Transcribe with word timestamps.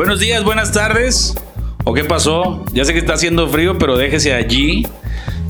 Buenos 0.00 0.18
días, 0.18 0.42
buenas 0.44 0.72
tardes. 0.72 1.34
¿O 1.84 1.92
qué 1.92 2.04
pasó? 2.04 2.64
Ya 2.72 2.86
sé 2.86 2.94
que 2.94 2.98
está 3.00 3.12
haciendo 3.12 3.46
frío, 3.48 3.76
pero 3.76 3.98
déjese 3.98 4.32
allí. 4.32 4.86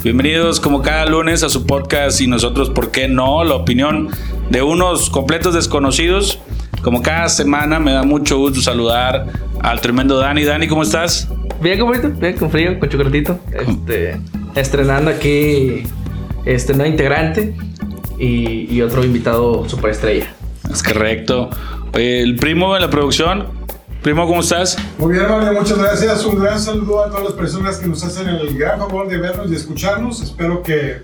Bienvenidos 0.02 0.58
como 0.58 0.82
cada 0.82 1.06
lunes 1.06 1.44
a 1.44 1.48
su 1.48 1.66
podcast 1.66 2.20
y 2.20 2.26
nosotros, 2.26 2.68
¿por 2.68 2.90
qué 2.90 3.06
no? 3.06 3.44
La 3.44 3.54
opinión 3.54 4.08
de 4.50 4.60
unos 4.60 5.08
completos 5.08 5.54
desconocidos. 5.54 6.40
Como 6.82 7.00
cada 7.00 7.28
semana 7.28 7.78
me 7.78 7.92
da 7.92 8.02
mucho 8.02 8.38
gusto 8.38 8.60
saludar 8.60 9.26
al 9.60 9.80
tremendo 9.80 10.18
Dani. 10.18 10.42
Dani, 10.42 10.66
¿cómo 10.66 10.82
estás? 10.82 11.28
Bien, 11.62 11.78
compadre, 11.78 12.08
bien, 12.08 12.36
con 12.36 12.50
frío, 12.50 12.76
con 12.80 12.88
chocolatito. 12.88 13.38
Este, 13.52 14.20
estrenando 14.56 15.12
aquí 15.12 15.84
este 16.44 16.74
nuevo 16.74 16.90
integrante 16.90 17.54
y, 18.18 18.66
y 18.68 18.82
otro 18.82 19.04
invitado 19.04 19.68
superestrella. 19.68 20.34
Es 20.68 20.82
correcto. 20.82 21.50
El 21.92 22.34
primo 22.34 22.74
de 22.74 22.80
la 22.80 22.90
producción. 22.90 23.59
Primo, 24.02 24.26
¿cómo 24.26 24.40
estás? 24.40 24.78
Muy 24.96 25.12
bien, 25.12 25.28
Mario, 25.28 25.52
muchas 25.52 25.76
gracias. 25.76 26.24
Un 26.24 26.40
gran 26.40 26.58
saludo 26.58 27.04
a 27.04 27.10
todas 27.10 27.24
las 27.24 27.32
personas 27.34 27.76
que 27.76 27.86
nos 27.86 28.02
hacen 28.02 28.28
el 28.28 28.56
gran 28.56 28.78
favor 28.78 29.06
de 29.08 29.18
vernos 29.18 29.50
y 29.50 29.54
escucharnos. 29.54 30.22
Espero 30.22 30.62
que 30.62 31.02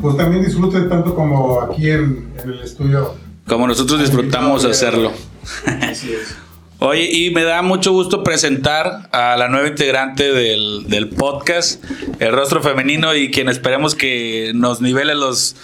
pues 0.00 0.16
también 0.16 0.44
disfruten 0.44 0.88
tanto 0.88 1.14
como 1.14 1.60
aquí 1.60 1.88
en, 1.88 2.32
en 2.42 2.50
el 2.50 2.60
estudio. 2.62 3.14
Como 3.46 3.68
nosotros 3.68 4.00
disfrutamos 4.00 4.64
hacerlo. 4.64 5.12
Así 5.82 6.12
es. 6.14 6.36
Oye, 6.78 7.08
y 7.10 7.30
me 7.30 7.44
da 7.44 7.62
mucho 7.62 7.92
gusto 7.92 8.24
presentar 8.24 9.08
a 9.12 9.36
la 9.36 9.48
nueva 9.48 9.68
integrante 9.68 10.32
del, 10.32 10.84
del 10.88 11.08
podcast, 11.08 11.82
el 12.18 12.32
rostro 12.32 12.60
femenino, 12.60 13.14
y 13.14 13.30
quien 13.30 13.48
esperemos 13.48 13.94
que 13.94 14.52
nos 14.54 14.82
nivele 14.82 15.14
los, 15.14 15.56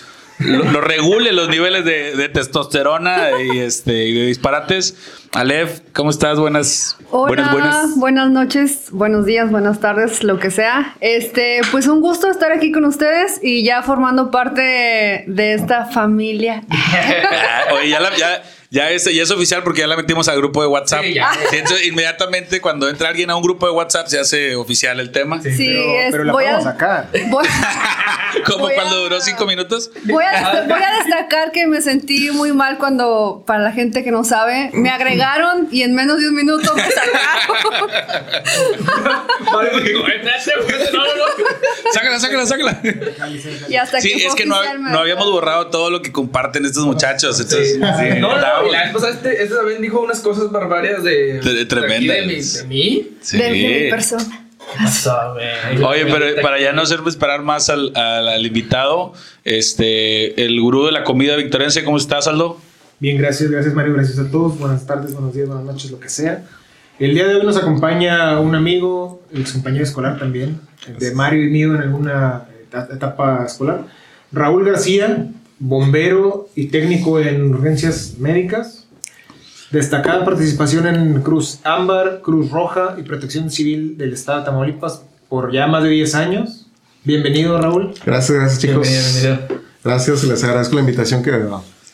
lo, 0.45 0.64
lo 0.64 0.80
regule 0.80 1.32
los 1.32 1.48
niveles 1.48 1.85
de, 1.85 2.15
de 2.16 2.29
testosterona 2.29 3.30
y, 3.43 3.59
este, 3.60 4.04
y 4.07 4.12
de 4.15 4.26
disparates. 4.26 4.96
Alef, 5.32 5.80
¿cómo 5.95 6.10
estás? 6.10 6.38
Buenas, 6.38 6.99
Hola, 7.10 7.29
buenas, 7.29 7.52
buenas. 7.52 7.96
buenas 7.96 8.30
noches, 8.30 8.88
buenos 8.90 9.24
días, 9.24 9.51
buenas 9.51 9.80
tardes, 9.80 10.23
lo 10.23 10.38
que 10.38 10.51
sea. 10.51 10.95
Este, 11.01 11.60
pues 11.71 11.87
un 11.87 12.01
gusto 12.01 12.30
estar 12.30 12.52
aquí 12.52 12.71
con 12.71 12.84
ustedes 12.84 13.40
y 13.43 13.65
ya 13.65 13.82
formando 13.82 14.30
parte 14.30 15.24
de 15.26 15.54
esta 15.54 15.87
familia. 15.87 16.65
Oye, 17.74 17.88
ya, 17.90 18.01
la- 18.01 18.15
ya, 18.16 18.43
ya, 18.73 18.90
es, 18.90 19.04
ya 19.04 19.23
es 19.23 19.30
oficial 19.30 19.62
porque 19.62 19.80
ya 19.82 19.87
la 19.87 19.96
metimos 19.96 20.26
al 20.28 20.38
grupo 20.38 20.62
de 20.62 20.66
WhatsApp. 20.68 21.04
Sí, 21.04 21.15
ya. 21.15 21.30
Sí, 21.51 21.56
entonces, 21.59 21.87
inmediatamente 21.87 22.60
cuando 22.60 22.88
entra 22.88 23.10
alguien 23.10 23.30
a 23.30 23.37
un 23.37 23.42
grupo 23.42 23.66
de 23.66 23.73
WhatsApp 23.73 24.06
se 24.09 24.18
hace 24.18 24.56
oficial 24.56 24.98
el 24.98 25.12
tema. 25.12 25.40
Sí, 25.42 25.52
pero, 25.59 25.98
es- 26.01 26.10
pero 26.10 26.24
la 26.24 26.32
voy, 26.32 26.45
vamos 26.46 26.66
a 26.66 26.73
sacar. 26.73 27.09
voy, 27.28 27.45
Como 28.46 28.60
Voy 28.60 28.74
cuando 28.74 28.96
a- 28.96 29.00
duró 29.00 29.20
cinco 29.20 29.45
minutos. 29.46 29.90
voy 30.04 30.24
a- 30.24 30.65
voy 30.66 30.82
a 30.82 31.04
destacar 31.04 31.52
que 31.52 31.66
me 31.66 31.82
sentí 31.82 32.30
muy 32.30 32.52
mal 32.52 32.78
cuando, 32.78 33.45
para 33.46 33.60
la 33.62 33.73
gente 33.73 34.02
que 34.02 34.10
no 34.10 34.24
sabe, 34.24 34.70
me 34.73 34.88
agregaron 34.88 35.68
y 35.70 35.82
en 35.82 35.95
menos 35.95 36.18
de 36.18 36.28
un 36.28 36.34
minuto 36.34 36.74
me 36.74 36.82
sacaron. 36.82 37.90
Sácala, 41.93 42.18
sácala, 42.20 42.46
sácala. 42.46 42.80
y 43.68 43.76
hasta 43.76 44.00
Sí, 44.00 44.15
que 44.16 44.26
es 44.26 44.34
que 44.34 44.46
no, 44.46 44.56
no 44.78 44.98
habíamos 45.00 45.30
borrado 45.30 45.68
todo 45.68 45.90
lo 45.90 46.02
que 46.02 46.10
comparten 46.12 46.65
estos 46.65 46.84
muchachos. 46.84 47.38
Entonces, 47.40 47.74
sí, 47.74 47.78
no, 48.20 48.37
no, 48.38 48.62
y 48.68 48.73
la 48.73 48.85
vez 48.85 48.93
pasada 48.93 49.13
este, 49.13 49.43
este 49.43 49.55
también 49.55 49.82
dijo 49.82 50.01
unas 50.01 50.21
cosas 50.21 50.51
barbarias 50.51 51.02
de, 51.05 51.41
De- 51.41 51.55
de 51.55 51.66
tremendas. 51.66 51.99
aquí 51.99 52.07
De, 52.07 52.27
mi, 52.27 52.41
de 52.43 52.65
mí. 52.65 53.09
sí. 53.21 53.38
De, 53.38 53.45
de 53.45 53.51
mi 53.85 53.91
persona. 53.91 54.38
Oye, 55.87 56.07
pero 56.07 56.24
para 56.41 56.60
ya 56.60 56.73
no 56.73 56.83
hacerme 56.83 57.09
esperar 57.10 57.43
más 57.43 57.68
al, 57.68 57.93
al- 57.96 58.29
al 58.29 58.46
invitado, 58.46 59.13
este, 59.45 60.45
el 60.45 60.60
gurú 60.60 60.87
de 60.87 60.93
la 60.93 61.05
comida 61.05 61.37
victorense, 61.37 61.85
¿cómo 61.85 61.96
estás, 61.96 62.27
Aldo? 62.27 62.59
Bien, 62.99 63.18
gracias, 63.18 63.51
gracias 63.51 63.74
Mario, 63.74 63.95
gracias 63.95 64.19
a 64.19 64.31
todos. 64.31 64.59
Buenas 64.59 64.87
tardes, 64.87 65.12
buenos 65.12 65.34
días, 65.34 65.49
buenas 65.49 65.65
noches, 65.65 65.91
lo 65.91 65.99
que 66.00 66.09
sea. 66.09 66.44
El 66.99 67.15
día 67.15 67.27
de 67.27 67.34
hoy 67.37 67.44
nos 67.44 67.56
acompaña 67.56 68.39
un 68.39 68.55
amigo, 68.55 69.23
ex 69.34 69.53
compañero 69.53 69.83
escolar 69.84 70.19
también, 70.19 70.61
de 70.99 71.12
Mario 71.15 71.44
y 71.44 71.49
mío 71.50 71.75
en 71.75 71.81
alguna 71.83 72.44
eta- 72.71 72.89
etapa 72.94 73.43
escolar. 73.44 73.84
Raúl 74.31 74.65
García, 74.65 75.27
bombero 75.62 76.49
y 76.56 76.67
técnico 76.67 77.21
en 77.21 77.55
urgencias 77.55 78.17
médicas. 78.19 78.89
Destacada 79.71 80.25
participación 80.25 80.89
en 80.89 81.23
Cruz 81.23 81.61
Ámbar, 81.62 82.21
Cruz 82.21 82.50
Roja 82.50 82.97
y 82.99 83.03
Protección 83.03 83.49
Civil 83.49 83.97
del 83.97 84.12
Estado 84.12 84.41
de 84.41 84.45
Tamaulipas 84.47 85.03
por 85.28 85.53
ya 85.53 85.69
más 85.69 85.84
de 85.84 85.91
10 85.91 86.15
años. 86.17 86.67
Bienvenido, 87.05 87.61
Raúl. 87.61 87.95
Gracias, 88.05 88.39
gracias 88.39 88.61
chicos. 88.61 88.89
Bienvenido, 88.89 89.37
bienvenido. 89.39 89.62
Gracias, 89.84 90.25
les 90.25 90.45
agradezco 90.45 90.75
la 90.75 90.81
invitación 90.81 91.23
que, 91.23 91.33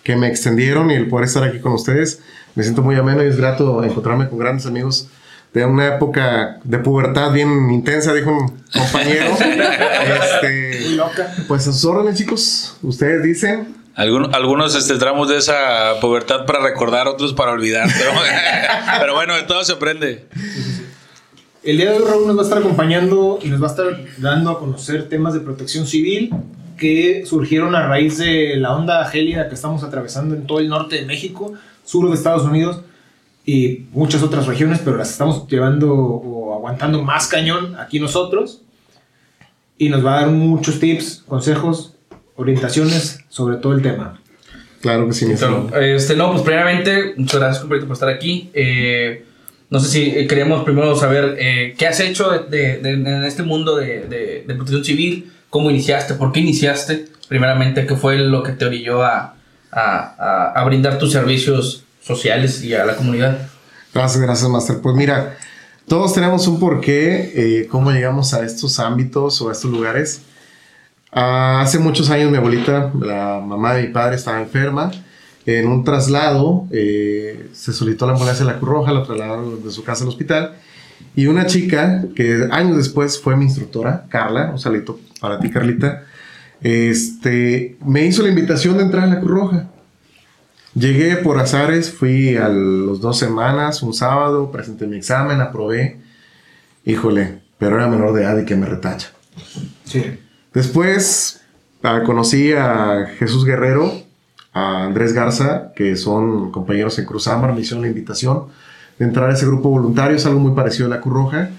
que 0.03 0.17
me 0.17 0.29
extendieron 0.29 0.91
y 0.91 0.95
el 0.95 1.06
poder 1.06 1.27
estar 1.27 1.45
aquí 1.45 1.61
con 1.61 1.73
ustedes. 1.73 2.21
Me 2.55 2.62
siento 2.62 2.83
muy 2.83 2.97
ameno 2.97 3.23
y 3.23 3.27
es 3.27 3.37
grato 3.37 3.85
encontrarme 3.85 4.29
con 4.29 4.39
grandes 4.39 4.65
amigos 4.65 5.09
de 5.55 5.65
una 5.65 5.87
época 5.97 6.59
de 6.65 6.79
pubertad 6.79 7.33
bien 7.33 7.71
intensa, 7.71 8.13
dijo 8.13 8.31
un 8.31 8.49
compañero. 8.73 9.27
este, 9.41 10.91
Loca. 10.91 11.35
pues 11.49 11.67
a 11.67 11.73
sus 11.73 11.85
órdenes, 11.85 12.19
chicos. 12.19 12.77
Ustedes 12.83 13.23
dicen. 13.23 13.77
Algun- 13.97 14.31
algunos 14.33 14.77
este, 14.77 14.95
tramos 14.97 15.29
de 15.29 15.39
esa 15.39 15.99
pubertad 16.01 16.47
para 16.47 16.61
recordar, 16.61 17.09
otros 17.09 17.33
para 17.35 17.51
olvidar. 17.53 17.89
Pero, 17.99 18.11
pero 19.01 19.15
bueno, 19.15 19.35
de 19.35 19.43
todo 19.43 19.65
se 19.65 19.73
aprende. 19.73 20.27
El 21.65 21.77
día 21.79 21.91
de 21.91 21.99
hoy 21.99 22.05
Raúl 22.09 22.27
nos 22.29 22.37
va 22.37 22.41
a 22.43 22.45
estar 22.45 22.59
acompañando 22.59 23.41
y 23.43 23.49
nos 23.49 23.61
va 23.61 23.67
a 23.67 23.71
estar 23.71 23.87
dando 24.19 24.51
a 24.53 24.59
conocer 24.61 25.09
temas 25.09 25.35
de 25.35 25.41
protección 25.41 25.87
civil 25.87 26.31
que 26.79 27.25
surgieron 27.27 27.75
a 27.75 27.89
raíz 27.89 28.19
de 28.19 28.55
la 28.57 28.77
onda 28.77 29.05
gélida 29.07 29.49
que 29.49 29.57
estamos 29.57 29.83
atravesando 29.83 30.37
en 30.37 30.47
todo 30.47 30.61
el 30.61 30.69
norte 30.69 30.95
de 30.97 31.05
México, 31.05 31.55
sur 31.85 32.09
de 32.09 32.15
Estados 32.15 32.45
Unidos 32.45 32.83
y 33.51 33.87
muchas 33.93 34.23
otras 34.23 34.47
regiones, 34.47 34.79
pero 34.85 34.99
las 34.99 35.11
estamos 35.11 35.49
llevando 35.49 35.95
o 35.95 36.55
aguantando 36.55 37.03
más 37.03 37.29
cañón 37.29 37.77
aquí 37.77 37.99
nosotros. 37.99 38.61
Y 39.79 39.89
nos 39.89 40.05
va 40.05 40.19
a 40.19 40.21
dar 40.23 40.31
muchos 40.31 40.79
tips, 40.79 41.23
consejos, 41.27 41.95
orientaciones 42.37 43.21
sobre 43.31 43.57
todo 43.57 43.73
el 43.73 43.81
tema. 43.81 44.21
Claro 44.83 45.07
que 45.07 45.15
sí, 45.15 45.25
mi 45.25 45.35
Claro, 45.35 45.61
estimado. 45.61 45.83
este, 45.83 46.15
no, 46.17 46.31
pues 46.33 46.43
primeramente, 46.43 47.15
muchas 47.17 47.41
gracias 47.41 47.61
compadrito, 47.61 47.87
por 47.87 47.95
estar 47.95 48.09
aquí. 48.11 48.51
Eh, 48.53 49.25
no 49.71 49.81
sé 49.81 49.89
si 49.89 50.03
eh, 50.11 50.27
queríamos 50.27 50.63
primero 50.63 50.95
saber 50.95 51.37
eh, 51.39 51.75
qué 51.79 51.87
has 51.87 51.99
hecho 52.01 52.31
de, 52.31 52.41
de- 52.41 52.77
de- 52.83 52.91
en 52.93 53.25
este 53.25 53.43
mundo 53.45 53.77
de, 53.77 54.01
de- 54.09 54.45
de 54.47 54.55
protección 54.57 54.85
civil, 54.85 55.33
cómo 55.49 55.71
iniciaste, 55.71 56.15
por 56.15 56.33
qué 56.33 56.41
iniciaste, 56.41 57.07
primeramente, 57.29 57.87
qué 57.87 57.97
fue 57.97 58.19
lo 58.19 58.43
que 58.43 58.53
te 58.53 58.67
orilló 58.67 59.03
a, 59.03 59.37
a- 59.71 60.15
a- 60.19 60.53
a 60.55 60.65
brindar 60.65 60.99
tus 60.99 61.13
servicios 61.13 61.85
sociales 62.09 62.65
y 62.65 62.75
a 62.75 62.85
la 62.85 62.97
comunidad. 62.97 63.49
Gracias, 63.95 64.21
gracias, 64.21 64.51
Master. 64.51 64.79
Pues 64.81 64.97
mira, 64.97 65.37
todos 65.87 66.15
tenemos 66.15 66.49
un 66.49 66.59
porqué, 66.59 67.33
eh, 67.35 67.69
cómo 67.69 67.93
llegamos 67.93 68.35
a 68.35 68.45
estos 68.45 68.81
ámbitos 68.81 69.41
o 69.41 69.51
a 69.51 69.53
estos 69.53 69.71
lugares. 69.71 70.23
Ah, 71.13 71.61
hace 71.63 71.79
muchos 71.79 72.11
años 72.11 72.31
mi 72.31 72.39
abuelita, 72.39 72.93
la 72.99 73.41
mamá 73.45 73.75
de 73.75 73.87
mi 73.87 73.93
padre, 73.93 74.17
estaba 74.17 74.41
enferma. 74.41 74.91
En 75.47 75.67
un 75.69 75.85
traslado 75.85 76.67
eh, 76.71 77.49
se 77.53 77.73
solicitó 77.73 78.07
la 78.07 78.13
ambulancia 78.13 78.45
de 78.45 78.53
la 78.53 78.59
Cruz 78.59 78.71
Roja, 78.71 78.93
la 78.93 79.05
trasladaron 79.05 79.63
de 79.63 79.71
su 79.71 79.85
casa 79.85 80.05
al 80.05 80.11
hospital. 80.11 80.57
Y 81.15 81.27
una 81.27 81.47
chica 81.47 82.05
que 82.15 82.49
años 82.51 82.77
después 82.77 83.21
fue 83.21 83.37
mi 83.37 83.45
instructora, 83.45 84.07
Carla, 84.09 84.51
un 84.51 84.59
salito 84.59 84.99
para 85.21 85.39
ti, 85.41 85.51
Carlita, 85.51 86.05
este, 86.61 87.77
me 87.85 88.05
hizo 88.05 88.23
la 88.23 88.29
invitación 88.29 88.77
de 88.77 88.85
entrar 88.85 89.05
a 89.05 89.07
la 89.07 89.21
Cruz 89.21 89.31
Roja. 89.31 89.69
Llegué 90.78 91.16
por 91.16 91.41
azares, 91.41 91.91
fui 91.93 92.37
a 92.37 92.49
los 92.49 93.00
dos 93.00 93.19
semanas, 93.19 93.83
un 93.83 93.93
sábado, 93.93 94.53
presenté 94.53 94.87
mi 94.87 94.97
examen, 94.97 95.41
aprobé. 95.41 95.99
Híjole, 96.84 97.41
pero 97.59 97.77
era 97.77 97.89
menor 97.89 98.12
de 98.15 98.22
edad 98.22 98.39
y 98.39 98.44
que 98.44 98.55
me 98.55 98.66
retacha. 98.66 99.11
Sí. 99.84 100.05
Después 100.55 101.41
ah, 101.82 102.03
conocí 102.06 102.53
a 102.53 103.06
Jesús 103.19 103.44
Guerrero, 103.44 103.93
a 104.53 104.85
Andrés 104.85 105.12
Garza, 105.14 105.73
que 105.75 105.97
son 105.97 106.53
compañeros 106.53 106.97
en 107.00 107.06
Cruz 107.06 107.26
Ámbar, 107.26 107.55
me 107.55 107.62
hicieron 107.62 107.82
la 107.82 107.88
invitación 107.88 108.44
de 109.00 109.05
entrar 109.05 109.31
a 109.31 109.35
ese 109.35 109.47
grupo 109.47 109.70
voluntario, 109.70 110.17
es 110.17 110.26
algo 110.26 110.38
muy 110.38 110.55
parecido 110.55 110.87
a 110.87 110.91
la 110.91 111.00
Cruz 111.00 111.14
Roja. 111.14 111.50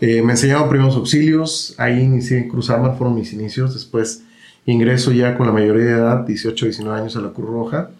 Eh, 0.00 0.22
me 0.22 0.32
enseñaban 0.32 0.70
primeros 0.70 0.96
auxilios, 0.96 1.74
ahí 1.76 2.00
inicié 2.00 2.38
en 2.38 2.48
Cruz 2.48 2.70
Ámbar, 2.70 2.96
fueron 2.96 3.16
mis 3.16 3.34
inicios. 3.34 3.74
Después 3.74 4.22
ingreso 4.64 5.12
ya 5.12 5.36
con 5.36 5.46
la 5.46 5.52
mayoría 5.52 5.84
de 5.84 5.92
edad, 5.92 6.26
18, 6.26 6.64
19 6.64 7.00
años 7.00 7.16
a 7.16 7.20
la 7.20 7.30
Cruz 7.30 7.50
Roja. 7.50 7.90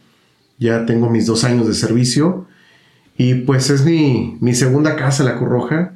Ya 0.59 0.87
tengo 0.87 1.11
mis 1.11 1.27
dos 1.27 1.45
años 1.45 1.67
de 1.67 1.75
servicio 1.75 2.47
y 3.19 3.35
pues 3.35 3.71
es 3.71 3.85
mi, 3.85 4.37
mi 4.41 4.55
segunda 4.55 4.97
casa 4.97 5.23
la 5.25 5.37
Cruz 5.37 5.49
Roja. 5.51 5.93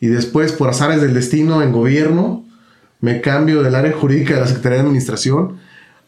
Y 0.00 0.08
después, 0.08 0.52
por 0.52 0.68
azares 0.68 1.00
del 1.00 1.14
destino 1.14 1.62
en 1.62 1.72
gobierno, 1.72 2.44
me 3.00 3.20
cambio 3.20 3.62
del 3.62 3.74
área 3.74 3.92
jurídica 3.92 4.34
de 4.34 4.40
la 4.40 4.46
Secretaría 4.46 4.76
de 4.78 4.82
Administración 4.84 5.58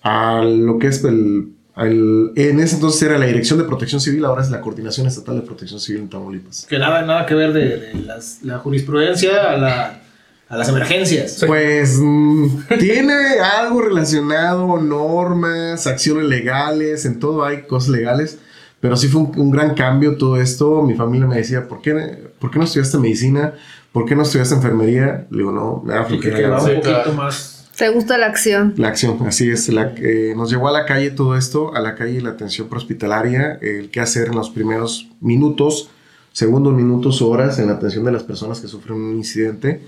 a 0.03 0.43
lo 0.43 0.79
que 0.79 0.89
es 0.89 1.03
el, 1.05 1.53
el- 1.77 2.33
en 2.37 2.61
ese 2.61 2.75
entonces 2.77 3.03
era 3.03 3.19
la 3.19 3.27
Dirección 3.27 3.59
de 3.59 3.65
Protección 3.65 4.01
Civil, 4.01 4.25
ahora 4.25 4.43
es 4.43 4.51
la 4.51 4.61
Coordinación 4.61 5.07
Estatal 5.07 5.37
de 5.37 5.43
Protección 5.43 5.81
Civil 5.81 6.03
en 6.03 6.09
Tamaulipas. 6.09 6.67
Que 6.69 6.79
nada, 6.79 7.03
nada 7.03 7.25
que 7.27 7.35
ver 7.35 7.53
de, 7.53 7.79
de 7.79 7.95
las- 8.05 8.43
la 8.43 8.59
jurisprudencia 8.59 9.51
a, 9.53 9.57
la- 9.57 10.03
a 10.49 10.57
las 10.57 10.69
emergencias. 10.69 11.45
Pues 11.47 11.99
mm, 12.01 12.47
tiene 12.79 13.15
algo 13.41 13.83
relacionado, 13.83 14.81
normas, 14.81 15.87
acciones 15.87 16.25
legales, 16.25 17.05
en 17.05 17.19
todo 17.19 17.45
hay 17.45 17.63
cosas 17.63 17.91
legales, 17.91 18.39
Pero 18.81 18.97
sí 18.97 19.09
fue 19.09 19.23
un, 19.23 19.33
un 19.39 19.51
gran 19.51 19.75
cambio 19.75 20.17
todo 20.17 20.41
esto. 20.41 20.83
Mi 20.83 20.95
familia 20.95 21.27
me 21.27 21.37
decía, 21.37 21.67
¿por 21.67 21.83
qué, 21.83 22.31
¿por 22.39 22.51
qué 22.51 22.59
no 22.59 22.65
estudiaste 22.65 22.99
medicina? 22.99 23.55
¿Por 23.93 24.07
qué 24.07 24.15
no 24.15 24.23
estudiaste 24.23 24.55
enfermería? 24.55 25.27
Le 25.31 25.39
digo, 25.39 25.53
no, 25.53 25.83
me 25.85 25.95
da 25.95 26.05
flojera. 26.05 26.59
un 26.59 26.81
poquito 26.81 27.13
más. 27.15 27.69
¿Te 27.77 27.89
gusta 27.91 28.19
la 28.19 28.27
acción? 28.27 28.75
La 28.77 28.89
acción, 28.89 29.19
así 29.27 29.51
es. 29.51 29.69
La, 29.69 29.95
eh, 29.97 30.35
nos 30.37 30.51
llevó 30.51 30.69
a 30.69 30.73
la 30.73 30.85
calle 30.85 31.11
todo 31.11 31.37
esto, 31.37 31.75
a 31.77 31.81
la 31.81 31.95
calle 31.95 32.21
la 32.21 32.31
atención 32.31 32.69
prehospitalaria, 32.69 33.59
el 33.63 33.91
qué 33.91 34.01
hacer 34.01 34.29
en 34.29 34.35
los 34.35 34.51
primeros 34.51 35.09
minutos, 35.21 35.89
segundos, 36.33 36.75
minutos, 36.75 37.23
horas 37.23 37.59
en 37.61 37.69
la 37.69 37.75
atención 37.75 38.05
de 38.05 38.11
las 38.11 38.25
personas 38.25 38.61
que 38.61 38.67
sufren 38.67 38.97
un 38.97 39.17
incidente 39.17 39.81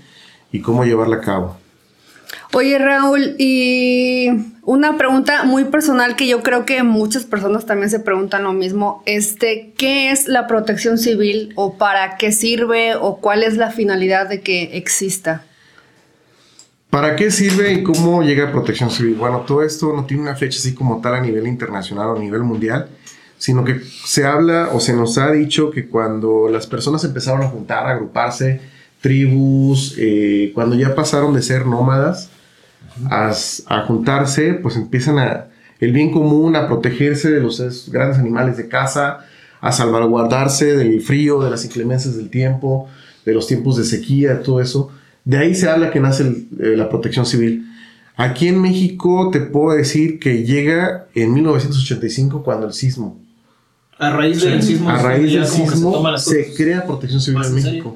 y 0.51 0.61
cómo 0.61 0.83
llevarla 0.83 1.17
a 1.17 1.21
cabo. 1.21 1.57
Oye, 2.53 2.77
Raúl, 2.77 3.35
y 3.37 4.27
una 4.63 4.97
pregunta 4.97 5.43
muy 5.45 5.65
personal 5.65 6.17
que 6.17 6.27
yo 6.27 6.43
creo 6.43 6.65
que 6.65 6.83
muchas 6.83 7.23
personas 7.23 7.65
también 7.65 7.89
se 7.89 7.99
preguntan 7.99 8.43
lo 8.43 8.51
mismo. 8.51 9.03
Este, 9.05 9.73
¿qué 9.77 10.11
es 10.11 10.27
la 10.27 10.47
protección 10.47 10.97
civil 10.97 11.53
o 11.55 11.77
para 11.77 12.17
qué 12.17 12.33
sirve 12.33 12.95
o 12.95 13.17
cuál 13.17 13.43
es 13.43 13.55
la 13.55 13.71
finalidad 13.71 14.27
de 14.27 14.41
que 14.41 14.77
exista? 14.77 15.45
¿Para 16.89 17.15
qué 17.15 17.31
sirve 17.31 17.71
y 17.71 17.83
cómo 17.83 18.21
llega 18.21 18.49
a 18.49 18.51
protección 18.51 18.91
civil? 18.91 19.15
Bueno, 19.15 19.41
todo 19.47 19.63
esto 19.63 19.93
no 19.95 20.05
tiene 20.05 20.23
una 20.23 20.35
fecha 20.35 20.59
así 20.59 20.75
como 20.75 20.99
tal 20.99 21.15
a 21.15 21.21
nivel 21.21 21.47
internacional 21.47 22.07
o 22.07 22.17
a 22.17 22.19
nivel 22.19 22.43
mundial, 22.43 22.89
sino 23.37 23.63
que 23.63 23.79
se 23.79 24.25
habla 24.25 24.71
o 24.73 24.81
se 24.81 24.93
nos 24.93 25.17
ha 25.17 25.31
dicho 25.31 25.71
que 25.71 25.87
cuando 25.87 26.49
las 26.49 26.67
personas 26.67 27.01
empezaron 27.05 27.43
a 27.43 27.47
juntar, 27.47 27.87
a 27.87 27.91
agruparse, 27.91 28.59
tribus, 29.01 29.95
eh, 29.97 30.51
cuando 30.53 30.75
ya 30.75 30.95
pasaron 30.95 31.33
de 31.33 31.41
ser 31.41 31.65
nómadas 31.65 32.29
a, 33.09 33.33
a 33.67 33.81
juntarse, 33.85 34.53
pues 34.53 34.75
empiezan 34.75 35.17
a 35.19 35.47
el 35.79 35.91
bien 35.93 36.11
común, 36.11 36.55
a 36.55 36.67
protegerse 36.67 37.31
de 37.31 37.39
los 37.41 37.59
es- 37.59 37.89
grandes 37.91 38.19
animales 38.19 38.55
de 38.57 38.67
caza, 38.67 39.19
a 39.59 39.71
salvaguardarse 39.71 40.75
del 40.77 41.01
frío, 41.01 41.41
de 41.43 41.49
las 41.49 41.65
inclemencias 41.65 42.15
del 42.15 42.29
tiempo, 42.29 42.87
de 43.25 43.33
los 43.33 43.47
tiempos 43.47 43.77
de 43.77 43.83
sequía, 43.85 44.41
todo 44.43 44.61
eso. 44.61 44.91
De 45.25 45.37
ahí 45.37 45.55
se 45.55 45.69
habla 45.69 45.91
que 45.91 45.99
nace 45.99 46.23
el- 46.23 46.47
eh, 46.59 46.75
la 46.77 46.87
protección 46.89 47.25
civil. 47.25 47.67
Aquí 48.15 48.47
en 48.47 48.61
México 48.61 49.29
te 49.31 49.39
puedo 49.39 49.75
decir 49.75 50.19
que 50.19 50.43
llega 50.43 51.07
en 51.15 51.33
1985 51.33 52.43
cuando 52.43 52.67
el 52.67 52.73
sismo. 52.73 53.19
A 53.97 54.11
raíz 54.11 54.41
del 54.43 54.61
sismo. 54.61 54.89
A 54.89 54.97
raíz 55.01 55.31
del 55.33 55.47
se 56.19 56.53
crea 56.55 56.85
protección 56.85 57.21
civil 57.21 57.39
¿Más 57.39 57.47
en 57.49 57.61
serio? 57.61 57.95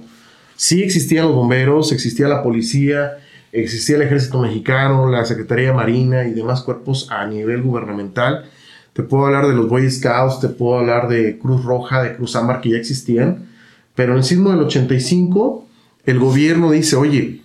Sí 0.56 0.84
existían 0.84 1.25
los 1.25 1.36
bomberos, 1.36 1.92
existía 1.92 2.28
la 2.28 2.44
policía, 2.44 3.18
existía 3.52 3.98
el 3.98 4.04
ejército 4.04 4.40
mexicano, 4.40 5.10
la 5.10 5.25
Secretaría 5.25 5.68
de 5.68 5.74
Marina 5.74 6.28
y 6.28 6.34
demás 6.34 6.62
cuerpos 6.62 7.07
a 7.12 7.25
nivel 7.25 7.62
gubernamental. 7.62 8.46
Te 8.94 9.04
puedo 9.04 9.25
hablar 9.25 9.48
de 9.48 9.56
los 9.56 9.68
Boy 9.68 9.90
Scouts, 9.90 10.40
te 10.40 10.48
puedo 10.48 10.80
hablar 10.80 11.10
de 11.10 11.38
Cruz 11.38 11.63
Roja, 11.63 12.04
de 12.04 12.16
Cruz 12.16 12.36
Ámbar 12.36 12.62
que 12.62 12.69
ya 12.69 12.78
existían. 12.78 13.50
Pero 13.96 14.13
en 14.13 14.19
el 14.19 14.24
sismo 14.24 14.52
del 14.52 14.62
85, 14.62 15.68
el 16.06 16.19
gobierno 16.19 16.72
dice, 16.72 16.96
oye, 16.96 17.42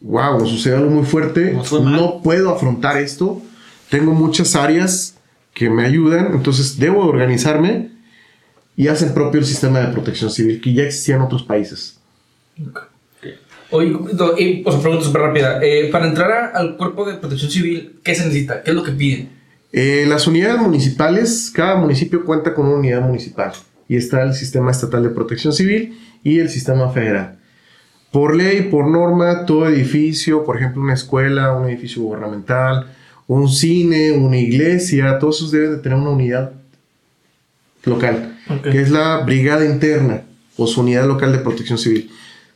wow, 0.00 0.46
sucedió 0.46 0.78
algo 0.78 0.90
muy 0.90 1.06
fuerte, 1.06 1.56
no 1.82 2.22
puedo 2.22 2.50
afrontar 2.50 2.96
esto, 2.96 3.40
tengo 3.88 4.12
muchas 4.12 4.54
áreas 4.56 5.16
que 5.54 5.70
me 5.70 5.84
ayudan, 5.84 6.32
entonces 6.32 6.78
debo 6.78 7.04
organizarme 7.04 7.90
y 8.76 8.88
hacen 8.88 9.12
propio 9.12 9.40
el 9.40 9.46
sistema 9.46 9.80
de 9.80 9.92
protección 9.92 10.30
civil 10.30 10.60
que 10.60 10.72
ya 10.72 10.84
existía 10.84 11.16
en 11.16 11.22
otros 11.22 11.42
países. 11.42 11.99
Oye, 13.72 13.96
do- 14.12 14.36
y, 14.36 14.62
o 14.66 14.72
sea, 14.72 14.80
pregunta 14.80 15.04
súper 15.04 15.22
rápida. 15.22 15.60
Eh, 15.62 15.88
para 15.92 16.08
entrar 16.08 16.32
a- 16.32 16.46
al 16.58 16.76
cuerpo 16.76 17.04
de 17.08 17.14
protección 17.18 17.50
civil, 17.50 18.00
¿qué 18.02 18.14
se 18.14 18.24
necesita? 18.24 18.62
¿Qué 18.62 18.70
es 18.70 18.76
lo 18.76 18.82
que 18.82 18.92
piden? 18.92 19.28
Eh, 19.72 20.04
las 20.08 20.26
unidades 20.26 20.60
municipales, 20.60 21.52
cada 21.54 21.76
municipio 21.76 22.24
cuenta 22.24 22.52
con 22.54 22.66
una 22.66 22.76
unidad 22.78 23.00
municipal 23.02 23.52
y 23.88 23.96
está 23.96 24.22
el 24.24 24.34
sistema 24.34 24.72
estatal 24.72 25.04
de 25.04 25.10
protección 25.10 25.52
civil 25.52 25.96
y 26.24 26.40
el 26.40 26.48
sistema 26.48 26.90
federal. 26.90 27.38
Por 28.10 28.34
ley, 28.34 28.62
por 28.62 28.88
norma, 28.88 29.46
todo 29.46 29.68
edificio, 29.68 30.42
por 30.44 30.56
ejemplo, 30.56 30.82
una 30.82 30.94
escuela, 30.94 31.52
un 31.52 31.68
edificio 31.68 32.02
gubernamental, 32.02 32.90
un 33.28 33.48
cine, 33.48 34.10
una 34.10 34.36
iglesia, 34.38 35.16
todos 35.20 35.36
esos 35.36 35.52
deben 35.52 35.70
de 35.70 35.78
tener 35.78 35.96
una 35.96 36.10
unidad 36.10 36.50
local, 37.84 38.36
que 38.64 38.80
es 38.80 38.90
la 38.90 39.18
brigada 39.18 39.64
interna 39.64 40.22
o 40.56 40.66
su 40.66 40.80
unidad 40.80 41.06
local 41.06 41.30
de 41.30 41.38
protección 41.38 41.78
civil. 41.78 42.10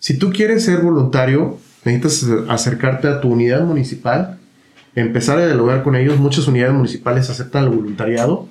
Si 0.05 0.19
tú 0.19 0.33
quieres 0.33 0.63
ser 0.63 0.81
voluntario, 0.81 1.57
necesitas 1.83 2.51
acercarte 2.51 3.09
a 3.09 3.23
tu 3.23 3.33
unidad 3.33 3.65
municipal, 3.65 4.39
empezar 4.95 5.39
a 5.39 5.47
dialogar 5.47 5.83
con 5.83 5.97
ellos. 5.97 6.19
Muchas 6.19 6.47
unidades 6.47 6.75
municipales 6.75 7.31
aceptan 7.31 7.65
el 7.65 7.71
voluntariado, 7.71 8.47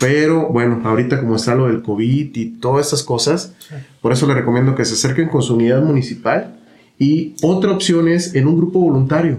pero 0.00 0.48
bueno, 0.48 0.80
ahorita 0.82 1.20
como 1.20 1.36
está 1.36 1.54
lo 1.54 1.68
del 1.68 1.80
COVID 1.80 2.34
y 2.34 2.46
todas 2.58 2.86
estas 2.86 3.04
cosas, 3.04 3.54
por 4.00 4.10
eso 4.10 4.26
les 4.26 4.34
recomiendo 4.34 4.74
que 4.74 4.84
se 4.84 4.94
acerquen 4.94 5.28
con 5.28 5.42
su 5.42 5.54
unidad 5.54 5.80
municipal. 5.80 6.56
Y 6.98 7.36
otra 7.42 7.70
opción 7.70 8.08
es 8.08 8.34
en 8.34 8.48
un 8.48 8.56
grupo 8.56 8.80
voluntario. 8.80 9.38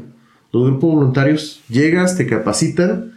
Los 0.54 0.64
grupos 0.64 0.94
voluntarios 0.94 1.62
llegas, 1.68 2.16
te 2.16 2.28
capacitan 2.28 3.12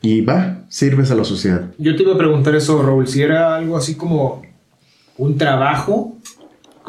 y 0.00 0.20
va, 0.20 0.60
sirves 0.68 1.10
a 1.10 1.16
la 1.16 1.24
sociedad. 1.24 1.72
Yo 1.76 1.96
te 1.96 2.04
iba 2.04 2.14
a 2.14 2.18
preguntar 2.18 2.54
eso, 2.54 2.80
Raúl, 2.84 3.08
si 3.08 3.20
era 3.20 3.56
algo 3.56 3.76
así 3.76 3.96
como 3.96 4.42
un 5.18 5.36
trabajo, 5.36 6.16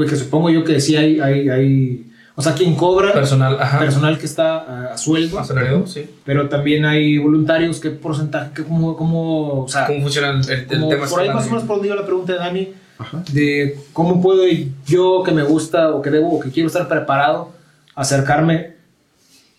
que 0.06 0.16
supongo 0.16 0.50
yo 0.50 0.64
que 0.64 0.80
sí 0.80 0.96
hay, 0.96 1.20
hay, 1.20 1.50
hay 1.50 2.12
o 2.36 2.42
sea, 2.42 2.54
quien 2.54 2.76
cobra, 2.76 3.14
Personal, 3.14 3.58
ajá. 3.60 3.80
personal 3.80 4.18
que 4.20 4.28
está 4.28 4.58
a, 4.60 4.94
a 4.94 4.98
sueldo, 4.98 5.40
Asalariado, 5.40 5.88
sí. 5.88 6.06
pero 6.24 6.48
también 6.48 6.86
hay 6.86 7.18
voluntarios, 7.18 7.80
¿qué 7.80 7.90
porcentaje, 7.90 8.52
qué, 8.54 8.64
cómo, 8.64 8.96
cómo, 8.96 9.64
o 9.64 9.68
sea, 9.68 9.88
¿Cómo 9.88 10.02
funciona 10.04 10.30
el, 10.30 10.48
el 10.50 10.68
como 10.68 10.90
tema? 10.90 11.08
por 11.08 11.20
ahí 11.22 11.30
más 11.30 11.48
o 11.48 11.50
menos 11.50 11.64
por 11.64 11.84
la 11.84 12.06
pregunta 12.06 12.34
de 12.34 12.40
Dani, 12.40 12.74
Ajá. 13.00 13.24
de 13.32 13.80
cómo 13.92 14.22
puedo 14.22 14.44
yo 14.86 15.24
que 15.24 15.32
me 15.32 15.42
gusta 15.44 15.90
o 15.96 16.02
que 16.04 16.12
debo 16.12 16.36
o 16.36 16.40
que 16.40 16.52
quiero 16.52 16.68
estar 16.68 16.88
preparado 16.88 17.52
acercarme, 17.96 18.74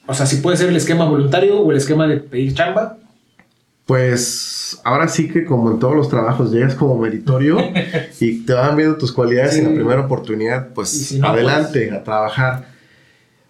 o 0.06 0.14
sea, 0.14 0.24
si 0.24 0.36
puede 0.36 0.56
ser 0.56 0.68
el 0.68 0.76
esquema 0.76 1.04
voluntario 1.04 1.60
o 1.60 1.70
el 1.72 1.76
esquema 1.76 2.06
de 2.06 2.18
pedir 2.18 2.54
chamba, 2.54 2.96
Pues 3.88 4.78
ahora 4.84 5.08
sí 5.08 5.28
que 5.28 5.46
como 5.46 5.70
en 5.70 5.78
todos 5.78 5.96
los 5.96 6.10
trabajos 6.10 6.52
llegas 6.52 6.74
como 6.74 6.98
meritorio 6.98 7.56
y 8.20 8.40
te 8.44 8.52
van 8.52 8.76
viendo 8.76 8.98
tus 8.98 9.12
cualidades 9.12 9.56
en 9.56 9.64
la 9.64 9.74
primera 9.74 10.00
oportunidad, 10.02 10.74
pues 10.74 10.92
Y 10.92 11.04
si 11.04 11.18
no, 11.18 11.28
adelante 11.28 11.90
a 11.90 12.04
trabajar. 12.04 12.68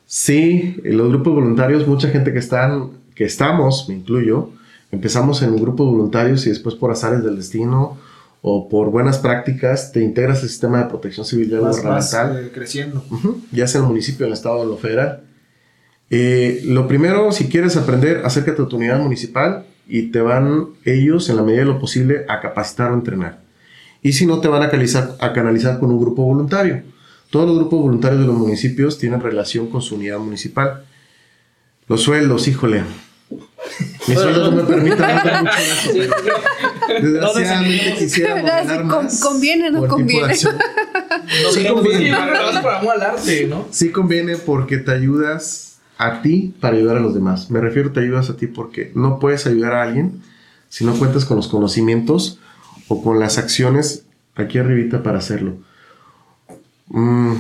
Sí, 0.07 0.81
en 0.85 0.97
los 0.97 1.09
grupos 1.09 1.35
voluntarios, 1.35 1.89
mucha 1.89 2.09
gente 2.11 2.33
que 2.33 2.39
están, 2.39 2.91
que 3.17 3.25
estamos, 3.25 3.87
me 3.89 3.97
incluyo, 3.97 4.51
empezamos 4.93 5.43
en 5.43 5.57
grupos 5.57 5.89
voluntarios 5.89 6.47
y 6.47 6.51
después 6.51 6.77
por 6.77 6.93
azares 6.93 7.25
del 7.25 7.35
destino 7.35 7.99
o 8.41 8.69
por 8.69 8.93
buenas 8.93 9.19
prácticas 9.19 9.91
te 9.91 10.05
integras 10.05 10.41
al 10.43 10.49
sistema 10.51 10.79
de 10.79 10.85
protección 10.85 11.27
civil 11.27 11.51
ya 11.51 11.61
más, 11.61 11.83
más 11.83 12.15
eh, 12.15 12.53
creciendo. 12.55 13.05
Ya 13.51 13.67
sea 13.67 13.81
en 13.81 13.87
el 13.87 13.89
municipio, 13.89 14.25
en 14.25 14.31
el 14.31 14.35
estado 14.35 14.59
o 14.59 14.63
en 14.63 14.69
lo 14.69 14.77
federal. 14.77 15.25
Eh, 16.11 16.63
lo 16.65 16.87
primero, 16.87 17.33
si 17.33 17.49
quieres 17.49 17.77
aprender, 17.77 18.23
acércate 18.25 18.63
a 18.63 18.69
tu 18.69 18.77
unidad 18.77 19.01
municipal 19.01 19.65
y 19.89 20.11
te 20.11 20.21
van 20.21 20.67
ellos, 20.85 21.29
en 21.31 21.37
la 21.37 21.43
medida 21.43 21.61
de 21.61 21.67
lo 21.67 21.79
posible, 21.81 22.25
a 22.29 22.41
capacitar 22.41 22.91
o 22.91 22.95
entrenar. 22.95 23.41
Y 24.03 24.13
si 24.13 24.27
no, 24.27 24.41
te 24.41 24.49
van 24.49 24.63
a 24.63 24.69
canalizar, 24.71 25.17
a 25.21 25.33
canalizar 25.33 25.79
con 25.81 25.91
un 25.91 26.01
grupo 26.01 26.23
voluntario. 26.25 26.83
Todos 27.31 27.47
los 27.49 27.57
grupos 27.59 27.81
voluntarios 27.81 28.21
de 28.21 28.27
los 28.27 28.37
municipios 28.37 28.99
tienen 28.99 29.21
relación 29.21 29.69
con 29.69 29.83
su 29.83 29.97
unidad 29.97 30.19
municipal. 30.19 30.85
Los 31.89 32.03
sueldos, 32.03 32.47
híjole. 32.49 32.83
Mis 34.07 34.19
sueldos 34.19 34.51
no 34.51 34.57
me 34.57 34.63
permiten 34.63 35.03
hablar 35.03 35.43
mucho 35.45 35.93
de 35.93 36.05
eso. 36.05 36.15
Desgraciadamente 37.03 38.21
ganar 38.23 38.81
con- 38.89 39.05
más 39.05 39.21
conviene, 39.21 39.71
no 39.71 39.87
conviene. 39.87 40.29
No 41.43 41.51
Sí, 41.53 41.67
conviene. 41.67 42.17
Pero. 43.27 43.67
Sí 43.71 43.91
conviene 43.91 44.37
porque 44.37 44.79
te 44.79 44.93
ayudas 44.93 45.68
a 45.99 46.23
ti 46.23 46.55
para 46.61 46.77
ayudar 46.77 46.97
a 46.97 47.01
los 47.01 47.13
demás. 47.15 47.51
Me 47.51 47.61
refiero 47.61 47.93
te 47.93 48.01
ayudas 48.01 48.31
a 48.31 48.37
ti 48.37 48.47
porque 48.47 48.93
no 48.95 49.19
puedes 49.19 49.47
ayudar 49.47 49.75
a 49.75 49.83
alguien 49.83 50.23
si 50.69 50.85
no 50.85 50.95
cuentas 50.95 51.25
con 51.25 51.37
los 51.37 51.49
conocimientos 51.49 52.39
o 52.89 53.03
con 53.03 53.19
las 53.19 53.37
acciones 53.39 54.05
aquí 54.37 54.59
arribita 54.59 55.03
para 55.03 55.19
hacerlo. 55.19 55.57
Mm, 56.89 57.35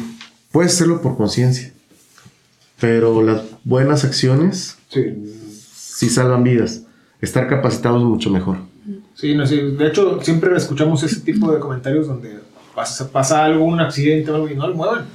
puedes 0.52 0.74
hacerlo 0.74 1.00
por 1.00 1.16
conciencia, 1.16 1.72
pero 2.80 3.22
las 3.22 3.42
buenas 3.64 4.04
acciones 4.04 4.76
Sí. 4.88 5.04
sí 5.74 6.08
salvan 6.08 6.42
vidas. 6.44 6.82
Estar 7.20 7.48
capacitados 7.48 8.02
es 8.02 8.08
mucho 8.08 8.30
mejor. 8.30 8.58
Sí, 9.14 9.34
no, 9.34 9.46
sí. 9.46 9.56
De 9.56 9.88
hecho, 9.88 10.20
siempre 10.22 10.56
escuchamos 10.56 11.02
ese 11.02 11.20
tipo 11.20 11.50
de 11.52 11.58
comentarios 11.58 12.06
donde 12.06 12.38
pasa, 12.74 13.10
pasa 13.10 13.44
algo, 13.44 13.64
un 13.64 13.80
accidente 13.80 14.30
o 14.30 14.36
algo 14.36 14.48
y 14.48 14.54
no 14.54 14.68
le 14.68 14.74
muevan. 14.74 15.06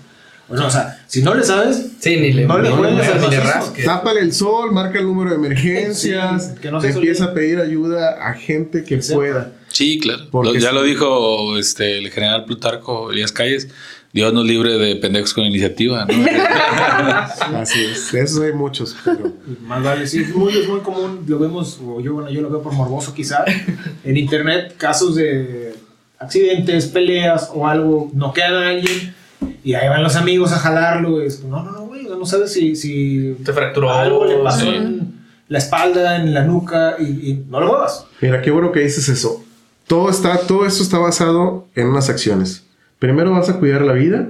Bueno, 0.47 0.67
o 0.67 0.69
sea, 0.69 1.01
si 1.07 1.21
no 1.21 1.33
le 1.33 1.43
sabes, 1.43 1.91
Sí, 1.99 2.17
ni 2.17 2.33
le, 2.33 2.45
No 2.45 2.57
le 2.57 2.69
le 2.69 3.39
rasques. 3.39 3.85
Tápale 3.85 4.19
el 4.19 4.33
sol, 4.33 4.71
marca 4.73 4.99
el 4.99 5.05
número 5.05 5.29
de 5.31 5.37
emergencias, 5.37 6.53
Sí, 6.53 6.61
que 6.61 6.69
no 6.69 6.81
se 6.81 6.89
te 6.89 6.93
empieza 6.95 7.25
a 7.25 7.33
pedir 7.33 7.59
ayuda 7.59 8.27
a 8.27 8.33
gente 8.33 8.83
que 8.83 8.97
pueda. 8.97 9.53
Sí, 9.69 9.99
claro. 9.99 10.25
Porque 10.29 10.59
ya 10.59 10.69
sí. 10.69 10.75
lo 10.75 10.83
dijo 10.83 11.57
este, 11.57 11.97
el 11.97 12.11
general 12.11 12.45
Plutarco 12.45 13.11
Elías 13.11 13.31
Calles. 13.31 13.69
Dios 14.11 14.31
nos 14.31 14.45
libre 14.45 14.77
de 14.77 14.95
pendejos 14.97 15.33
con 15.33 15.43
iniciativa, 15.43 16.05
¿no? 16.05 16.13
Así 17.59 17.83
es. 17.83 18.11
De 18.11 18.21
esos 18.21 18.43
hay 18.43 18.53
muchos, 18.53 18.95
pero 19.03 19.33
Más 19.61 19.81
vale, 19.81 20.05
sí, 20.05 20.21
es 20.21 20.35
muy, 20.35 20.55
es 20.55 20.69
muy 20.69 20.81
común, 20.81 21.23
lo 21.25 21.39
vemos, 21.39 21.79
o 21.83 21.99
yo, 21.99 22.13
bueno, 22.13 22.29
yo 22.29 22.41
lo 22.41 22.51
veo 22.51 22.61
por 22.61 22.73
morboso 22.73 23.15
quizá, 23.15 23.43
en 24.03 24.15
internet, 24.15 24.75
casos 24.77 25.15
de 25.15 25.73
accidentes, 26.19 26.85
peleas 26.85 27.49
o 27.55 27.67
algo, 27.67 28.11
noquean 28.13 28.53
a 28.53 28.69
alguien 28.69 29.15
y 29.63 29.73
ahí 29.75 29.87
van 29.89 30.03
los 30.03 30.15
amigos 30.15 30.51
a 30.53 30.57
jalarlo. 30.57 31.21
y 31.23 31.27
es, 31.27 31.43
no, 31.43 31.63
no, 31.63 31.71
no, 31.71 31.81
güey, 31.87 32.03
no 32.05 32.25
sabes 32.25 32.51
si, 32.53 32.75
si 32.75 33.35
Te 33.43 33.53
fracturó. 33.53 33.91
algo 33.91 34.25
le 34.25 34.37
pasó 34.43 34.61
sí. 34.61 34.69
en 34.69 35.13
la 35.49 35.57
espalda, 35.57 36.17
en 36.17 36.33
la 36.33 36.43
nuca 36.43 36.95
y, 36.99 37.03
y 37.03 37.45
no 37.49 37.59
lo 37.59 37.67
muevas. 37.67 38.05
Mira, 38.21 38.41
qué 38.41 38.51
bueno 38.51 38.71
que 38.71 38.79
dices 38.81 39.07
eso. 39.09 39.43
Todo, 39.87 40.09
está, 40.09 40.37
todo 40.39 40.65
esto 40.65 40.81
está 40.83 40.97
basado 40.97 41.67
en 41.75 41.87
unas 41.87 42.09
acciones. 42.09 42.63
Primero 42.99 43.31
vas 43.33 43.49
a 43.49 43.59
cuidar 43.59 43.81
la 43.81 43.93
vida, 43.93 44.29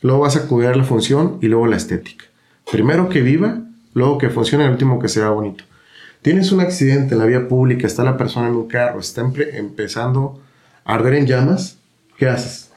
luego 0.00 0.20
vas 0.20 0.36
a 0.36 0.46
cuidar 0.46 0.76
la 0.76 0.84
función 0.84 1.38
y 1.42 1.46
luego 1.48 1.66
la 1.66 1.76
estética. 1.76 2.24
Primero 2.72 3.08
que 3.08 3.20
viva, 3.20 3.60
luego 3.94 4.16
que 4.18 4.30
funcione, 4.30 4.64
el 4.64 4.70
último 4.70 4.98
que 4.98 5.08
sea 5.08 5.28
bonito. 5.30 5.64
Tienes 6.22 6.50
un 6.52 6.60
accidente 6.60 7.14
en 7.14 7.20
la 7.20 7.26
vía 7.26 7.46
pública, 7.48 7.86
está 7.86 8.02
la 8.02 8.16
persona 8.16 8.48
en 8.48 8.54
un 8.54 8.66
carro, 8.66 8.98
está 9.00 9.22
empe- 9.22 9.50
empezando 9.54 10.40
a 10.84 10.94
arder 10.94 11.14
en 11.14 11.26
llamas, 11.26 11.76
¿qué 12.16 12.28
haces? 12.28 12.67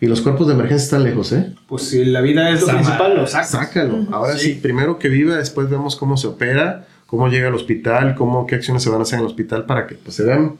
Y 0.00 0.06
los 0.06 0.20
cuerpos 0.20 0.46
de 0.46 0.54
emergencia 0.54 0.84
están 0.84 1.02
lejos, 1.04 1.32
¿eh? 1.32 1.54
Pues 1.66 1.82
si 1.88 2.04
la 2.04 2.20
vida 2.20 2.50
es 2.50 2.60
lo 2.60 2.66
Sama- 2.68 2.78
principal, 2.80 3.16
lo 3.16 3.26
sacas. 3.26 3.50
Sácalo. 3.50 4.06
Ahora 4.12 4.36
sí. 4.38 4.58
primero 4.62 4.98
que 4.98 5.08
viva, 5.08 5.36
después 5.36 5.68
vemos 5.68 5.96
cómo 5.96 6.16
se 6.16 6.28
opera, 6.28 6.86
cómo 7.06 7.28
llega 7.28 7.48
al 7.48 7.54
hospital, 7.54 8.14
cómo, 8.14 8.46
qué 8.46 8.54
acciones 8.56 8.82
se 8.82 8.90
van 8.90 9.00
a 9.00 9.02
hacer 9.02 9.16
en 9.18 9.24
el 9.24 9.26
hospital 9.26 9.66
para 9.66 9.86
que 9.88 9.96
pues, 9.96 10.14
se 10.14 10.22
vean 10.24 10.54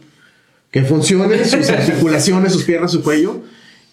que 0.72 0.82
funcionen 0.82 1.44
sus 1.44 1.68
articulaciones, 1.70 2.52
sus 2.52 2.64
piernas, 2.64 2.90
su 2.90 3.02
cuello. 3.02 3.42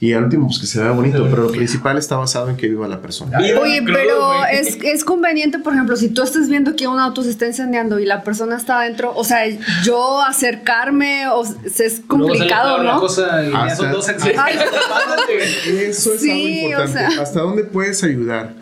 Y 0.05 0.13
al 0.13 0.25
último, 0.25 0.47
pues 0.47 0.59
que 0.59 0.67
se 0.67 0.79
vea 0.81 0.91
bonito. 0.91 1.25
Pero 1.29 1.43
lo 1.43 1.51
principal 1.51 1.97
está 1.97 2.15
basado 2.17 2.49
en 2.49 2.57
que 2.57 2.67
viva 2.67 2.87
la 2.87 3.01
persona. 3.01 3.39
Viva 3.39 3.61
Oye, 3.61 3.81
pero 3.81 4.43
es, 4.51 4.77
es 4.83 5.03
conveniente, 5.03 5.57
por 5.59 5.73
ejemplo, 5.73 5.95
si 5.95 6.09
tú 6.09 6.21
estás 6.21 6.47
viendo 6.49 6.75
que 6.75 6.87
un 6.87 6.99
auto 6.99 7.23
se 7.23 7.29
está 7.31 7.47
incendiando 7.47 7.99
y 7.99 8.05
la 8.05 8.23
persona 8.23 8.55
está 8.57 8.81
adentro, 8.81 9.13
o 9.15 9.23
sea, 9.23 9.39
yo 9.83 10.21
acercarme, 10.21 11.27
o 11.29 11.43
sea, 11.45 11.85
es 11.87 12.01
complicado, 12.07 12.83
¿no? 12.83 12.99
cosa 12.99 13.43
y 13.43 13.51
ya 13.51 13.63
Hasta- 13.63 13.75
son 13.77 13.91
dos. 13.91 14.07
Eso 15.67 16.13
es 16.13 16.21
Sí, 16.21 16.71
algo 16.73 16.83
o 16.83 16.87
sea. 16.87 17.07
¿Hasta 17.21 17.39
dónde 17.41 17.63
puedes 17.63 18.03
ayudar? 18.03 18.53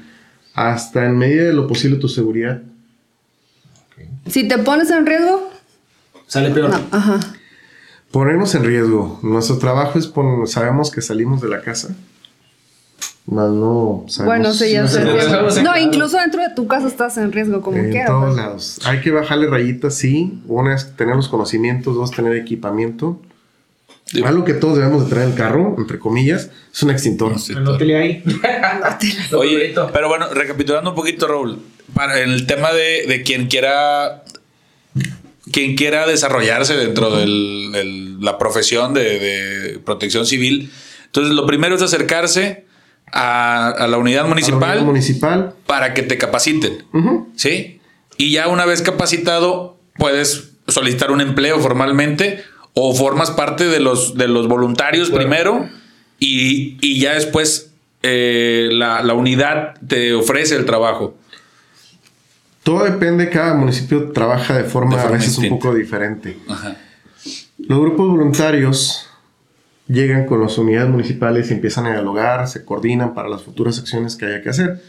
Hasta 0.53 1.05
en 1.05 1.17
medida 1.17 1.43
de 1.45 1.53
lo 1.53 1.67
posible 1.67 1.97
tu 1.97 2.07
seguridad. 2.07 2.61
Si 4.27 4.47
te 4.47 4.57
pones 4.59 4.89
en 4.91 5.05
riesgo, 5.05 5.51
Sale 6.27 6.49
peor. 6.51 6.69
no, 6.69 6.79
ajá. 6.91 7.19
Ponernos 8.13 8.53
en 8.53 8.63
riesgo. 8.63 9.19
Nuestro 9.23 9.57
trabajo 9.57 9.97
es 9.97 10.05
pon- 10.05 10.45
sabemos 10.45 10.91
que 10.91 11.01
salimos 11.01 11.41
de 11.41 11.49
la 11.49 11.61
casa. 11.61 11.95
Más 13.25 13.49
no 13.49 14.05
sabemos. 14.07 14.35
Bueno, 14.37 14.53
sí, 14.53 14.71
ya 14.71 14.83
no 14.83 14.87
sé. 14.87 15.03
No, 15.03 15.13
claro. 15.49 15.79
incluso 15.81 16.17
dentro 16.19 16.39
de 16.41 16.49
tu 16.55 16.67
casa 16.67 16.87
estás 16.87 17.17
en 17.17 17.31
riesgo, 17.31 17.61
como 17.61 17.77
en 17.77 17.89
quieras. 17.89 18.09
todos 18.09 18.25
pues. 18.25 18.35
lados. 18.35 18.79
Hay 18.85 19.01
que 19.01 19.09
bajarle 19.09 19.47
rayitas, 19.47 19.95
sí. 19.95 20.39
Una 20.47 20.75
es 20.75 20.95
tener 20.95 21.15
los 21.15 21.27
conocimientos, 21.27 21.95
dos, 21.95 22.11
tener 22.11 22.35
equipamiento. 22.35 23.19
Sí. 24.05 24.21
Algo 24.23 24.43
que 24.45 24.53
todos 24.53 24.77
debemos 24.77 25.05
de 25.05 25.09
traer 25.09 25.25
en 25.25 25.31
el 25.31 25.37
carro, 25.37 25.75
entre 25.79 25.97
comillas, 25.97 26.51
es 26.71 26.83
un 26.83 26.91
extintor. 26.91 27.39
Sí, 27.39 27.53
Anótele 27.55 27.97
ahí. 27.97 28.23
Oye, 29.35 29.73
pero 29.91 30.07
bueno, 30.07 30.27
recapitulando 30.31 30.91
un 30.91 30.95
poquito, 30.95 31.27
Raúl, 31.27 31.59
para 31.95 32.19
en 32.19 32.29
el 32.29 32.45
tema 32.45 32.71
de, 32.73 33.05
de 33.07 33.23
quien 33.23 33.47
quiera 33.47 34.22
quien 35.53 35.75
quiera 35.75 36.05
desarrollarse 36.05 36.75
dentro 36.75 37.15
de 37.15 37.25
la 38.19 38.37
profesión 38.37 38.93
de, 38.93 39.19
de 39.19 39.79
protección 39.79 40.25
civil. 40.25 40.69
Entonces, 41.05 41.33
lo 41.33 41.45
primero 41.45 41.75
es 41.75 41.81
acercarse 41.81 42.65
a, 43.11 43.69
a 43.69 43.87
la 43.87 43.97
unidad 43.97 44.21
A 44.21 44.23
la 44.23 44.29
municipal 44.29 44.61
unidad 44.71 44.81
municipal. 44.85 45.53
para 45.67 45.93
que 45.93 46.01
te 46.01 46.17
capaciten. 46.17 46.83
¿sí? 47.35 47.79
Y 48.17 48.31
ya 48.31 48.47
una 48.47 48.65
vez 48.65 48.81
capacitado, 48.81 49.77
puedes 49.97 50.51
solicitar 50.67 51.11
un 51.11 51.21
empleo 51.21 51.59
formalmente 51.59 52.43
o 52.73 52.95
formas 52.95 53.29
parte 53.31 53.65
de 53.67 53.79
los, 53.79 54.15
de 54.15 54.27
los 54.27 54.47
voluntarios 54.47 55.11
primero 55.11 55.69
y, 56.19 56.77
y 56.81 56.99
ya 56.99 57.13
después 57.13 57.71
eh, 58.01 58.69
la, 58.71 59.03
la 59.03 59.13
unidad 59.13 59.75
te 59.87 60.13
ofrece 60.13 60.55
el 60.55 60.65
trabajo. 60.65 61.15
Todo 62.63 62.85
depende, 62.85 63.29
cada 63.29 63.53
municipio 63.55 64.11
trabaja 64.11 64.57
de 64.57 64.63
forma, 64.63 64.95
De 64.95 65.01
forma 65.01 65.15
a 65.15 65.19
veces 65.19 65.37
un 65.37 65.49
poco 65.49 65.73
diferente. 65.75 66.37
Ajá. 66.47 66.77
Los 67.57 67.79
grupos 67.79 68.07
voluntarios 68.09 69.09
llegan 69.87 70.25
con 70.25 70.41
las 70.41 70.57
unidades 70.57 70.89
municipales 70.89 71.49
y 71.49 71.53
empiezan 71.53 71.85
a 71.87 71.91
dialogar, 71.91 72.47
se 72.47 72.63
coordinan 72.63 73.13
para 73.13 73.27
las 73.29 73.43
futuras 73.43 73.79
acciones 73.79 74.15
que 74.15 74.25
haya 74.25 74.41
que 74.41 74.49
hacer. 74.49 74.81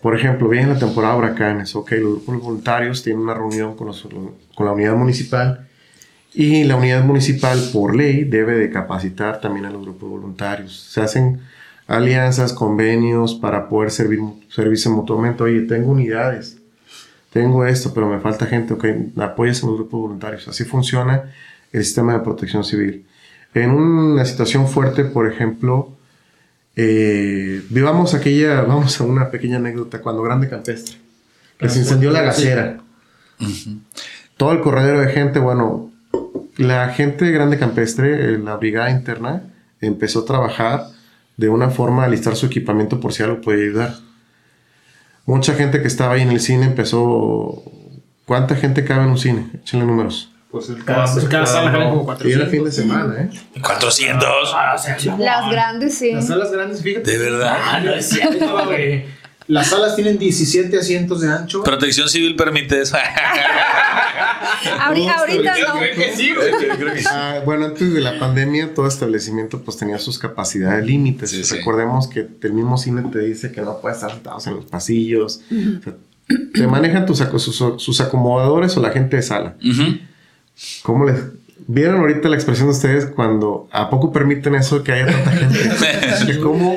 Por 0.00 0.16
ejemplo, 0.16 0.48
viene 0.48 0.66
la 0.68 0.78
temporada 0.78 1.14
de 1.14 1.18
huracanes, 1.20 1.74
ok, 1.76 1.92
los 1.92 2.12
grupos 2.26 2.42
voluntarios 2.42 3.02
tienen 3.02 3.22
una 3.22 3.34
reunión 3.34 3.76
con, 3.76 3.86
los- 3.88 4.06
con 4.54 4.66
la 4.66 4.72
unidad 4.72 4.94
municipal 4.96 5.68
y 6.34 6.64
la 6.64 6.76
unidad 6.76 7.04
municipal 7.04 7.58
por 7.72 7.94
ley 7.94 8.24
debe 8.24 8.56
de 8.56 8.70
capacitar 8.70 9.40
también 9.40 9.66
a 9.66 9.70
los 9.70 9.82
grupos 9.82 10.08
voluntarios. 10.10 10.88
Se 10.90 11.00
hacen 11.00 11.40
alianzas, 11.86 12.52
convenios 12.52 13.34
para 13.34 13.68
poder 13.68 13.90
servir, 13.90 14.20
servirse 14.48 14.88
mutuamente. 14.88 15.42
Oye, 15.42 15.62
tengo 15.62 15.92
unidades, 15.92 16.58
tengo 17.32 17.64
esto, 17.66 17.92
pero 17.94 18.08
me 18.08 18.20
falta 18.20 18.46
gente, 18.46 18.74
ok, 18.74 18.84
apoyas 19.18 19.62
a 19.62 19.66
los 19.66 19.76
grupos 19.76 20.00
voluntarios. 20.00 20.48
Así 20.48 20.64
funciona 20.64 21.32
el 21.72 21.84
sistema 21.84 22.12
de 22.14 22.20
protección 22.20 22.64
civil. 22.64 23.06
En 23.54 23.70
una 23.70 24.24
situación 24.24 24.68
fuerte, 24.68 25.04
por 25.04 25.30
ejemplo, 25.30 25.90
eh, 26.76 27.62
vivamos 27.68 28.14
aquella, 28.14 28.62
vamos 28.68 29.00
a 29.00 29.04
una 29.04 29.30
pequeña 29.30 29.56
anécdota, 29.56 30.00
cuando 30.00 30.22
Grande 30.22 30.48
Campestre, 30.48 30.96
que 31.58 31.68
se 31.68 31.80
incendió 31.80 32.10
la 32.10 32.22
gasera. 32.22 32.78
Todo 34.36 34.52
el 34.52 34.60
corredero 34.60 35.00
de 35.00 35.08
gente, 35.08 35.38
bueno, 35.38 35.90
la 36.56 36.88
gente 36.90 37.24
de 37.24 37.32
Grande 37.32 37.58
Campestre, 37.58 38.34
eh, 38.34 38.38
la 38.38 38.56
brigada 38.56 38.90
interna, 38.90 39.42
empezó 39.80 40.20
a 40.20 40.24
trabajar 40.24 40.86
de 41.36 41.48
una 41.48 41.70
forma 41.70 42.04
a 42.04 42.08
listar 42.08 42.36
su 42.36 42.46
equipamiento 42.46 43.00
por 43.00 43.12
si 43.12 43.22
algo 43.22 43.40
podía 43.40 43.64
ayudar. 43.64 43.94
Mucha 45.24 45.54
gente 45.54 45.80
que 45.80 45.88
estaba 45.88 46.14
ahí 46.14 46.22
en 46.22 46.30
el 46.30 46.40
cine 46.40 46.66
empezó... 46.66 47.62
¿Cuánta 48.26 48.54
gente 48.54 48.84
cabe 48.84 49.02
en 49.04 49.10
un 49.10 49.18
cine? 49.18 49.50
Échenle 49.54 49.84
números. 49.84 50.32
Pues 50.50 50.68
el 50.68 50.84
cada, 50.84 51.06
cada 51.28 51.46
sala 51.46 51.72
caben 51.72 51.90
como 51.90 52.02
Y 52.24 52.32
era 52.32 52.46
400. 52.46 52.50
fin 52.50 52.64
de 52.64 52.72
semana, 52.72 53.14
¿eh? 53.22 53.60
400. 53.62 54.28
Ah, 54.54 54.72
o 54.74 54.78
sea, 54.78 54.96
no. 55.06 55.18
Las 55.18 55.50
grandes, 55.50 55.98
sí. 55.98 56.12
Las 56.12 56.26
salas 56.26 56.52
grandes, 56.52 56.82
fíjate. 56.82 57.10
De 57.10 57.18
verdad. 57.18 57.56
Ah, 57.58 57.80
no 57.80 57.92
es 57.94 58.08
cierto, 58.08 58.64
güey. 58.66 59.04
Las 59.48 59.68
salas 59.70 59.94
tienen 59.96 60.18
17 60.18 60.78
asientos 60.78 61.20
de 61.20 61.30
ancho. 61.30 61.62
Protección 61.62 62.08
civil 62.08 62.36
permite 62.36 62.80
eso. 62.82 62.96
Ahori- 64.80 65.08
ahorita 65.08 65.54
no. 65.58 65.78
Creo 65.78 65.94
que 65.96 66.12
sí, 66.16 66.32
güey. 66.34 66.50
Creo 66.76 66.92
que 66.94 67.00
sí. 67.00 67.06
Ah, 67.10 67.40
bueno, 67.44 67.66
antes 67.66 67.92
de 67.92 68.00
la 68.00 68.18
pandemia, 68.18 68.74
todo 68.74 68.86
establecimiento 68.86 69.60
pues 69.62 69.76
tenía 69.76 69.98
sus 69.98 70.18
capacidades 70.18 70.84
límites. 70.86 71.30
Sí, 71.30 71.44
sí. 71.44 71.56
Recordemos 71.56 72.06
que 72.08 72.28
el 72.42 72.52
mismo 72.52 72.78
cine 72.78 73.02
te 73.12 73.18
dice 73.20 73.52
que 73.52 73.60
no 73.62 73.80
puedes 73.80 73.98
estar 73.98 74.12
sentados 74.12 74.46
en 74.46 74.56
los 74.56 74.64
pasillos. 74.66 75.40
O 75.50 75.82
sea, 75.82 75.94
te 76.54 76.66
manejan 76.66 77.06
tus, 77.06 77.18
sus, 77.18 77.82
sus 77.82 78.00
acomodadores 78.00 78.76
o 78.76 78.80
la 78.80 78.90
gente 78.90 79.16
de 79.16 79.22
sala. 79.22 79.56
¿Cómo 80.82 81.04
les... 81.04 81.16
¿Vieron 81.66 82.00
ahorita 82.00 82.28
la 82.28 82.36
expresión 82.36 82.68
de 82.68 82.72
ustedes 82.74 83.06
cuando 83.06 83.68
a 83.72 83.88
poco 83.90 84.12
permiten 84.12 84.54
eso 84.54 84.82
que 84.82 84.92
haya 84.92 85.06
tanta 85.06 85.30
gente? 85.30 86.38
Cómo 86.42 86.76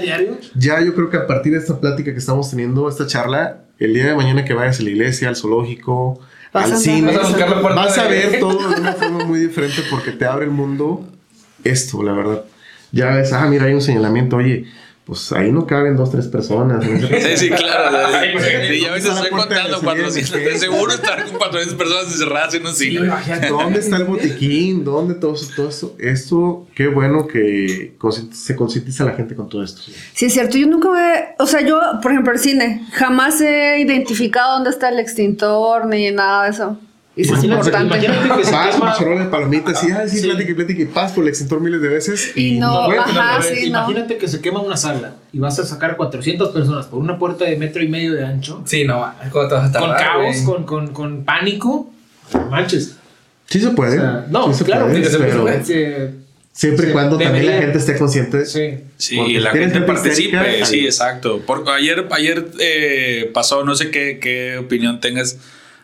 ya 0.56 0.82
yo 0.82 0.94
creo 0.96 1.10
que 1.10 1.18
a 1.18 1.28
partir 1.28 1.54
de 1.54 1.60
esta 1.60 1.80
plática 1.80 2.12
que 2.12 2.20
estamos 2.20 2.50
teniendo, 2.50 2.88
esta 2.90 3.08
charla, 3.08 3.64
el 3.80 3.94
día 3.94 4.08
de 4.08 4.16
mañana 4.16 4.46
que 4.46 4.54
vayas 4.54 4.80
a 4.80 4.84
la 4.84 4.90
iglesia, 4.90 5.30
al 5.30 5.36
zoológico, 5.36 6.20
Vas 6.54 6.72
al 6.72 6.78
cine, 6.78 7.12
Vas 7.16 7.26
a 7.26 7.28
buscar 7.30 7.50
la 7.50 7.60
puerta 7.62 7.82
vas 7.82 7.98
a 7.98 8.04
de- 8.04 8.10
ver 8.10 8.40
todo 8.40 8.70
de 8.70 8.80
una 8.80 8.94
forma 8.94 9.26
muy 9.26 9.40
diferente 9.40 9.82
porque 9.90 10.12
te 10.12 10.26
abre 10.26 10.46
el 10.46 10.52
mundo 10.52 11.06
esto, 11.64 12.02
la 12.04 12.14
verdad. 12.14 12.46
Ya 12.92 13.08
ves, 13.08 13.34
ah, 13.34 13.46
mira, 13.48 13.66
hay 13.66 13.74
un 13.74 13.82
señalamiento, 13.82 14.38
oye, 14.38 14.66
pues 15.06 15.32
ahí 15.34 15.52
no 15.52 15.68
caben 15.68 15.96
dos, 15.96 16.10
tres 16.10 16.28
personas. 16.28 16.84
Sí, 16.84 17.38
sí, 17.38 17.50
claro. 17.50 17.96
Güey. 18.34 18.68
Sí, 18.68 18.82
ya 18.82 18.90
a 18.90 18.94
veces 18.94 19.14
estoy 19.14 19.30
contando 19.30 19.70
la 19.70 19.80
400. 19.80 20.30
salida 20.30 20.48
de 20.48 20.54
De 20.54 20.60
seguro 20.60 20.92
estar 20.92 21.24
con 21.26 21.38
400 21.38 21.78
personas 21.78 22.12
encerradas 22.12 22.54
en 22.56 22.66
un 22.66 22.74
cine. 22.74 23.12
¿Dónde 23.48 23.80
está 23.80 23.98
el 23.98 24.04
botiquín? 24.06 24.84
¿Dónde 24.84 25.14
todo 25.14 25.36
eso? 25.36 25.52
Todo 25.56 25.70
esto? 25.70 25.96
Esto, 26.00 26.68
qué 26.74 26.88
bueno 26.88 27.28
que 27.28 27.96
se 28.32 28.56
concientiza 28.56 29.06
la 29.06 29.14
gente 29.14 29.36
con 29.36 29.48
todo 29.48 29.64
esto. 29.64 29.84
Sí, 30.14 30.26
es 30.26 30.34
cierto. 30.34 30.58
Yo 30.58 30.66
nunca 30.66 30.90
me. 30.90 31.36
O 31.38 31.46
sea, 31.46 31.62
yo, 31.62 31.80
por 32.02 32.12
ejemplo, 32.12 32.34
el 32.34 32.40
cine, 32.40 32.88
jamás 32.94 33.40
he 33.42 33.80
identificado 33.80 34.54
dónde 34.56 34.72
está 34.72 34.90
el 34.90 35.00
extintor 35.00 35.86
ni 35.86 36.10
nada 36.12 36.46
de 36.46 36.50
eso. 36.50 36.80
Y 37.18 37.22
eso 37.22 37.34
es 37.36 37.44
Imagínate- 37.46 37.70
importante. 37.70 38.06
imagínate 38.08 38.38
que 38.42 38.46
se 38.46 38.52
Vas 38.52 38.76
con 38.76 38.82
quema- 38.82 38.94
tu 38.94 39.00
charola 39.00 39.24
de 39.24 39.30
palomitas 39.30 39.84
y, 39.86 39.92
ay, 39.92 40.10
sí, 40.10 40.18
Sí. 40.20 40.28
plática 40.28 40.52
y 40.52 40.54
plática 40.54 40.82
y 40.82 40.86
pas 40.86 41.12
por 41.14 41.24
el 41.24 41.30
extintor 41.30 41.62
miles 41.62 41.82
de 41.82 41.88
veces. 41.88 42.32
Y 42.36 42.60
no, 42.60 42.90
ajá, 42.92 43.42
sí, 43.42 43.70
no. 43.70 43.88
Que 44.20 44.28
se 44.28 44.42
quema 44.42 44.60
una 44.62 44.76
sala 44.76 45.16
y 45.32 45.40
vas 45.40 45.58
a 45.60 45.66
sacar 45.66 45.96
400 45.96 46.50
personas 46.50 46.88
por 46.88 47.00
una 47.00 47.18
puerta 47.18 47.46
de 47.46 47.56
metro 47.56 47.82
y 47.82 47.88
medio 47.88 48.14
de 48.14 48.26
ancho. 48.26 48.62
Sí, 48.66 48.84
no, 48.84 49.14
¿cómo 49.32 49.48
te 49.48 49.54
vas 49.56 49.74
a 49.74 49.80
con 49.80 49.90
caos, 49.92 50.38
con, 50.46 50.64
con, 50.66 50.88
con 50.94 51.24
pánico. 51.24 51.90
No 52.34 52.50
Manches. 52.50 52.98
Sí 53.48 53.62
se 53.62 53.70
puede. 53.70 53.98
O 53.98 54.02
sea, 54.02 54.26
no, 54.30 54.52
sí 54.52 54.60
se 54.60 54.66
claro, 54.66 54.88
puede, 54.88 55.06
se 55.06 55.18
puede. 55.20 56.14
Siempre 56.52 56.86
y 56.86 56.88
Sí, 56.88 56.94
cuando 56.94 57.18
también 57.18 57.46
la 57.46 57.52
gente 57.60 57.78
esté 57.78 57.98
consciente. 57.98 58.46
Sí. 58.46 58.78
Sí, 58.98 59.38
la 59.40 59.52
gente 59.52 59.82
participe. 59.82 60.38
histérica, 60.38 60.66
Sí, 60.66 60.80
ahí. 60.80 60.86
exacto. 60.86 61.42
Porque 61.46 61.70
ayer, 61.72 62.08
ayer 62.12 62.48
eh, 62.60 63.30
pasó, 63.34 63.64
no 63.64 63.76
sé 63.76 63.92
qué, 63.92 64.20
qué 64.22 64.58
opinión 64.58 65.00
tengas 65.02 65.38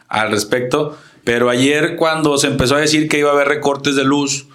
al 0.07 0.31
respecto, 0.31 0.97
pero 1.23 1.49
ayer 1.49 1.95
cuando 1.95 2.37
se 2.37 2.47
empezó 2.47 2.75
a 2.75 2.79
decir 2.79 3.07
que 3.07 3.19
iba 3.19 3.29
a 3.29 3.33
haber 3.33 3.47
recortes 3.47 3.95
de 3.95 4.03
luz, 4.03 4.47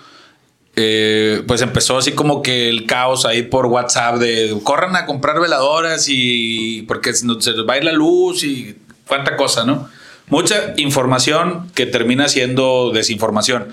eh, 0.78 1.42
pues 1.46 1.62
empezó 1.62 1.96
así 1.96 2.12
como 2.12 2.42
que 2.42 2.68
el 2.68 2.86
caos 2.86 3.24
ahí 3.24 3.42
por 3.42 3.66
WhatsApp 3.66 4.16
de 4.16 4.54
corran 4.62 4.94
a 4.94 5.06
comprar 5.06 5.40
veladoras 5.40 6.06
y 6.08 6.82
porque 6.82 7.14
se 7.14 7.26
nos 7.26 7.38
va 7.68 7.74
a 7.74 7.78
ir 7.78 7.84
la 7.84 7.92
luz 7.92 8.44
y 8.44 8.76
cuánta 9.06 9.36
cosa, 9.36 9.64
¿no? 9.64 9.88
Mucha 10.28 10.74
información 10.76 11.70
que 11.74 11.86
termina 11.86 12.28
siendo 12.28 12.90
desinformación. 12.92 13.68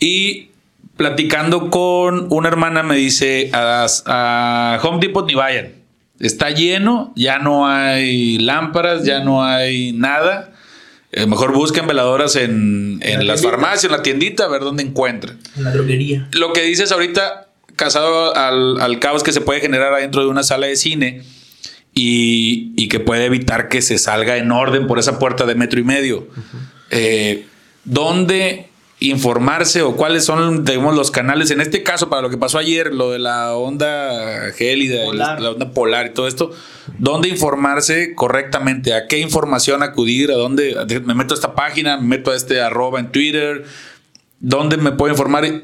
Y 0.00 0.48
platicando 0.96 1.70
con 1.70 2.26
una 2.32 2.48
hermana 2.48 2.82
me 2.82 2.96
dice, 2.96 3.50
a, 3.52 3.86
a 4.06 4.80
Home 4.82 4.98
Depot 5.00 5.26
ni 5.26 5.34
vayan. 5.34 5.72
Está 6.18 6.50
lleno, 6.50 7.12
ya 7.16 7.38
no 7.38 7.68
hay 7.68 8.38
lámparas, 8.38 9.04
ya 9.04 9.20
no 9.20 9.44
hay 9.44 9.92
nada. 9.92 10.53
Eh, 11.16 11.26
mejor 11.26 11.52
busquen 11.52 11.86
veladoras 11.86 12.34
en, 12.34 12.98
en 13.02 13.18
la 13.20 13.24
las 13.24 13.40
tiendita. 13.40 13.48
farmacias, 13.50 13.84
en 13.84 13.90
la 13.92 14.02
tiendita, 14.02 14.44
a 14.44 14.48
ver 14.48 14.62
dónde 14.62 14.82
encuentran. 14.82 15.38
En 15.56 15.62
la 15.64 15.70
droguería. 15.70 16.28
Lo 16.32 16.52
que 16.52 16.62
dices 16.62 16.90
ahorita, 16.90 17.46
casado 17.76 18.34
al, 18.34 18.80
al 18.80 18.98
caos 18.98 19.22
que 19.22 19.32
se 19.32 19.40
puede 19.40 19.60
generar 19.60 19.92
adentro 19.94 20.22
de 20.22 20.28
una 20.28 20.42
sala 20.42 20.66
de 20.66 20.74
cine 20.76 21.22
y, 21.94 22.72
y 22.76 22.88
que 22.88 22.98
puede 22.98 23.26
evitar 23.26 23.68
que 23.68 23.80
se 23.80 23.98
salga 23.98 24.36
en 24.38 24.50
orden 24.50 24.88
por 24.88 24.98
esa 24.98 25.20
puerta 25.20 25.46
de 25.46 25.54
metro 25.54 25.78
y 25.78 25.84
medio. 25.84 26.26
Eh, 26.90 27.46
¿Dónde 27.84 28.68
informarse 29.00 29.82
o 29.82 29.96
cuáles 29.96 30.24
son 30.24 30.64
digamos, 30.64 30.94
los 30.96 31.10
canales? 31.10 31.50
En 31.50 31.60
este 31.60 31.82
caso, 31.82 32.08
para 32.08 32.22
lo 32.22 32.30
que 32.30 32.38
pasó 32.38 32.58
ayer, 32.58 32.94
lo 32.94 33.10
de 33.10 33.18
la 33.18 33.54
onda 33.56 34.50
gélida, 34.56 35.04
Polar. 35.04 35.40
la 35.40 35.50
onda 35.50 35.70
polar 35.72 36.06
y 36.06 36.10
todo 36.10 36.26
esto, 36.28 36.52
¿dónde 36.98 37.28
informarse 37.28 38.14
correctamente? 38.14 38.94
¿A 38.94 39.06
qué 39.08 39.18
información 39.18 39.82
acudir? 39.82 40.30
¿A 40.30 40.34
dónde? 40.34 40.74
Me 41.04 41.14
meto 41.14 41.34
a 41.34 41.36
esta 41.36 41.54
página, 41.54 41.96
me 41.98 42.06
meto 42.18 42.30
a 42.30 42.36
este 42.36 42.60
arroba 42.60 43.00
en 43.00 43.10
Twitter. 43.12 43.64
¿Dónde 44.40 44.76
me 44.76 44.92
puedo 44.92 45.12
informar 45.12 45.62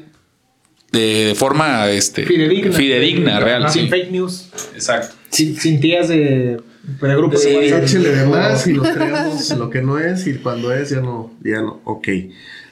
de 0.91 1.33
forma 1.37 1.87
este, 1.89 2.25
Fidedigna. 2.25 2.71
fidedigna, 2.75 3.39
real? 3.39 3.69
Sin 3.69 3.83
sí. 3.83 3.89
fake 3.89 4.11
news. 4.11 4.49
Exacto. 4.73 5.15
Sin, 5.29 5.55
sin 5.57 5.79
tías 5.79 6.09
de, 6.09 6.59
de 6.83 7.15
grupos 7.15 7.41
Sí, 7.43 7.49
de 7.49 7.55
WhatsApp. 7.57 7.83
Échele 7.83 8.09
de 8.09 8.25
más 8.25 8.67
y 8.67 8.73
lo 8.73 8.83
creemos 8.83 9.49
lo 9.51 9.69
que 9.69 9.81
no 9.81 9.97
es 9.99 10.27
y 10.27 10.33
cuando 10.35 10.73
es 10.73 10.89
ya 10.89 10.99
no, 10.99 11.31
ya 11.43 11.61
no. 11.61 11.79
Ok. 11.85 12.07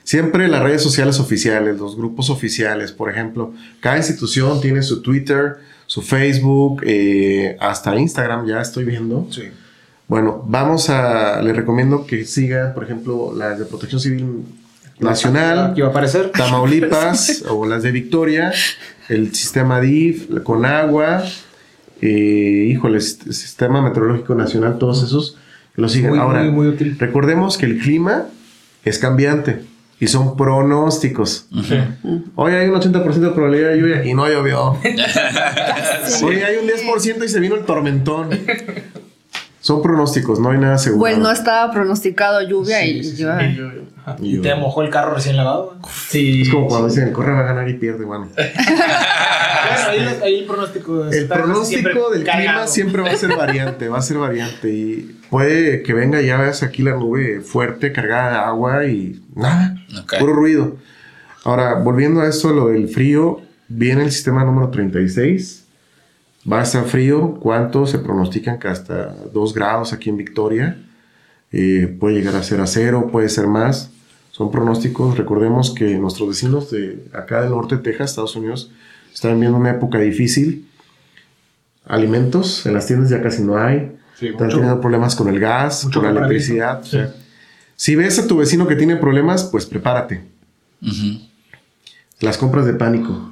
Siempre 0.10 0.48
las 0.48 0.64
redes 0.64 0.82
sociales 0.82 1.20
oficiales, 1.20 1.78
los 1.78 1.96
grupos 1.96 2.32
oficiales, 2.32 2.92
por 2.92 3.12
ejemplo, 3.12 3.54
cada 3.80 3.98
institución 3.98 4.60
tiene 4.60 4.82
su 4.82 5.04
Twitter, 5.04 5.58
su 5.86 6.02
Facebook, 6.02 6.82
eh, 6.84 7.56
hasta 7.60 7.96
Instagram 7.96 8.48
ya 8.48 8.60
estoy 8.60 8.86
viendo. 8.86 9.28
Sí. 9.30 9.44
Bueno, 10.08 10.44
vamos 10.48 10.90
a, 10.90 11.44
le 11.44 11.54
recomiendo 11.54 12.08
que 12.08 12.26
siga, 12.26 12.74
por 12.74 12.86
ejemplo, 12.86 13.36
las 13.38 13.60
de 13.60 13.66
Protección 13.66 14.02
Civil 14.02 14.46
Nacional, 15.00 15.74
Aquí 15.74 15.82
va 15.82 15.90
a 15.90 15.92
aparecer. 15.92 16.32
Tamaulipas 16.32 17.44
o 17.48 17.68
las 17.68 17.84
de 17.84 17.92
Victoria, 17.92 18.52
el 19.10 19.36
sistema 19.36 19.80
DIF, 19.80 20.42
con 20.42 20.66
agua, 20.66 21.24
eh, 22.02 22.66
híjole, 22.68 22.98
el 22.98 23.04
sistema 23.04 23.80
meteorológico 23.84 24.34
nacional, 24.34 24.80
todos 24.80 25.04
esos 25.04 25.38
que 25.76 25.84
lo 25.84 25.88
sigan. 25.88 26.14
Muy, 26.14 26.20
Ahora, 26.20 26.42
muy, 26.42 26.52
muy 26.52 26.68
útil. 26.70 26.98
recordemos 26.98 27.60
que 27.60 27.68
el 27.68 27.78
clima 27.78 28.26
es 28.84 28.98
cambiante 28.98 29.69
y 30.00 30.08
son 30.08 30.38
pronósticos. 30.38 31.48
Hoy 32.36 32.54
hay 32.54 32.68
un 32.68 32.76
80% 32.76 33.14
de 33.14 33.30
probabilidad 33.32 33.70
de 33.72 33.80
lluvia 33.80 34.06
y 34.06 34.14
no 34.14 34.28
llovió. 34.28 34.78
Hoy 36.24 36.36
hay 36.38 36.58
un 36.58 36.68
10% 36.68 37.26
y 37.26 37.28
se 37.28 37.40
vino 37.40 37.56
el 37.56 37.66
tormentón. 37.66 38.30
Son 39.70 39.84
pronósticos, 39.84 40.40
no 40.40 40.50
hay 40.50 40.58
nada 40.58 40.80
seguro. 40.80 41.02
Pues 41.02 41.20
no 41.20 41.30
estaba 41.32 41.72
pronosticado 41.72 42.42
lluvia 42.42 42.84
y 42.84 43.04
yo- 43.16 43.30
Y 44.20 44.40
te 44.40 44.56
mojó 44.56 44.82
el 44.82 44.90
carro 44.90 45.14
recién 45.14 45.38
lavado. 45.38 45.76
Sí. 46.08 46.42
Es 46.42 46.50
como 46.50 46.66
cuando 46.66 46.88
dicen, 46.88 47.14
corre 47.14 47.34
va 47.34 47.42
a 47.42 47.44
ganar 47.44 47.70
y 47.70 47.76
pierde, 47.76 48.04
bueno. 48.04 48.30
Ahí, 49.88 50.00
ahí 50.24 50.40
el 50.40 50.46
pronóstico 50.46 51.06
El 51.06 51.28
pronóstico 51.28 52.10
del 52.10 52.24
clima 52.24 52.66
siempre 52.66 53.04
va 53.04 53.12
a 53.12 53.16
ser 53.16 53.36
variante, 53.36 53.88
va 53.90 54.00
a 54.00 54.02
ser 54.02 54.18
variante 54.18 54.70
y 54.70 55.20
puede 55.30 55.84
que 55.84 55.94
venga 55.94 56.20
ya 56.22 56.38
veas 56.38 56.64
aquí 56.64 56.82
la 56.82 56.92
nube 56.96 57.42
fuerte 57.42 57.92
cargada 57.92 58.32
de 58.32 58.38
agua 58.38 58.86
y 58.86 59.22
nada, 59.36 59.76
puro 60.18 60.34
ruido. 60.34 60.78
Ahora, 61.44 61.76
volviendo 61.76 62.22
a 62.22 62.28
esto, 62.28 62.52
lo 62.52 62.70
del 62.70 62.88
frío, 62.90 63.42
viene 63.68 64.04
el 64.04 64.12
sistema 64.12 64.44
número 64.44 64.70
36, 64.70 65.66
va 66.52 66.60
a 66.60 66.64
estar 66.64 66.86
frío, 66.86 67.36
¿cuánto? 67.42 67.86
Se 67.86 68.00
pronostican 68.00 68.60
que 68.60 68.68
hasta 68.68 69.14
2 69.34 69.54
grados 69.54 69.94
aquí 69.94 70.10
en 70.10 70.18
Victoria, 70.18 70.78
Eh, 71.52 71.98
puede 72.00 72.14
llegar 72.16 72.36
a 72.36 72.44
ser 72.44 72.62
a 72.62 72.68
cero, 72.68 73.10
puede 73.12 73.28
ser 73.28 73.48
más, 73.48 73.90
son 74.30 74.52
pronósticos, 74.52 75.18
recordemos 75.18 75.72
que 75.74 75.98
nuestros 75.98 76.30
vecinos 76.30 76.70
de 76.70 77.08
acá 77.12 77.42
del 77.42 77.50
norte 77.50 77.78
de 77.78 77.82
Texas, 77.82 78.12
Estados 78.12 78.36
Unidos, 78.36 78.70
están 79.12 79.34
viviendo 79.34 79.58
una 79.58 79.72
época 79.72 79.98
difícil, 79.98 80.68
alimentos 81.88 82.66
en 82.68 82.76
las 82.76 82.86
tiendas 82.86 83.10
ya 83.10 83.20
casi 83.24 83.42
no 83.42 83.58
hay, 83.58 83.98
Sí, 84.20 84.28
están 84.28 84.46
mucho- 84.46 84.58
teniendo 84.58 84.80
problemas 84.80 85.16
con 85.16 85.28
el 85.28 85.40
gas, 85.40 85.88
con 85.92 86.04
la 86.04 86.10
electricidad. 86.12 86.82
o 86.82 86.86
sea, 86.86 87.16
si 87.76 87.96
ves 87.96 88.20
a 88.20 88.28
tu 88.28 88.38
vecino 88.38 88.68
que 88.68 88.76
tiene 88.76 88.96
problemas, 88.98 89.46
pues 89.46 89.66
prepárate. 89.66 90.22
Las 92.20 92.38
compras 92.38 92.66
de 92.68 92.74
pánico. 92.74 93.32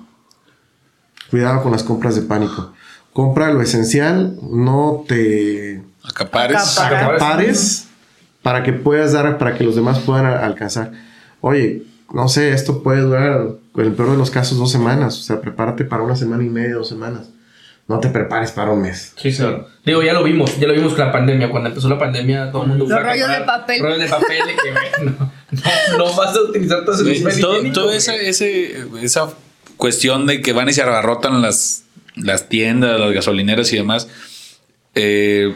Cuidado 1.29 1.61
con 1.61 1.71
las 1.71 1.83
compras 1.83 2.15
de 2.15 2.21
pánico. 2.23 2.73
Compra 3.17 3.51
lo 3.51 3.63
esencial, 3.63 4.37
no 4.43 5.03
te 5.07 5.81
Acapares. 6.03 6.77
Acapar. 6.77 7.15
acapares 7.15 7.87
para 8.43 8.61
que 8.61 8.73
puedas 8.73 9.13
dar, 9.13 9.39
para 9.39 9.57
que 9.57 9.63
los 9.63 9.75
demás 9.75 9.97
puedan 9.97 10.27
alcanzar. 10.27 10.91
Oye, 11.41 11.81
no 12.13 12.27
sé, 12.29 12.51
esto 12.51 12.83
puede 12.83 13.01
durar, 13.01 13.47
en 13.75 13.83
el 13.83 13.93
peor 13.93 14.11
de 14.11 14.17
los 14.17 14.29
casos, 14.29 14.59
dos 14.59 14.71
semanas. 14.71 15.17
O 15.17 15.23
sea, 15.23 15.41
prepárate 15.41 15.83
para 15.83 16.03
una 16.03 16.15
semana 16.15 16.43
y 16.43 16.49
media, 16.49 16.75
dos 16.75 16.89
semanas. 16.89 17.31
No 17.87 17.99
te 17.99 18.09
prepares 18.09 18.51
para 18.51 18.69
un 18.69 18.83
mes. 18.83 19.13
Sí, 19.15 19.35
claro. 19.35 19.67
Digo, 19.83 20.03
ya 20.03 20.13
lo 20.13 20.23
vimos, 20.23 20.59
ya 20.59 20.67
lo 20.67 20.75
vimos 20.75 20.93
con 20.93 21.07
la 21.07 21.11
pandemia. 21.11 21.49
Cuando 21.49 21.69
empezó 21.69 21.89
la 21.89 21.97
pandemia, 21.97 22.51
todo 22.51 22.65
el 22.65 22.67
mundo 22.67 22.85
Los 22.85 23.01
rollos 23.01 23.29
de 23.29 23.41
papel. 23.41 23.81
Rollos 23.81 23.99
de 23.99 24.09
papel, 24.09 24.41
de 24.45 24.55
que 24.57 24.71
bueno, 24.99 25.31
no, 25.97 25.97
no 25.97 26.15
vas 26.15 26.35
a 26.35 26.41
utilizar 26.41 26.85
todo 26.85 26.93
ese 26.93 27.31
Sí, 27.31 27.41
todo, 27.41 27.63
todo 27.73 27.91
esa, 27.91 28.13
ese, 28.13 28.85
esa 29.01 29.27
cuestión 29.75 30.27
de 30.27 30.39
que 30.43 30.53
van 30.53 30.69
y 30.69 30.73
se 30.73 30.83
abarrotan 30.83 31.41
las, 31.41 31.86
las 32.21 32.49
tiendas, 32.49 32.99
las 32.99 33.11
gasolineras 33.13 33.71
y 33.73 33.77
demás. 33.77 34.07
eh, 34.95 35.53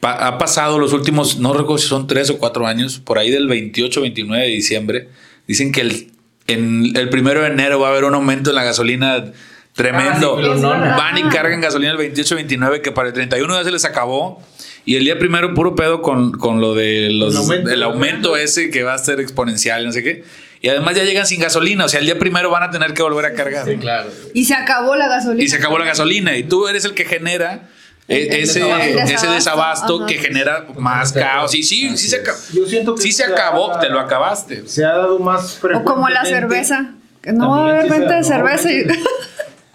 pa- 0.00 0.26
ha 0.26 0.38
pasado 0.38 0.78
los 0.78 0.92
últimos, 0.92 1.38
no 1.38 1.52
recuerdo 1.54 1.78
si 1.78 1.88
son 1.88 2.06
tres 2.06 2.28
o 2.30 2.38
cuatro 2.38 2.66
años, 2.66 2.98
por 2.98 3.18
ahí 3.18 3.30
del 3.30 3.48
28, 3.48 4.00
29 4.02 4.42
de 4.44 4.50
diciembre. 4.50 5.08
Dicen 5.46 5.72
que 5.72 5.80
el, 5.82 6.10
en 6.46 6.92
el 6.96 7.08
primero 7.08 7.40
de 7.40 7.48
enero 7.48 7.80
va 7.80 7.88
a 7.88 7.90
haber 7.92 8.04
un 8.04 8.14
aumento 8.14 8.50
en 8.50 8.56
la 8.56 8.64
gasolina 8.64 9.32
tremendo. 9.72 10.38
Ah, 10.38 10.42
sí, 10.56 10.60
no, 10.62 10.74
no. 10.78 10.96
Van 10.96 11.16
y 11.18 11.22
cargan 11.24 11.60
gasolina 11.60 11.92
el 11.92 11.96
28, 11.98 12.34
29, 12.34 12.82
que 12.82 12.92
para 12.92 13.08
el 13.08 13.14
31 13.14 13.54
ya 13.56 13.64
se 13.64 13.70
les 13.70 13.84
acabó. 13.84 14.42
Y 14.86 14.96
el 14.96 15.04
día 15.04 15.18
primero, 15.18 15.54
puro 15.54 15.74
pedo 15.74 16.02
con, 16.02 16.32
con 16.32 16.60
lo 16.60 16.74
de 16.74 17.08
los, 17.10 17.32
El 17.34 17.40
aumento. 17.40 17.70
el 17.70 17.82
aumento 17.82 18.36
ese 18.36 18.70
que 18.70 18.82
va 18.82 18.92
a 18.92 18.98
ser 18.98 19.18
exponencial, 19.20 19.84
no 19.86 19.92
sé 19.92 20.02
qué. 20.02 20.24
Y 20.64 20.68
además 20.70 20.94
ya 20.96 21.04
llegan 21.04 21.26
sin 21.26 21.40
gasolina, 21.42 21.84
o 21.84 21.88
sea, 21.90 22.00
el 22.00 22.06
día 22.06 22.18
primero 22.18 22.48
van 22.48 22.62
a 22.62 22.70
tener 22.70 22.94
que 22.94 23.02
volver 23.02 23.26
a 23.26 23.34
cargar. 23.34 23.66
Sí, 23.66 23.76
claro. 23.76 24.08
Y 24.32 24.46
se 24.46 24.54
acabó 24.54 24.96
la 24.96 25.08
gasolina. 25.08 25.44
Y 25.44 25.48
se 25.48 25.56
acabó 25.56 25.78
la 25.78 25.84
gasolina. 25.84 26.34
Y 26.38 26.44
tú 26.44 26.66
eres 26.68 26.86
el 26.86 26.94
que 26.94 27.04
genera 27.04 27.68
El 28.08 28.32
ese, 28.32 28.60
desabasto. 28.60 29.00
ese 29.14 29.26
desabasto 29.26 29.96
Ajá. 29.98 30.06
que 30.06 30.14
genera 30.14 30.64
más 30.78 31.12
caos. 31.12 31.54
Y 31.54 31.62
sí, 31.64 31.94
sí 31.98 32.08
se, 32.08 32.16
acabó. 32.16 32.38
Yo 32.54 32.64
siento 32.64 32.94
que 32.94 33.02
sí 33.02 33.12
se 33.12 33.26
se 33.26 33.30
acabó, 33.32 33.74
ha- 33.74 33.80
te 33.80 33.90
lo 33.90 34.00
acabaste. 34.00 34.66
Se 34.66 34.86
ha 34.86 34.92
dado 34.92 35.18
más 35.18 35.60
O 35.62 35.84
como 35.84 36.08
la 36.08 36.24
cerveza. 36.24 36.92
Que 37.20 37.32
no 37.32 37.50
va 37.50 37.58
a 37.58 37.68
haber 37.80 37.90
venta 37.90 38.16
de 38.16 38.22
sí 38.22 38.28
cerveza. 38.30 38.72
y- 38.72 38.86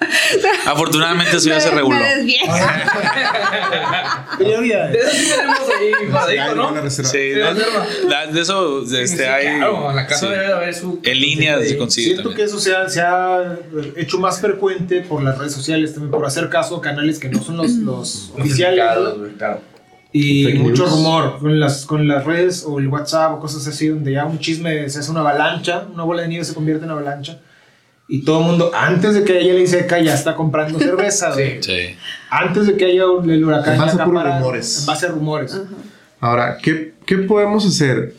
Afortunadamente 0.65 1.37
eso 1.37 1.49
ya 1.49 1.59
se 1.59 1.71
reguló. 1.71 1.97
De 4.39 4.99
eso 4.99 5.11
sí 5.11 5.31
tenemos 5.35 5.69
ahí, 6.27 6.37
¿no? 6.55 6.89
Sí, 6.89 7.17
de 7.17 8.41
eso 8.41 8.81
este, 8.83 9.05
Sí, 9.17 9.23
hay. 9.23 9.57
claro, 9.57 9.89
en 9.89 9.95
la 9.95 10.07
casa 10.07 10.27
sí. 10.27 10.31
debe 10.31 10.47
de 10.47 10.53
haber 10.53 10.73
su. 10.75 10.99
En 11.03 11.19
línea 11.19 11.59
se 11.61 11.77
consigue 11.77 12.05
Siento 12.07 12.23
también. 12.29 12.37
que 12.37 12.43
eso 12.51 12.59
se 12.59 12.75
ha, 12.75 12.89
se 12.89 13.01
ha 13.01 13.57
hecho 13.97 14.17
más 14.19 14.39
frecuente 14.39 15.01
por 15.01 15.21
las 15.23 15.37
redes 15.37 15.53
sociales, 15.53 15.93
también 15.93 16.11
por 16.11 16.25
hacer 16.25 16.49
caso 16.49 16.77
a 16.77 16.81
canales 16.81 17.19
que 17.19 17.29
no 17.29 17.41
son 17.41 17.57
los, 17.57 17.71
los 17.77 18.31
oficiales. 18.37 18.83
Claro. 19.37 19.61
Y 20.11 20.45
Fake 20.45 20.59
mucho 20.59 20.83
news. 20.83 20.91
rumor 20.95 21.39
con 21.39 21.59
las, 21.59 21.85
con 21.85 22.07
las 22.07 22.25
redes 22.25 22.63
o 22.67 22.79
el 22.79 22.87
WhatsApp 22.87 23.33
o 23.33 23.39
cosas 23.39 23.67
así, 23.67 23.89
donde 23.89 24.13
ya 24.13 24.25
un 24.25 24.39
chisme 24.39 24.89
se 24.89 24.99
hace 24.99 25.11
una 25.11 25.19
avalancha, 25.19 25.83
una 25.93 26.03
bola 26.03 26.23
de 26.23 26.29
nieve 26.29 26.45
se 26.45 26.53
convierte 26.55 26.85
en 26.85 26.91
avalancha. 26.91 27.39
Y 28.11 28.23
todo 28.25 28.39
el 28.41 28.45
mundo, 28.47 28.71
antes 28.75 29.13
de 29.13 29.23
que 29.23 29.37
haya 29.37 29.53
ley 29.53 29.67
seca, 29.67 29.99
ya 29.99 30.15
está 30.15 30.35
comprando 30.35 30.77
cerveza. 30.87 31.33
Sí. 31.35 31.57
Sí. 31.61 31.95
Antes 32.31 32.65
de 32.67 32.75
que 32.75 32.85
haya 32.85 33.03
el 33.03 33.43
huracán. 33.45 33.75
En 33.75 33.79
base 33.79 34.01
a 34.01 34.05
rumores. 34.05 34.79
En 34.81 34.85
base 34.87 35.05
a 35.05 35.09
rumores. 35.09 35.61
Ahora, 36.19 36.57
¿qué, 36.61 36.95
qué 37.05 37.17
podemos 37.19 37.65
hacer? 37.65 38.15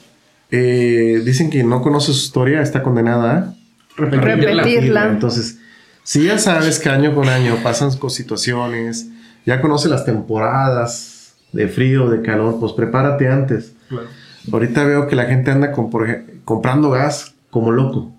Eh, 0.52 1.20
dicen 1.24 1.50
que 1.50 1.62
no 1.64 1.82
conoce 1.82 2.12
su 2.12 2.20
historia, 2.24 2.62
está 2.62 2.82
condenada 2.82 3.54
a 3.98 4.00
Repetirla. 4.00 5.06
Entonces, 5.08 5.58
Si 6.02 6.24
ya 6.24 6.38
sabes 6.38 6.78
que 6.78 6.88
año 6.88 7.14
con 7.14 7.28
año 7.28 7.56
pasan 7.62 7.94
con 7.98 8.10
situaciones, 8.10 9.08
ya 9.44 9.60
conoces 9.60 9.90
las 9.90 10.04
temporadas 10.04 11.34
de 11.52 11.68
frío, 11.68 12.08
de 12.08 12.22
calor, 12.22 12.58
pues 12.60 12.72
prepárate 12.72 13.28
antes. 13.28 13.72
Claro. 13.88 14.06
Ahorita 14.52 14.84
veo 14.84 15.06
que 15.08 15.16
la 15.16 15.24
gente 15.26 15.50
anda 15.50 15.72
con, 15.72 15.90
por 15.90 16.08
ej- 16.08 16.24
comprando 16.44 16.90
gas 16.90 17.34
como 17.50 17.70
loco. 17.72 18.12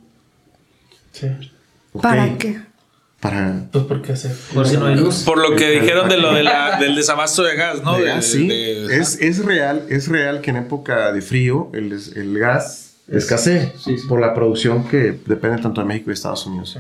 Sí. 1.12 1.28
¿Para 2.02 2.38
qué? 2.38 2.60
Para 3.20 3.66
Pues, 3.72 3.84
¿por 3.86 4.02
qué 4.02 4.14
hacer? 4.14 4.32
Por 4.54 4.68
si 4.68 4.78
no 4.78 4.88
hay 4.88 4.96
luz. 4.96 5.24
Por 5.24 5.38
lo 5.38 5.56
que 5.56 5.70
dijeron 5.80 6.10
de 6.10 6.18
lo 6.18 6.34
de 6.34 6.42
la- 6.44 6.78
del 6.80 6.96
desabasto 6.96 7.44
de 7.44 7.56
gas, 7.56 7.84
¿no? 7.84 7.96
de 7.98 8.02
De- 8.04 8.08
gas, 8.08 8.26
sí. 8.26 8.48
de- 8.48 8.98
es, 8.98 9.20
es 9.22 9.46
real, 9.46 9.84
es 9.90 10.08
real 10.08 10.42
que 10.42 10.50
en 10.50 10.58
época 10.58 11.12
de 11.12 11.22
frío 11.22 11.70
el, 11.74 11.92
el 12.16 12.40
gas 12.40 12.96
escasee 13.08 13.74
Sí, 13.78 13.98
sí. 14.00 14.08
por 14.08 14.20
la 14.22 14.34
producción 14.34 14.88
que 14.88 15.20
depende 15.26 15.62
tanto 15.62 15.82
de 15.82 15.88
México 15.88 16.10
y 16.10 16.14
Estados 16.14 16.46
Unidos. 16.48 16.80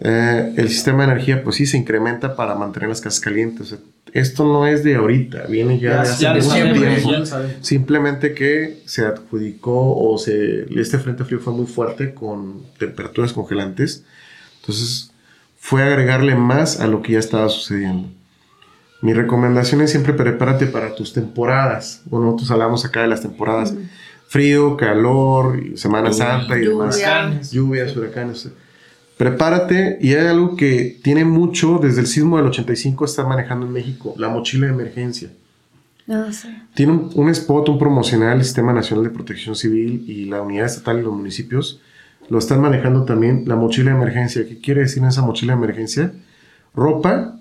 Eh, 0.00 0.54
el 0.56 0.68
sistema 0.68 1.06
de 1.06 1.12
energía, 1.12 1.42
pues 1.42 1.56
sí, 1.56 1.66
se 1.66 1.76
incrementa 1.76 2.36
para 2.36 2.54
mantener 2.54 2.88
las 2.88 3.00
casas 3.00 3.20
calientes. 3.20 3.60
O 3.60 3.64
sea, 3.64 3.78
esto 4.12 4.44
no 4.44 4.66
es 4.66 4.84
de 4.84 4.94
ahorita, 4.94 5.46
viene 5.48 5.78
ya, 5.78 5.94
de 5.94 5.98
hace 6.00 6.22
ya 6.22 6.34
mucho 6.34 6.50
sabemos, 6.50 6.78
tiempo. 6.78 7.24
ya. 7.24 7.56
Simplemente 7.62 8.34
que 8.34 8.82
se 8.86 9.04
adjudicó 9.04 9.96
o 9.96 10.16
se, 10.18 10.66
este 10.78 10.98
frente 10.98 11.24
frío 11.24 11.40
fue 11.40 11.52
muy 11.52 11.66
fuerte 11.66 12.14
con 12.14 12.62
temperaturas 12.78 13.32
congelantes. 13.32 14.04
Entonces 14.60 15.10
fue 15.58 15.82
agregarle 15.82 16.36
más 16.36 16.80
a 16.80 16.86
lo 16.86 17.02
que 17.02 17.14
ya 17.14 17.18
estaba 17.18 17.48
sucediendo. 17.48 18.08
Mi 19.00 19.12
recomendación 19.12 19.80
es 19.80 19.90
siempre 19.90 20.14
prepárate 20.14 20.66
para 20.66 20.94
tus 20.94 21.12
temporadas. 21.12 22.02
Bueno, 22.06 22.26
nosotros 22.26 22.50
hablamos 22.52 22.84
acá 22.84 23.02
de 23.02 23.08
las 23.08 23.20
temporadas. 23.20 23.74
Frío, 24.28 24.76
calor, 24.76 25.60
Semana 25.76 26.12
Santa 26.12 26.56
y 26.56 26.66
demás. 26.66 26.96
Lluvia. 26.96 27.40
Lluvias, 27.50 27.96
huracanes. 27.96 28.48
Prepárate 29.16 29.98
y 30.00 30.14
hay 30.14 30.26
algo 30.26 30.56
que 30.56 30.98
tiene 31.02 31.24
mucho, 31.24 31.78
desde 31.80 32.00
el 32.00 32.06
sismo 32.06 32.36
del 32.36 32.46
85 32.46 33.04
está 33.04 33.24
manejando 33.24 33.66
en 33.66 33.72
México, 33.72 34.14
la 34.16 34.28
mochila 34.28 34.66
de 34.66 34.72
emergencia. 34.72 35.30
No 36.06 36.32
sé. 36.32 36.48
Tiene 36.74 36.92
un, 36.92 37.10
un 37.14 37.28
spot, 37.30 37.68
un 37.68 37.78
promocional, 37.78 38.38
el 38.38 38.44
Sistema 38.44 38.72
Nacional 38.72 39.04
de 39.04 39.10
Protección 39.10 39.54
Civil 39.54 40.04
y 40.06 40.26
la 40.26 40.42
Unidad 40.42 40.66
Estatal 40.66 40.98
y 40.98 41.02
los 41.02 41.14
municipios 41.14 41.80
lo 42.28 42.38
están 42.38 42.60
manejando 42.60 43.04
también 43.04 43.44
la 43.46 43.56
mochila 43.56 43.90
de 43.90 43.96
emergencia. 43.96 44.46
¿Qué 44.46 44.58
quiere 44.58 44.82
decir 44.82 45.02
esa 45.04 45.22
mochila 45.22 45.54
de 45.54 45.58
emergencia? 45.58 46.12
Ropa, 46.74 47.36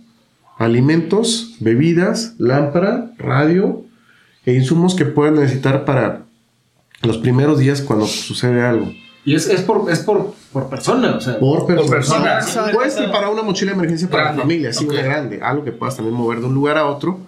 alimentos, 0.58 1.56
bebidas, 1.60 2.36
lámpara, 2.38 3.12
radio 3.18 3.86
e 4.46 4.54
insumos 4.54 4.96
que 4.96 5.06
puedan 5.06 5.36
necesitar 5.36 5.86
para 5.86 6.24
los 7.02 7.18
primeros 7.18 7.60
días 7.60 7.82
cuando 7.82 8.06
sucede 8.06 8.62
algo. 8.62 8.92
Y 9.26 9.36
es, 9.36 9.48
es, 9.48 9.62
por, 9.62 9.90
es 9.90 10.00
por, 10.00 10.34
por 10.52 10.70
persona, 10.70 11.16
o 11.16 11.22
sea. 11.22 11.40
Por 11.40 11.66
persona. 11.66 11.90
persona. 11.90 12.42
Sí. 12.42 12.60
Puedes 12.74 12.94
preparar 12.96 13.30
una 13.30 13.42
mochila 13.42 13.72
de 13.72 13.78
emergencia 13.78 14.10
para 14.10 14.24
Grande. 14.24 14.38
la 14.38 14.44
familia, 14.44 14.74
sí, 14.74 14.86
Ok. 14.86 14.92
una 14.92 15.02
grande. 15.02 15.40
Algo 15.42 15.64
que 15.64 15.72
puedas 15.72 15.96
también 15.96 16.16
mover 16.16 16.40
de 16.40 16.46
un 16.48 16.54
lugar 16.54 16.78
a 16.78 16.86
otro 16.88 17.20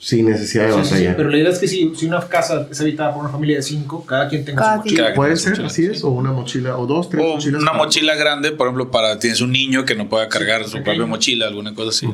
sin 0.00 0.26
necesidad 0.30 0.66
de 0.68 0.72
Sí, 0.84 0.90
sí, 0.90 0.96
sí, 0.96 1.08
pero 1.16 1.28
la 1.28 1.38
idea 1.38 1.50
es 1.50 1.58
que 1.58 1.66
si, 1.66 1.92
si 1.96 2.06
una 2.06 2.20
casa 2.28 2.68
es 2.70 2.80
habitada 2.80 3.12
por 3.12 3.20
una 3.22 3.30
familia 3.32 3.56
de 3.56 3.62
cinco, 3.62 4.04
cada 4.06 4.28
quien 4.28 4.44
tenga 4.44 4.62
Cada 4.62 4.72
su 4.74 4.78
mochila. 4.84 5.04
quien. 5.06 5.14
Puede 5.16 5.36
ser, 5.36 5.50
mochila, 5.50 5.66
así 5.68 5.86
es, 5.86 6.04
o 6.04 6.08
una 6.10 6.30
mochila, 6.32 6.76
o 6.76 6.86
dos, 6.86 7.08
tres 7.08 7.24
O 7.24 7.34
mochilas. 7.34 7.62
una 7.62 7.72
mochila 7.72 8.14
grande, 8.14 8.52
por 8.52 8.66
ejemplo, 8.68 8.90
para 8.92 9.18
tienes 9.18 9.40
un 9.40 9.50
niño 9.52 9.84
que 9.84 9.94
no 9.96 10.08
pueda 10.08 10.28
cargar 10.28 10.64
su 10.68 10.82
propia 10.84 11.06
mochila, 11.06 11.46
alguna 11.48 11.74
cosa 11.74 11.90
así. 11.90 12.08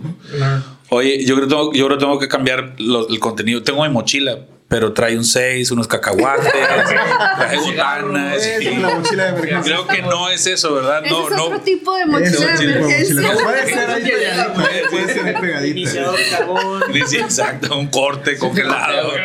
Oye, 0.91 1.25
yo 1.25 1.35
creo, 1.37 1.47
que 1.49 1.55
tengo- 1.55 1.73
yo 1.73 1.87
creo 1.87 1.99
que 1.99 2.05
tengo 2.05 2.19
que 2.19 2.29
cambiar 2.29 2.75
lo- 2.79 3.09
el 3.09 3.19
contenido. 3.21 3.63
Tengo 3.63 3.83
mi 3.83 3.91
mochila, 3.91 4.39
pero 4.75 4.93
trae 4.93 5.17
un 5.17 5.25
6, 5.25 5.71
unos 5.71 5.87
cacahuates, 5.87 6.53
trae 7.37 7.57
botanas. 7.59 8.45
Esa 8.45 8.61
y- 8.61 8.67
es 8.67 8.83
la 8.83 8.89
mochila 8.97 9.23
de 9.23 9.29
emergencia. 9.29 9.63
Creo 9.63 9.87
que 9.87 10.03
no 10.03 10.29
es 10.31 10.45
eso, 10.49 10.75
¿verdad? 10.75 11.01
No, 11.09 11.29
es 11.29 11.37
no. 11.37 11.45
otro 11.45 11.61
tipo 11.61 11.95
de 11.95 12.07
mochila 12.07 12.31
de 12.41 12.51
mochila 12.53 12.77
emergencia. 12.79 13.15
mochila. 13.15 13.45
Puede 13.45 13.67
ser 13.69 13.91
ahí 13.91 14.03
pegadita, 14.03 14.53
puede 14.91 15.15
ser 15.15 15.27
ahí 15.27 15.35
pegadita. 15.41 15.79
Iniciador 15.79 16.17
de 16.19 16.25
carbón, 16.29 16.83
exacto, 16.97 17.79
un 17.79 17.87
corte 17.87 18.37
congelado. 18.37 19.13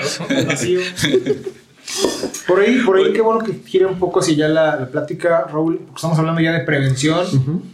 Por 2.46 2.60
ahí, 2.60 2.82
por 2.86 2.98
ahí, 2.98 3.12
qué 3.12 3.22
bueno 3.22 3.44
que 3.44 3.68
gira 3.68 3.88
un 3.88 3.98
poco 3.98 4.20
hacia 4.20 4.36
allá 4.36 4.48
la, 4.50 4.76
la 4.76 4.88
plática, 4.92 5.48
Raúl, 5.52 5.78
porque 5.80 5.96
estamos 5.96 6.20
hablando 6.20 6.40
ya 6.42 6.52
de 6.52 6.60
prevención 6.60 7.26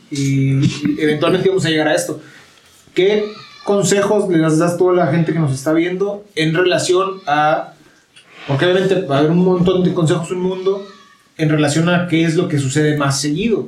y, 0.10 0.54
y 0.66 0.96
eventualmente 1.00 1.50
vamos 1.50 1.66
a 1.66 1.70
llegar 1.70 1.90
a 1.90 1.96
esto. 1.96 2.22
¿Qué 2.94 3.26
consejos 3.66 4.30
le 4.30 4.38
das 4.38 4.62
a 4.62 4.78
toda 4.78 4.94
la 4.94 5.08
gente 5.08 5.34
que 5.34 5.40
nos 5.40 5.52
está 5.52 5.74
viendo 5.74 6.24
en 6.36 6.54
relación 6.54 7.20
a, 7.26 7.74
porque 8.48 8.66
obviamente 8.66 9.02
va 9.02 9.18
a 9.18 9.20
haber 9.20 9.32
un 9.32 9.44
montón 9.44 9.84
de 9.84 9.94
consejos, 9.94 10.32
un 10.32 10.42
mundo, 10.42 10.88
en 11.38 11.50
relación 11.50 11.90
a 11.90 12.08
qué 12.08 12.24
es 12.24 12.36
lo 12.36 12.48
que 12.48 12.60
sucede 12.60 12.96
más 12.96 13.20
seguido? 13.20 13.68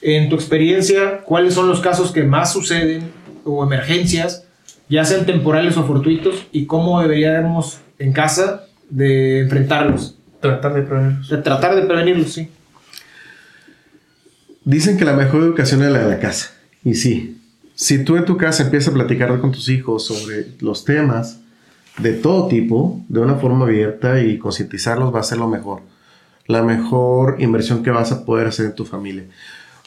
En 0.00 0.28
tu 0.28 0.36
experiencia, 0.36 1.22
¿cuáles 1.24 1.52
son 1.52 1.68
los 1.68 1.80
casos 1.80 2.12
que 2.12 2.22
más 2.22 2.52
suceden 2.52 3.10
o 3.44 3.64
emergencias, 3.64 4.44
ya 4.88 5.04
sean 5.04 5.26
temporales 5.26 5.76
o 5.76 5.84
fortuitos, 5.84 6.46
y 6.52 6.66
cómo 6.66 7.02
deberíamos 7.02 7.78
en 7.98 8.12
casa 8.12 8.66
de 8.88 9.40
enfrentarlos? 9.40 10.16
Tratar 10.40 10.74
de 10.74 10.82
prevenirlos. 10.82 11.28
De 11.28 11.38
tratar 11.38 11.74
de 11.74 11.82
prevenirlos, 11.82 12.32
sí. 12.32 12.48
Dicen 14.64 14.96
que 14.96 15.04
la 15.04 15.14
mejor 15.14 15.42
educación 15.42 15.82
es 15.82 15.90
la 15.90 15.98
de 15.98 16.08
la 16.08 16.20
casa. 16.20 16.52
Y 16.84 16.94
sí, 16.94 17.40
si 17.74 18.04
tú 18.04 18.16
en 18.16 18.24
tu 18.24 18.36
casa 18.36 18.62
empiezas 18.62 18.88
a 18.88 18.94
platicar 18.96 19.40
con 19.40 19.50
tus 19.52 19.68
hijos 19.68 20.06
sobre 20.06 20.46
los 20.60 20.84
temas 20.84 21.40
de 21.98 22.12
todo 22.12 22.48
tipo, 22.48 23.00
de 23.08 23.20
una 23.20 23.36
forma 23.36 23.64
abierta 23.64 24.20
y 24.20 24.38
concientizarlos 24.38 25.14
va 25.14 25.20
a 25.20 25.24
ser 25.24 25.38
lo 25.38 25.48
mejor. 25.48 25.82
La 26.46 26.62
mejor 26.62 27.36
inversión 27.40 27.82
que 27.82 27.90
vas 27.90 28.12
a 28.12 28.24
poder 28.24 28.46
hacer 28.46 28.66
en 28.66 28.74
tu 28.74 28.84
familia. 28.84 29.24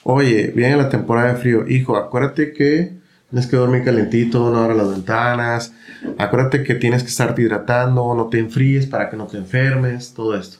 Oye, 0.03 0.51
viene 0.55 0.77
la 0.77 0.89
temporada 0.89 1.33
de 1.33 1.39
frío. 1.39 1.67
Hijo, 1.67 1.97
acuérdate 1.97 2.53
que 2.53 2.97
tienes 3.29 3.47
que 3.47 3.57
dormir 3.57 3.83
calentito, 3.83 4.49
no 4.49 4.59
abras 4.59 4.77
las 4.77 4.89
ventanas. 4.89 5.73
Acuérdate 6.17 6.63
que 6.63 6.75
tienes 6.75 7.03
que 7.03 7.09
estarte 7.09 7.41
hidratando, 7.41 8.13
no 8.15 8.27
te 8.27 8.39
enfríes 8.39 8.87
para 8.87 9.09
que 9.09 9.17
no 9.17 9.27
te 9.27 9.37
enfermes, 9.37 10.13
todo 10.13 10.35
esto. 10.37 10.59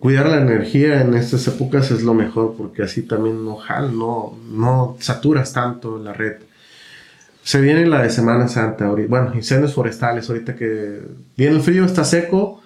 Cuidar 0.00 0.28
la 0.30 0.38
energía 0.40 1.02
en 1.02 1.14
estas 1.14 1.46
épocas 1.46 1.90
es 1.90 2.02
lo 2.02 2.14
mejor 2.14 2.54
porque 2.56 2.82
así 2.82 3.02
también 3.02 3.44
no, 3.44 3.56
jal- 3.58 3.96
no, 3.96 4.34
no 4.50 4.96
saturas 4.98 5.52
tanto 5.52 5.98
la 5.98 6.12
red. 6.14 6.36
Se 7.42 7.60
viene 7.60 7.86
la 7.86 8.02
de 8.02 8.10
Semana 8.10 8.48
Santa, 8.48 8.86
ahorita- 8.86 9.08
bueno, 9.10 9.32
incendios 9.34 9.74
forestales, 9.74 10.28
ahorita 10.28 10.56
que 10.56 11.02
viene 11.36 11.56
el 11.56 11.62
frío, 11.62 11.84
está 11.84 12.04
seco, 12.04 12.62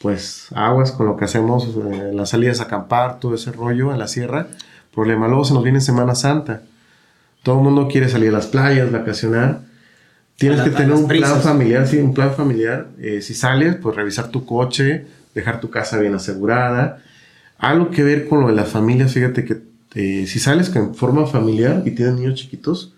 pues 0.00 0.46
aguas 0.54 0.92
con 0.92 1.06
lo 1.06 1.16
que 1.16 1.24
hacemos, 1.24 1.66
eh, 1.92 2.10
las 2.14 2.30
salidas 2.30 2.60
a 2.60 2.64
acampar, 2.64 3.18
todo 3.18 3.34
ese 3.34 3.50
rollo 3.50 3.92
en 3.92 3.98
la 3.98 4.06
sierra. 4.06 4.46
Problema, 4.94 5.26
luego 5.26 5.44
se 5.44 5.54
nos 5.54 5.64
viene 5.64 5.80
Semana 5.80 6.14
Santa. 6.14 6.62
Todo 7.42 7.58
el 7.58 7.64
mundo 7.64 7.88
quiere 7.90 8.08
salir 8.08 8.28
a 8.28 8.32
las 8.32 8.46
playas, 8.46 8.90
vacacionar. 8.92 9.62
Tienes 10.36 10.60
que 10.62 10.70
la- 10.70 10.76
a 10.76 10.78
tener 10.78 10.94
un 10.94 11.08
plan 11.08 11.40
familiar, 11.40 11.86
sí, 11.88 11.98
un 11.98 12.14
plan 12.14 12.32
familiar. 12.32 12.86
Eh, 13.00 13.20
si 13.22 13.34
sales, 13.34 13.74
pues 13.82 13.96
revisar 13.96 14.28
tu 14.30 14.46
coche, 14.46 15.06
dejar 15.34 15.60
tu 15.60 15.70
casa 15.70 15.98
bien 15.98 16.14
asegurada. 16.14 17.02
Algo 17.58 17.90
que 17.90 18.02
ver 18.02 18.28
con 18.28 18.40
lo 18.40 18.48
de 18.48 18.54
la 18.54 18.64
familia, 18.64 19.08
fíjate 19.08 19.44
que 19.44 19.62
eh, 19.94 20.26
si 20.26 20.38
sales 20.38 20.74
en 20.76 20.94
forma 20.94 21.26
familiar 21.26 21.82
y 21.84 21.92
tienes 21.92 22.14
niños 22.14 22.34
chiquitos, 22.34 22.94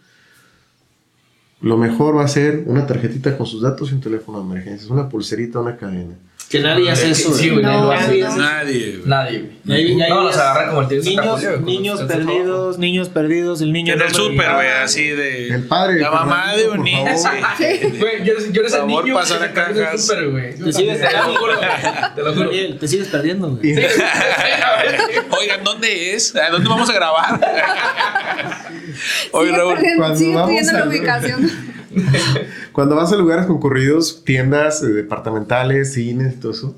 lo 1.61 1.77
mejor 1.77 2.17
va 2.17 2.25
a 2.25 2.29
ser 2.29 2.65
una 2.67 2.87
tarjetita 2.87 3.37
con 3.37 3.47
sus 3.47 3.63
datos 3.63 3.91
y 3.91 3.95
un 3.95 4.01
teléfono 4.01 4.39
de 4.39 4.45
emergencias, 4.47 4.91
una 4.91 5.09
pulserita, 5.09 5.61
una 5.61 5.77
cadena. 5.77 6.15
Que 6.51 6.59
nadie 6.59 6.91
hace 6.91 7.13
eso. 7.13 7.33
Sí, 7.33 7.49
güey, 7.49 7.63
No, 7.63 7.93
nadie 7.95 8.25
nadie. 8.25 8.99
Nadie. 9.07 9.51
Nadie, 9.63 10.09
No, 10.09 10.25
nos 10.25 10.37
agarra 10.37 10.69
como 10.71 10.81
el 10.83 10.89
tío 10.89 11.01
niños, 11.01 11.61
niños 11.61 12.01
los- 12.01 12.09
perdidos, 12.11 12.79
niños 12.79 13.09
perdidos, 13.09 13.61
el 13.61 13.73
niño 13.73 13.95
En 13.95 14.01
el 14.03 14.13
súper, 14.13 14.55
güey, 14.55 14.67
así 14.83 15.11
de. 15.11 15.47
El 15.55 15.63
padre, 15.69 16.01
La 16.01 16.11
mamá 16.11 16.57
de 16.57 16.69
un 16.69 16.83
niño. 16.83 17.05
Güey, 18.01 18.25
yo, 18.25 18.33
eres- 18.63 18.75
el 18.75 18.87
niño 18.89 19.15
pasar 19.15 19.45
a 19.45 19.53
cajas. 19.53 19.77
Te 19.93 19.99
sigues 19.99 20.29
güey. 20.33 20.57
Te 22.17 22.23
lo 22.23 22.35
juro. 22.35 22.51
Te 22.81 22.89
sigues 22.89 23.07
perdiendo, 23.07 23.51
güey. 23.51 23.73
Oigan, 25.41 25.63
¿dónde 25.63 26.15
es? 26.17 26.35
¿A 26.35 26.51
dónde 26.51 26.69
vamos 26.69 26.91
a 26.91 26.93
grabar? 26.93 27.41
Oye, 29.31 29.53
Raúl. 29.53 29.75
perdiendo- 29.75 29.99
cuando 29.99 30.19
sigue 30.19 30.35
vamos 30.35 30.49
pidiendo 30.51 30.73
la 30.73 30.85
ubicación. 30.89 31.80
Cuando 32.73 32.97
vas 32.97 33.13
a 33.13 33.17
lugares 33.17 33.47
concurridos, 33.47 34.23
tiendas 34.25 34.83
eh, 34.83 34.87
departamentales, 34.89 35.93
cines 35.95 36.35
y 36.35 36.37
todo 36.37 36.53
eso, 36.53 36.77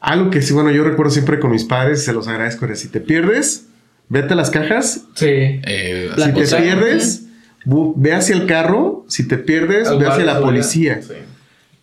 algo 0.00 0.30
que 0.30 0.42
sí, 0.42 0.52
bueno, 0.52 0.70
yo 0.70 0.84
recuerdo 0.84 1.10
siempre 1.10 1.40
con 1.40 1.50
mis 1.50 1.64
padres, 1.64 2.04
se 2.04 2.12
los 2.12 2.28
agradezco, 2.28 2.64
era 2.64 2.76
si 2.76 2.88
te 2.88 3.00
pierdes, 3.00 3.66
vete 4.08 4.34
a 4.34 4.36
las 4.36 4.50
cajas, 4.50 5.02
Sí. 5.14 5.26
Eh, 5.28 6.10
si 6.16 6.24
te 6.24 6.32
cosa- 6.32 6.58
pierdes, 6.58 7.24
ve 7.64 8.12
hacia 8.14 8.36
el 8.36 8.46
carro, 8.46 9.04
si 9.08 9.26
te 9.26 9.38
pierdes, 9.38 9.88
ve 9.98 10.06
hacia 10.06 10.24
la 10.24 10.40
policía. 10.40 11.00
Sí. 11.02 11.14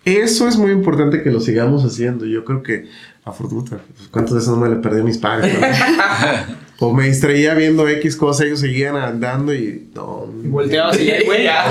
Eso 0.06 0.48
es 0.48 0.56
muy 0.58 0.72
importante 0.72 1.24
que 1.24 1.32
lo 1.32 1.40
sigamos 1.40 1.84
haciendo. 1.84 2.26
Yo 2.28 2.46
creo 2.46 2.62
que, 2.62 2.86
afortunadamente, 3.26 3.94
pues, 3.98 4.08
¿cuántas 4.10 4.36
veces 4.36 4.50
no 4.50 4.58
me 4.58 4.70
le 4.70 4.76
perdí 4.78 5.02
a 5.02 5.04
mis 5.04 5.18
padres? 5.18 5.58
no? 5.60 6.56
o 6.88 6.94
me 6.94 7.08
distraía 7.08 7.56
viendo 7.56 7.88
X 7.88 8.16
cosa, 8.16 8.46
ellos 8.46 8.60
seguían 8.60 8.96
andando 8.96 9.54
y 9.54 9.90
no. 9.96 10.32
Y 10.44 10.48
volteabas 10.48 11.00
y 11.00 11.06
ya, 11.06 11.24
güey. 11.26 11.44
Ya, 11.44 11.66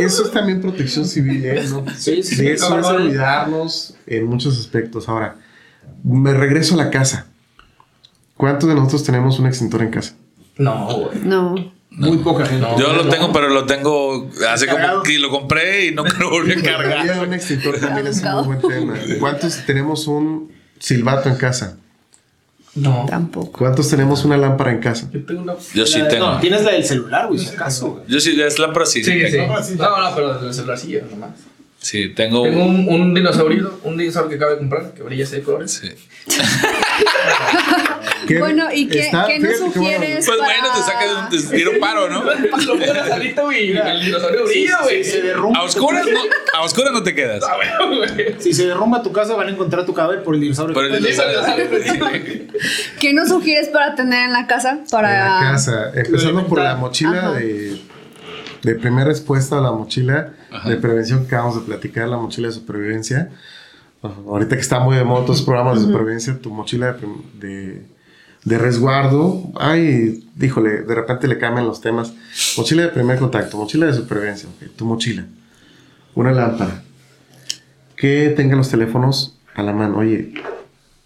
Eso 0.00 0.24
es 0.24 0.30
también 0.30 0.60
protección 0.60 1.06
civil, 1.06 1.44
¿eh? 1.44 1.64
¿no? 1.68 1.84
Sí, 1.96 2.22
sí, 2.22 2.36
De 2.36 2.52
eso 2.52 2.78
es 2.78 2.86
olvidarnos 2.86 3.96
en 4.06 4.26
muchos 4.26 4.58
aspectos. 4.58 5.08
Ahora, 5.08 5.36
me 6.04 6.32
regreso 6.32 6.74
a 6.74 6.78
la 6.78 6.90
casa. 6.90 7.26
¿Cuántos 8.36 8.68
de 8.68 8.74
nosotros 8.74 9.04
tenemos 9.04 9.38
un 9.38 9.46
extintor 9.46 9.82
en 9.82 9.90
casa? 9.90 10.14
No, 10.56 10.86
güey. 10.86 11.18
No. 11.24 11.73
Muy 11.96 12.18
poca 12.18 12.44
gente. 12.44 12.60
No. 12.66 12.78
Yo 12.78 12.92
lo 12.92 13.08
tengo, 13.08 13.32
pero 13.32 13.48
lo 13.48 13.66
tengo 13.66 14.28
hace 14.50 14.66
como 14.66 15.02
que 15.02 15.18
lo 15.18 15.30
compré 15.30 15.86
y 15.86 15.90
no 15.94 16.04
lo 16.04 16.30
volví 16.30 16.52
a 16.52 16.62
cargar. 16.62 17.06
de 17.06 17.20
un 17.20 17.32
extintor 17.34 17.78
también 17.78 18.06
es 18.08 18.22
un 18.22 18.46
muy 18.46 18.56
buen 18.56 18.60
tema. 18.60 18.94
¿Cuántos 19.20 19.64
tenemos 19.64 20.06
un 20.08 20.52
silbato 20.78 21.28
en 21.28 21.36
casa? 21.36 21.76
No. 22.74 23.06
Tampoco. 23.08 23.58
¿Cuántos 23.60 23.88
tenemos 23.88 24.24
una 24.24 24.36
lámpara 24.36 24.72
en 24.72 24.80
casa? 24.80 25.08
Yo 25.12 25.24
tengo 25.24 25.42
una. 25.42 25.54
Yo 25.74 25.86
sí 25.86 26.00
la- 26.00 26.08
tengo. 26.08 26.26
No, 26.32 26.40
tienes 26.40 26.64
la 26.64 26.72
del 26.72 26.84
celular, 26.84 27.28
güey, 27.28 27.38
si 27.38 27.54
acaso, 27.54 27.92
güey. 27.92 28.02
Yo 28.08 28.18
sí, 28.18 28.40
es 28.40 28.58
lámpara 28.58 28.84
sí. 28.86 29.04
Sí, 29.04 29.12
sí. 29.26 29.30
tengo. 29.30 29.54
No, 29.78 30.00
no, 30.10 30.14
pero 30.16 30.38
del 30.40 30.52
celular 30.52 30.76
sí, 30.76 30.98
nomás. 31.08 31.30
Sí, 31.78 32.08
tengo. 32.08 32.42
Tengo 32.42 32.64
un, 32.64 32.88
un 32.88 33.14
dinosaurio, 33.14 33.78
un 33.84 33.96
dinosaurio 33.96 34.30
que 34.30 34.36
acabo 34.36 34.52
de 34.52 34.58
comprar, 34.58 34.92
que 34.94 35.02
brilla 35.04 35.24
así 35.24 35.36
de 35.36 35.42
colores. 35.42 35.70
Sí. 35.70 35.88
¿Qué- 38.26 38.38
Bueno, 38.38 38.66
¿y 38.72 38.86
qué, 38.88 39.00
está- 39.00 39.26
qué 39.26 39.38
nos 39.38 39.58
bueno, 39.60 39.72
sugieres? 39.74 40.26
Pues 40.26 40.38
para- 40.38 40.52
bueno, 40.60 40.74
te 40.74 40.82
saca 40.82 41.06
de 41.06 41.14
un 41.14 41.48
te 41.50 41.68
un 41.68 41.80
paro, 41.80 42.08
¿no? 42.10 42.24
Lo 42.66 42.72
pones 42.78 43.08
salito 43.08 43.52
y 43.52 43.70
el 43.76 44.00
dinosaurio 44.04 44.44
brilla, 44.44 44.78
güey. 44.82 45.04
Si 45.04 45.10
se 45.10 45.22
derrumba, 45.22 45.60
A 45.60 45.62
oscuras 45.64 46.06
no, 46.06 46.20
a 46.58 46.62
oscuras 46.62 46.92
no 46.92 47.02
te 47.02 47.14
quedas. 47.14 47.42
Ah, 47.48 47.56
bueno, 47.56 47.98
güey. 47.98 48.34
si 48.38 48.52
se 48.52 48.66
derrumba 48.66 49.02
tu 49.02 49.12
casa, 49.12 49.34
van 49.34 49.48
a 49.48 49.50
encontrar 49.50 49.84
tu 49.86 49.94
cadáver 49.94 50.22
por 50.22 50.34
el 50.34 50.40
dinosaurio. 50.40 50.74
Por 50.74 50.84
el 50.86 50.96
Sí, 51.04 51.10
dinosaurio. 51.10 51.64
¿Qué 53.00 53.12
nos 53.12 53.28
sugieres 53.28 53.68
para 53.68 53.94
tener 53.94 54.26
en 54.26 54.32
la 54.32 54.46
casa? 54.46 54.80
Para... 54.90 55.38
En 55.38 55.44
la 55.44 55.50
casa. 55.52 55.90
Empezando 55.94 56.46
por 56.46 56.60
la 56.60 56.76
mochila 56.76 57.18
Ajá. 57.18 57.32
de, 57.32 57.80
de 58.62 58.74
primera 58.76 59.06
respuesta 59.06 59.58
a 59.58 59.60
la 59.60 59.72
mochila 59.72 60.30
Ajá. 60.50 60.68
de 60.68 60.76
prevención 60.76 61.20
que 61.20 61.26
acabamos 61.34 61.56
de 61.56 61.62
platicar, 61.66 62.08
la 62.08 62.16
mochila 62.16 62.48
de 62.48 62.54
supervivencia. 62.54 63.30
Ahorita 64.02 64.54
que 64.54 64.60
está 64.60 64.80
muy 64.80 64.96
de 64.96 65.04
moda 65.04 65.22
todos 65.24 65.38
los 65.38 65.46
programas 65.46 65.80
de 65.80 65.86
supervivencia, 65.86 66.38
tu 66.38 66.50
mochila 66.50 66.92
de, 66.92 67.48
de, 67.48 67.82
de 68.44 68.58
resguardo. 68.58 69.42
Ay, 69.56 70.26
díjole, 70.34 70.82
de 70.82 70.94
repente 70.94 71.28
le 71.28 71.38
cambian 71.38 71.66
los 71.66 71.80
temas. 71.80 72.12
Mochila 72.56 72.82
de 72.82 72.88
primer 72.88 73.18
contacto, 73.18 73.56
mochila 73.56 73.86
de 73.86 73.94
supervivencia, 73.94 74.48
ok, 74.48 74.76
tu 74.76 74.84
mochila. 74.84 75.24
Una 76.14 76.32
lámpara. 76.32 76.82
Que 77.96 78.30
tenga 78.36 78.56
los 78.56 78.68
teléfonos 78.68 79.36
a 79.54 79.62
la 79.62 79.72
mano. 79.72 79.98
Oye, 79.98 80.34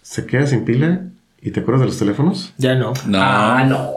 ¿se 0.01 0.25
queda 0.25 0.45
sin 0.47 0.65
pila? 0.65 1.03
¿Y 1.41 1.51
te 1.51 1.61
acuerdas 1.61 1.81
de 1.81 1.87
los 1.87 1.97
teléfonos? 1.97 2.53
Ya 2.57 2.75
no. 2.75 2.93
No. 3.07 3.19
Ah, 3.21 3.65
no. 3.67 3.91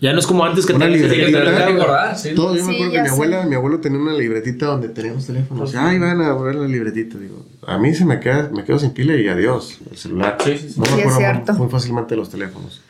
Ya 0.00 0.12
no 0.12 0.18
es 0.18 0.26
como 0.26 0.44
antes 0.44 0.66
que 0.66 0.72
Una 0.72 0.86
tenías 0.86 1.02
que 1.02 1.08
libretita. 1.08 1.44
tener- 1.44 1.62
Hay 1.62 1.74
que 1.74 1.80
acordar, 1.82 2.18
sí. 2.18 2.34
Todo, 2.34 2.56
yo 2.56 2.64
me 2.64 2.74
acuerdo 2.74 2.92
que 2.92 3.02
mi 3.02 3.08
abuela, 3.08 3.46
mi 3.46 3.54
abuelo 3.54 3.80
tenía 3.80 3.98
una 3.98 4.12
libretita 4.12 4.66
donde 4.66 4.88
teníamos 4.88 5.26
teléfonos. 5.26 5.74
Ay, 5.74 5.98
van 5.98 6.20
a 6.20 6.34
ver 6.34 6.54
la 6.56 6.66
libretita. 6.66 7.18
Digo, 7.18 7.44
a 7.66 7.78
mí 7.78 7.94
se 7.94 8.04
me 8.04 8.20
queda, 8.20 8.50
me 8.52 8.64
quedo 8.64 8.78
sin 8.78 8.90
pila 8.92 9.14
y 9.16 9.28
adiós, 9.28 9.78
el 9.90 9.96
celular. 9.96 10.36
Sí, 10.44 10.56
sí, 10.58 10.68
sí. 10.70 10.80
No 10.80 10.86
Sí, 10.86 10.92
me 10.96 11.02
acuerdo 11.02 11.20
muy, 11.52 11.58
muy 11.58 11.68
fácilmente 11.68 12.16
los 12.16 12.30
teléfonos. 12.30 12.80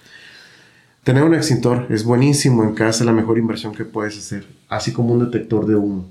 Tener 1.03 1.23
un 1.23 1.35
extintor 1.35 1.87
es 1.91 2.05
buenísimo 2.05 2.65
en 2.65 2.75
casa, 2.75 3.01
es 3.01 3.07
la 3.07 3.13
mejor 3.13 3.37
inversión 3.39 3.75
que 3.75 3.85
puedes 3.85 4.17
hacer, 4.17 4.47
así 4.69 4.93
como 4.93 5.13
un 5.13 5.21
detector 5.31 5.67
de 5.67 5.77
humo. 5.77 6.07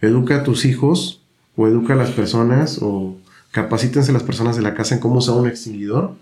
Educa 0.00 0.36
a 0.36 0.42
tus 0.44 0.64
hijos 0.64 1.20
o 1.56 1.66
educa 1.66 1.92
a 1.92 1.96
las 1.96 2.10
personas 2.10 2.78
o 2.80 3.16
capacítense 3.50 4.12
las 4.12 4.22
personas 4.22 4.56
de 4.56 4.62
la 4.62 4.74
casa 4.74 4.94
en 4.94 5.00
cómo 5.00 5.16
usar 5.18 5.34
un 5.34 5.46
extinguidor 5.46 6.14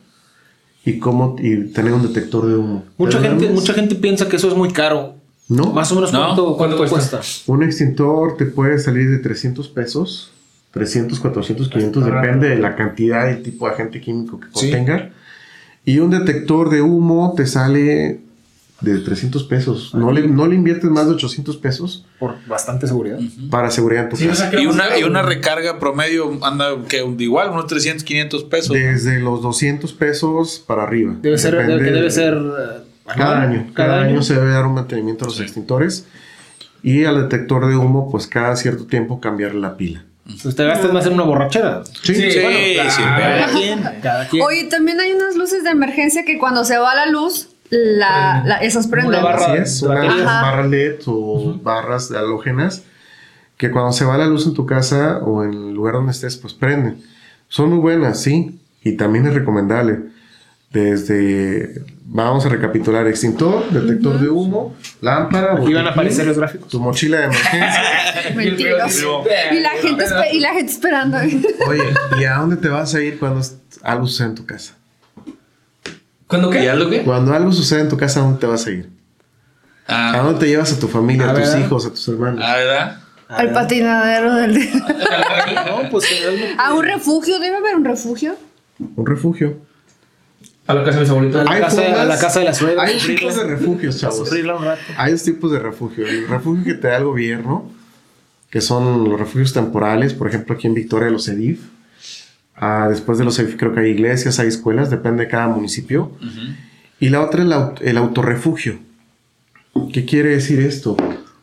y 0.88 0.98
cómo 0.98 1.37
y 1.38 1.64
tener 1.72 1.92
un 1.92 2.03
detector 2.03 2.46
de 2.46 2.57
humo. 2.57 2.85
Mucha 2.96 3.20
gente, 3.20 3.48
mucha 3.51 3.74
gente 3.74 3.94
piensa 3.94 4.29
que 4.29 4.37
eso 4.37 4.48
es 4.48 4.55
muy 4.57 4.70
caro. 4.70 5.14
No, 5.48 5.72
Más 5.72 5.90
o 5.92 5.94
menos 5.94 6.12
No. 6.12 6.18
cuánto, 6.20 6.57
cuánto 6.57 6.77
¿Cuánto 6.77 6.94
cuesta. 6.94 7.20
Un 7.46 7.62
extintor 7.62 8.37
te 8.37 8.44
puede 8.46 8.79
salir 8.79 9.09
de 9.11 9.18
300 9.18 9.68
pesos, 9.68 10.31
300, 10.72 11.18
400, 11.20 11.68
500, 11.68 12.03
Barato. 12.05 12.20
depende 12.27 12.48
de 12.51 12.59
la 12.59 12.77
cantidad 12.77 13.29
y 13.29 13.31
el 13.37 13.42
tipo 13.42 13.66
de 13.66 13.72
agente 13.74 14.01
químico 14.01 14.38
que 14.38 14.46
Sí. 14.55 14.70
contenga. 14.70 15.11
Y 15.85 16.01
un 16.01 16.11
detector 16.11 16.68
de 16.68 16.83
humo 16.83 17.33
te 17.35 17.46
sale 17.46 18.20
de 18.81 18.99
300 18.99 19.43
pesos. 19.45 19.93
No 19.95 20.12
le, 20.12 20.29
no 20.29 20.47
le 20.47 20.55
inviertes 20.55 20.88
más 20.91 21.07
de 21.07 21.14
800 21.14 21.57
pesos 21.57 22.05
Por 22.21 22.37
bastante 22.47 22.87
seguridad. 22.87 23.19
para 23.51 23.71
seguridad 23.73 24.05
en 24.05 24.09
tu 24.11 24.17
Sí, 24.17 24.27
o 24.27 24.29
casa. 24.31 24.51
Y 24.61 24.67
una, 24.67 24.85
a- 24.85 24.99
y 24.99 25.03
una 25.03 25.23
recarga 25.23 25.79
promedio 25.81 26.38
anda 26.45 26.69
que 26.88 27.05
igual, 27.19 27.51
unos 27.51 27.67
300, 27.67 28.05
500 28.05 28.45
pesos. 28.45 28.73
Desde 28.77 29.19
los 29.21 29.43
200 29.43 29.93
pesos 29.95 30.62
para 30.64 30.85
arriba. 30.85 31.17
Debe 31.21 31.38
ser, 31.38 31.57
Depende 31.57 31.79
que 31.85 31.91
debe 31.91 32.03
de- 32.03 32.11
ser 32.11 32.38
Cada 33.17 33.43
año. 33.43 33.67
Cada, 33.75 34.03
año. 34.03 34.23
se 34.23 34.35
debe 34.35 34.51
dar 34.53 34.67
un 34.67 34.75
mantenimiento 34.75 35.25
a 35.25 35.29
los 35.29 35.41
extintores. 35.41 36.07
Y 36.83 37.05
al 37.05 37.21
detector 37.23 37.67
de 37.67 37.75
humo, 37.77 38.09
pues 38.11 38.29
cada 38.29 38.55
cierto 38.55 38.87
tiempo 38.87 39.21
cambiar 39.21 39.55
la 39.57 39.77
pila. 39.77 40.05
Pues 40.43 40.55
te 40.55 40.62
gastas 40.64 40.93
más 40.93 41.07
en 41.07 41.14
una 41.14 41.25
borrachera. 41.25 41.83
Sí, 42.03 42.14
Sí, 42.14 42.31
Sí, 42.31 42.38
bueno, 42.41 42.59
sí, 42.91 43.03
claro. 43.03 43.35
Cada 43.47 43.53
quien, 43.59 43.83
cada 44.03 44.29
quien. 44.29 44.43
Oye, 44.45 44.64
también 44.64 45.01
hay 45.01 45.12
unas 45.12 45.35
luces 45.37 45.64
de 45.64 45.71
emergencia 45.71 46.25
que 46.25 46.38
cuando 46.38 46.64
se 46.64 46.77
va 46.79 46.95
la 46.95 47.07
luz, 47.07 47.48
la, 47.71 48.43
la- 48.47 48.59
esas 48.59 48.87
prenden. 48.87 49.11
Una 49.21 49.23
barra. 49.23 49.55
Es. 49.57 49.83
Ajá. 49.83 50.43
barras 50.43 50.69
LED 50.71 50.97
o 51.07 51.55
barras 51.63 52.09
de 52.09 52.19
halógenas 52.19 52.83
que 53.57 53.71
cuando 53.71 53.93
se 53.93 54.05
va 54.05 54.17
la 54.17 54.27
luz 54.27 54.47
en 54.47 54.55
tu 54.55 54.67
casa 54.67 55.19
o 55.19 55.43
en 55.43 55.53
el 55.53 55.73
lugar 55.75 55.95
donde 55.95 56.13
estés, 56.13 56.37
pues 56.37 56.55
prenden. 56.55 57.03
Son 57.49 57.69
muy 57.71 57.79
buenas, 57.79 58.21
sí, 58.21 58.61
y 58.85 58.93
también 58.97 59.27
es 59.27 59.35
recomendable. 59.35 59.99
Desde, 60.71 61.83
vamos 62.05 62.45
a 62.45 62.51
recapitular, 62.51 63.07
extintor, 63.07 63.69
detector 63.71 64.21
de 64.21 64.29
humo, 64.29 64.77
lámpara, 65.01 65.55
Aquí 65.55 65.73
van 65.73 65.87
a 65.87 65.91
aparecer 65.91 66.27
los 66.27 66.37
gráficos. 66.37 66.69
tu 66.69 66.79
mochila 66.79 67.19
de 67.21 67.25
emergencia. 67.25 67.83
Y 69.53 69.61
la 69.61 69.71
gente, 69.81 70.05
y 70.35 70.41
la 70.41 70.53
gente 70.53 70.71
esperando. 70.73 71.17
Oye, 71.17 71.83
¿y 72.21 72.25
a 72.25 72.35
dónde 72.35 72.57
te 72.59 72.69
vas 72.69 72.95
a 72.95 73.01
ir 73.01 73.19
cuando 73.19 73.41
algo 73.83 74.07
sucede 74.07 74.29
en 74.29 74.35
tu 74.35 74.45
casa? 74.47 74.77
¿Cuándo 76.29 76.51
¿Y 76.51 76.59
qué? 76.59 76.71
algo 76.71 76.88
qué? 76.91 77.03
Cuando 77.03 77.35
algo 77.35 77.51
sucede 77.53 77.81
en 77.81 77.88
tu 77.88 77.97
casa, 77.97 78.21
¿a 78.21 78.23
dónde 78.23 78.38
te 78.38 78.47
vas 78.47 78.67
a 78.67 78.71
ir? 78.71 78.88
¿A 79.88 80.12
Ah, 80.12 80.19
dónde 80.23 80.38
te 80.41 80.47
llevas 80.47 80.73
a 80.73 80.79
tu 80.79 80.87
familia, 80.87 81.27
a, 81.27 81.31
A 81.31 81.35
tus 81.35 81.57
hijos, 81.57 81.87
a 81.87 81.91
tus 81.91 82.07
hermanos? 82.09 82.41
ah, 82.45 82.57
¿verdad? 82.57 82.99
Al 83.29 83.53
patinadero 83.53 84.35
del 84.37 84.55
No, 84.75 85.91
pues. 85.91 86.05
A 86.59 86.73
un 86.75 86.83
refugio, 86.85 87.38
debe 87.41 87.57
haber 87.57 87.75
un 87.77 87.85
refugio. 87.85 88.37
Un 88.97 89.07
refugio. 89.07 89.57
A 90.67 90.75
la 90.75 90.85
casa 90.85 90.97
de 90.97 91.01
mis 91.03 91.11
abuelitos. 91.11 91.41
A 91.41 91.45
la, 91.45 91.51
Hay 91.53 91.61
casa, 91.62 92.03
a 92.03 92.05
la 92.05 92.19
casa 92.19 92.38
de 92.41 92.45
la 92.47 92.55
suegra. 92.55 92.83
Hay 92.85 92.99
tipos 92.99 93.37
de 93.37 93.45
refugios, 93.45 93.99
chavos. 93.99 94.31
Hay 94.99 95.12
dos 95.12 95.23
tipos 95.23 95.51
de 95.51 95.59
refugio. 95.59 96.07
El 96.07 96.29
refugio 96.29 96.64
que 96.64 96.75
te 96.75 96.88
da 96.88 96.99
el 96.99 97.05
gobierno, 97.05 97.71
que 98.51 98.61
son 98.61 99.09
los 99.09 99.19
refugios 99.19 99.53
temporales, 99.55 100.12
por 100.14 100.29
ejemplo, 100.29 100.55
aquí 100.55 100.67
en 100.67 100.75
Victoria, 100.75 101.09
los 101.11 101.27
EDIF. 101.29 101.61
Ah, 102.61 102.87
después 102.88 103.18
de 103.18 103.25
los 103.25 103.38
creo 103.57 103.73
que 103.75 103.81
hay 103.81 103.90
iglesias, 103.90 104.38
hay 104.38 104.49
escuelas, 104.49 104.90
depende 104.90 105.25
de 105.25 105.31
cada 105.31 105.49
municipio. 105.49 106.12
Y 107.01 107.09
la 107.11 107.23
otra 107.23 107.40
es 107.42 107.47
el, 107.47 107.53
aut- 107.53 107.81
el 107.83 107.97
autorrefugio. 107.97 108.79
¿Qué 109.92 110.05
quiere 110.05 110.31
decir 110.31 110.59
esto? 110.61 110.97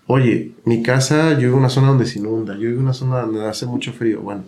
Oye, 0.08 0.51
mi 0.65 0.84
casa, 0.84 1.32
yo 1.34 1.39
vivo 1.39 1.54
en 1.54 1.60
una 1.60 1.69
zona 1.69 1.88
donde 1.88 2.06
se 2.06 2.19
inunda, 2.19 2.54
yo 2.56 2.62
vivo 2.62 2.75
en 2.80 2.84
una 2.84 2.93
zona 2.93 3.21
donde 3.21 3.45
hace 3.45 3.65
mucho 3.65 3.93
frío. 3.93 4.21
Bueno, 4.21 4.43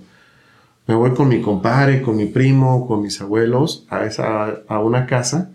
me 0.88 0.96
voy 0.96 1.12
con 1.14 1.30
mi 1.30 1.42
compadre, 1.42 2.02
con 2.02 2.16
mi 2.18 2.26
primo, 2.26 2.86
con 2.88 3.02
mis 3.02 3.20
abuelos 3.22 3.86
a, 3.90 4.06
esa, 4.06 4.60
a 4.68 4.80
una 4.80 5.06
casa 5.06 5.50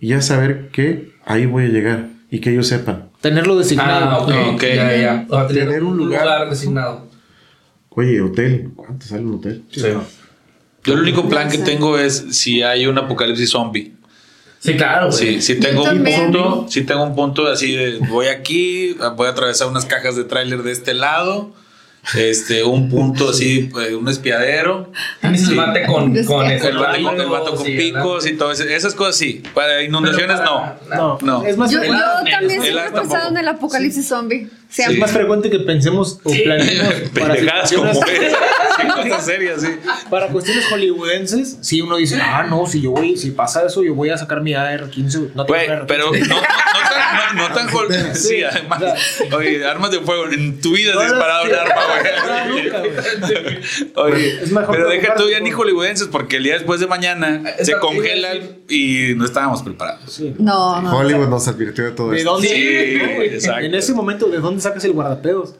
y 0.00 0.08
ya 0.08 0.20
saber 0.22 0.68
que 0.70 1.12
ahí 1.26 1.46
voy 1.46 1.64
a 1.64 1.68
llegar 1.68 2.08
y 2.30 2.40
que 2.40 2.50
ellos 2.52 2.68
sepan. 2.68 3.08
Tenerlo 3.20 3.56
designado. 3.58 4.06
Ah, 4.10 4.18
ok. 4.20 4.54
Ok. 4.54 4.62
Ya, 4.62 4.96
ya. 4.96 5.26
O 5.28 5.36
sea, 5.36 5.48
Tener 5.48 5.82
un 5.82 5.96
lugar- 5.96 6.48
designado. 6.48 7.06
Oye, 7.90 8.20
hotel, 8.20 8.70
¿cuánto 8.76 9.06
sale 9.06 9.24
un 9.24 9.34
hotel? 9.34 9.64
Sí. 9.72 9.82
Yo 10.88 10.94
el 10.94 11.00
único 11.00 11.28
plan 11.28 11.50
que 11.50 11.58
tengo 11.58 11.98
es 11.98 12.24
si 12.30 12.62
hay 12.62 12.86
un 12.86 12.96
apocalipsis 12.98 13.50
zombie. 13.50 13.92
Sí, 14.60 14.74
claro, 14.74 15.10
güey. 15.10 15.18
Sí, 15.18 15.42
sí 15.42 15.60
tengo 15.60 15.84
un 15.84 16.02
punto, 16.02 16.66
sí 16.68 16.82
tengo 16.82 17.04
un 17.04 17.14
punto 17.14 17.46
así 17.46 17.76
de 17.76 17.98
voy 17.98 18.26
aquí, 18.26 18.96
voy 19.16 19.26
a 19.28 19.30
atravesar 19.30 19.68
unas 19.68 19.84
cajas 19.84 20.16
de 20.16 20.24
tráiler 20.24 20.62
de 20.64 20.72
este 20.72 20.94
lado, 20.94 21.52
este, 22.16 22.64
un 22.64 22.88
punto 22.88 23.30
así, 23.30 23.68
pues, 23.70 23.92
un 23.92 24.08
espiadero, 24.08 24.90
Tienes 25.20 25.46
el 25.48 25.54
mate 25.56 25.84
con, 25.86 26.16
Sí. 26.16 26.24
con 26.24 26.46
el 26.46 26.58
vato 26.58 27.02
con, 27.02 27.20
el 27.20 27.28
vato 27.28 27.54
con 27.54 27.66
sí, 27.66 27.76
picos 27.76 28.26
y 28.26 28.32
todo 28.32 28.50
eso, 28.50 28.64
esas 28.64 28.94
cosas 28.94 29.16
sí, 29.16 29.42
para 29.54 29.82
inundaciones 29.82 30.40
no. 30.40 30.74
No, 30.88 31.18
No. 31.22 31.44
Es 31.44 31.56
más, 31.56 31.70
Yo, 31.70 31.80
es 31.80 31.88
yo 31.88 31.94
también 32.30 32.62
siempre 32.62 32.86
he 32.86 32.90
pensado 32.90 33.28
en 33.28 33.36
el 33.36 33.46
apocalipsis 33.48 34.08
zombie. 34.08 34.48
Siempre. 34.70 34.98
más 34.98 35.12
frecuente 35.12 35.50
que 35.50 35.60
pensemos 35.60 36.18
o 36.24 36.30
planeemos 36.30 36.94
para 37.18 37.34
Pendejadas 37.34 37.72
como 37.72 37.90
sí, 39.02 39.08
cosas 39.08 39.24
serias, 39.24 39.60
sí. 39.62 39.68
Para 40.10 40.28
cuestiones 40.28 40.66
hollywoodenses, 40.70 41.58
si 41.60 41.80
uno 41.80 41.96
dice, 41.96 42.18
ah, 42.22 42.46
no, 42.48 42.66
si 42.66 42.80
yo 42.80 42.92
voy, 42.92 43.16
si 43.16 43.30
pasa 43.32 43.64
eso, 43.66 43.82
yo 43.82 43.94
voy 43.94 44.10
a 44.10 44.18
sacar 44.18 44.40
mi 44.40 44.54
AR-15. 44.54 45.32
No 45.34 45.44
tengo 45.44 45.58
Güey, 45.58 45.68
AR-15. 45.68 45.84
pero 45.86 46.06
no, 46.06 46.18
no, 46.18 46.18
no 46.18 46.40
tan, 46.40 47.36
no, 47.36 47.48
no 47.48 47.54
tan 47.54 47.68
jol- 47.68 48.12
Sí, 48.14 48.42
además. 48.42 48.82
Oye, 49.36 49.64
armas 49.66 49.90
de 49.90 50.00
fuego. 50.00 50.26
En 50.28 50.60
tu 50.60 50.72
vida 50.74 50.92
has 51.00 51.10
disparado 51.10 51.44
sí. 51.44 51.50
un 51.50 51.56
arma, 51.58 51.82
güey. 52.48 52.62
nunca, 52.64 52.78
güey. 52.80 53.58
Oye, 54.14 54.42
Es 54.42 54.52
mejor 54.52 54.74
pero 54.76 54.88
deja 54.88 55.14
tú 55.14 55.28
ya 55.30 55.40
ni 55.40 55.50
hollywoodenses 55.50 56.08
porque 56.08 56.36
el 56.36 56.44
día 56.44 56.54
después 56.54 56.80
de 56.80 56.86
mañana 56.86 57.42
Eso 57.58 57.72
se 57.72 57.78
congelan 57.78 58.38
y 58.68 59.14
no 59.16 59.24
estábamos 59.24 59.62
preparados. 59.62 60.12
Sí. 60.12 60.34
No, 60.38 60.80
no. 60.80 60.96
Hollywood 60.96 61.28
nos 61.28 61.46
advirtió 61.48 61.84
de 61.84 61.90
todo 61.92 62.10
¿De 62.10 62.18
esto. 62.18 62.32
dónde? 62.32 62.48
Sí, 62.48 63.34
exacto. 63.34 63.60
En 63.64 63.74
ese 63.74 63.92
momento, 63.94 64.28
¿de 64.28 64.38
dónde 64.38 64.60
sacas 64.60 64.84
el 64.84 64.92
guardapedos? 64.92 65.54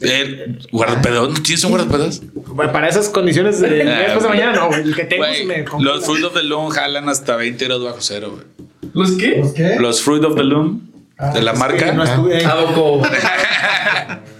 El 0.00 0.66
guardapedos. 0.72 1.28
¿No 1.30 1.42
tienes 1.42 1.64
un 1.64 1.70
guardapedos? 1.70 2.22
Bueno, 2.34 2.72
para 2.72 2.88
esas 2.88 3.08
condiciones 3.08 3.60
de 3.60 3.82
Ah, 3.82 3.98
después 4.00 4.22
de 4.22 4.28
güey. 4.28 4.40
mañana, 4.40 4.52
no, 4.60 4.66
güey. 4.68 4.80
El 4.82 4.94
que 4.94 5.04
tengo 5.04 5.24
se 5.24 5.44
me 5.44 5.64
los 5.80 6.04
Fruit 6.04 6.24
of 6.24 6.34
the 6.34 6.42
Loom 6.42 6.68
jalan 6.70 7.08
hasta 7.08 7.36
20 7.36 7.64
euros 7.64 7.84
bajo 7.84 7.98
cero, 8.00 8.32
güey. 8.32 8.44
¿Los 8.92 9.12
qué? 9.12 9.36
¿Los 9.38 9.52
qué? 9.52 9.76
Los 9.78 10.02
Fruit 10.02 10.24
of 10.24 10.34
the 10.36 10.44
Loom 10.44 10.90
de 11.32 11.42
la 11.42 11.52
Es 11.52 11.58
marca. 11.58 11.92
No 11.92 12.04
estuve 12.04 12.36
ahí. 12.38 12.44
¿A 12.44 12.56
poco? 12.66 13.02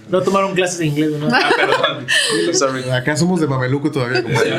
No 0.07 0.21
tomaron 0.21 0.53
clases 0.53 0.77
de 0.77 0.85
inglés, 0.85 1.09
¿no? 1.19 1.27
Ah, 1.33 1.49
perdón. 1.57 2.05
Sorry. 2.53 2.87
Acá 2.91 3.17
somos 3.17 3.41
de 3.41 3.47
mameluco 3.47 3.89
todavía. 3.89 4.21
compadre. 4.21 4.53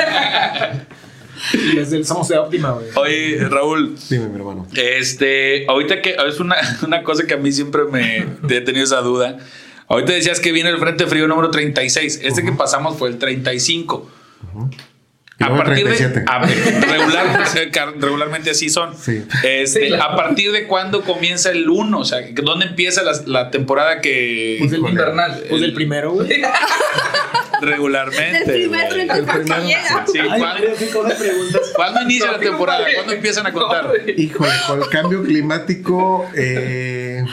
Desde 1.74 1.98
el- 1.98 2.04
somos 2.04 2.26
de 2.28 2.36
óptima, 2.36 2.72
güey. 2.72 2.86
Oye, 2.96 3.48
Raúl, 3.48 3.94
Dime, 4.10 4.26
mi 4.28 4.36
hermano. 4.40 4.66
Este, 4.74 5.64
ahorita 5.68 6.02
que 6.02 6.16
es 6.26 6.40
una, 6.40 6.56
una 6.86 7.02
cosa 7.04 7.26
que 7.28 7.34
a 7.34 7.36
mí 7.36 7.52
siempre 7.52 7.82
me 7.84 8.26
he 8.48 8.60
tenido 8.60 8.84
esa 8.84 9.00
duda. 9.02 9.38
Ahorita 9.88 10.12
decías 10.12 10.40
que 10.40 10.52
viene 10.52 10.70
el 10.70 10.78
Frente 10.78 11.06
Frío 11.06 11.28
número 11.28 11.50
36. 11.50 12.20
Este 12.22 12.44
que 12.44 12.52
pasamos 12.52 12.96
fue 12.98 13.08
el 13.08 13.18
35. 13.18 14.10
Y 15.38 15.44
A 15.44 15.48
luego 15.48 15.62
el 15.64 15.66
partir 15.68 15.86
de 15.88 15.94
37. 15.96 16.24
a- 16.26 16.42
regular- 16.92 17.70
car- 17.70 17.94
regularmente 18.00 18.50
así 18.50 18.70
son. 18.70 18.96
Sí. 18.96 19.22
Este, 19.44 19.66
Sí, 19.82 19.86
claro. 19.88 20.04
a 20.04 20.16
partir 20.16 20.50
de 20.50 20.66
cuándo 20.66 21.02
comienza 21.02 21.50
el 21.50 21.68
1, 21.68 21.98
o 21.98 22.04
sea, 22.06 22.20
¿dónde 22.32 22.64
empieza 22.66 23.02
la, 23.02 23.12
la 23.26 23.50
temporada 23.50 24.00
que 24.00 24.56
Pues 24.60 24.72
el 24.72 24.78
invernal. 24.80 25.44
Pues 25.48 25.60
del 25.60 25.74
primero, 25.74 26.12
güey. 26.12 26.28
regularmente? 27.60 28.44
Primer 28.44 28.88
güey? 28.92 29.06
Sí, 29.06 30.18
Ay, 30.18 30.26
¿cuándo, 30.28 30.38
Mario, 30.46 30.70
qué 30.78 30.88
cosas 30.90 31.14
preguntas. 31.18 31.60
cuándo 31.74 32.02
inicia 32.02 32.32
la 32.32 32.38
temporada? 32.38 32.84
¿Cuándo 32.94 33.12
empiezan 33.12 33.46
a 33.46 33.52
contar? 33.52 33.90
Híjole, 34.16 34.50
con 34.66 34.82
el 34.82 34.88
cambio 34.88 35.22
climático. 35.22 36.26
Eh, 36.34 37.24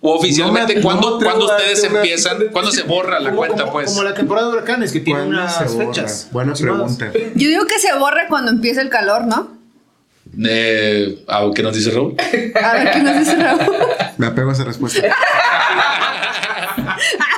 O 0.00 0.14
oficialmente, 0.16 0.76
No 0.76 0.82
¿cuándo, 0.82 1.10
no 1.10 1.18
me 1.20 1.28
atrevo 1.28 1.38
¿cuándo 1.46 1.52
a 1.52 1.56
ustedes 1.56 1.84
empiezan? 1.84 2.38
¿Cuándo 2.52 2.70
se 2.70 2.82
borra 2.84 3.20
la 3.20 3.30
Como- 3.30 3.36
cuenta, 3.38 3.60
como, 3.62 3.72
pues? 3.72 3.90
Como 3.90 4.02
la 4.02 4.14
temporada 4.14 4.46
de 4.48 4.52
huracanes, 4.54 4.92
que 4.92 5.00
tiene 5.00 5.20
¿cuándo 5.20 5.36
unas 5.42 5.76
fechas. 5.76 6.28
Buena 6.32 6.54
pregunta. 6.54 7.10
Yo 7.34 7.48
digo 7.48 7.66
que 7.66 7.78
se 7.78 7.92
borra 7.98 8.26
cuando 8.28 8.50
empieza 8.50 8.80
el 8.80 8.88
calor, 8.88 9.26
¿no? 9.26 9.58
Eh, 10.46 11.24
¿a 11.26 11.42
¿Qué 11.54 11.62
nos 11.62 11.74
dice 11.74 11.90
Raúl? 11.90 12.14
A 12.62 12.72
ver 12.74 12.90
qué 12.92 12.98
nos 13.00 13.18
dice 13.18 13.34
Raúl. 13.36 13.60
Me 14.16 14.26
apego 14.28 14.50
a 14.50 14.52
esa 14.52 14.64
respuesta. 14.64 15.02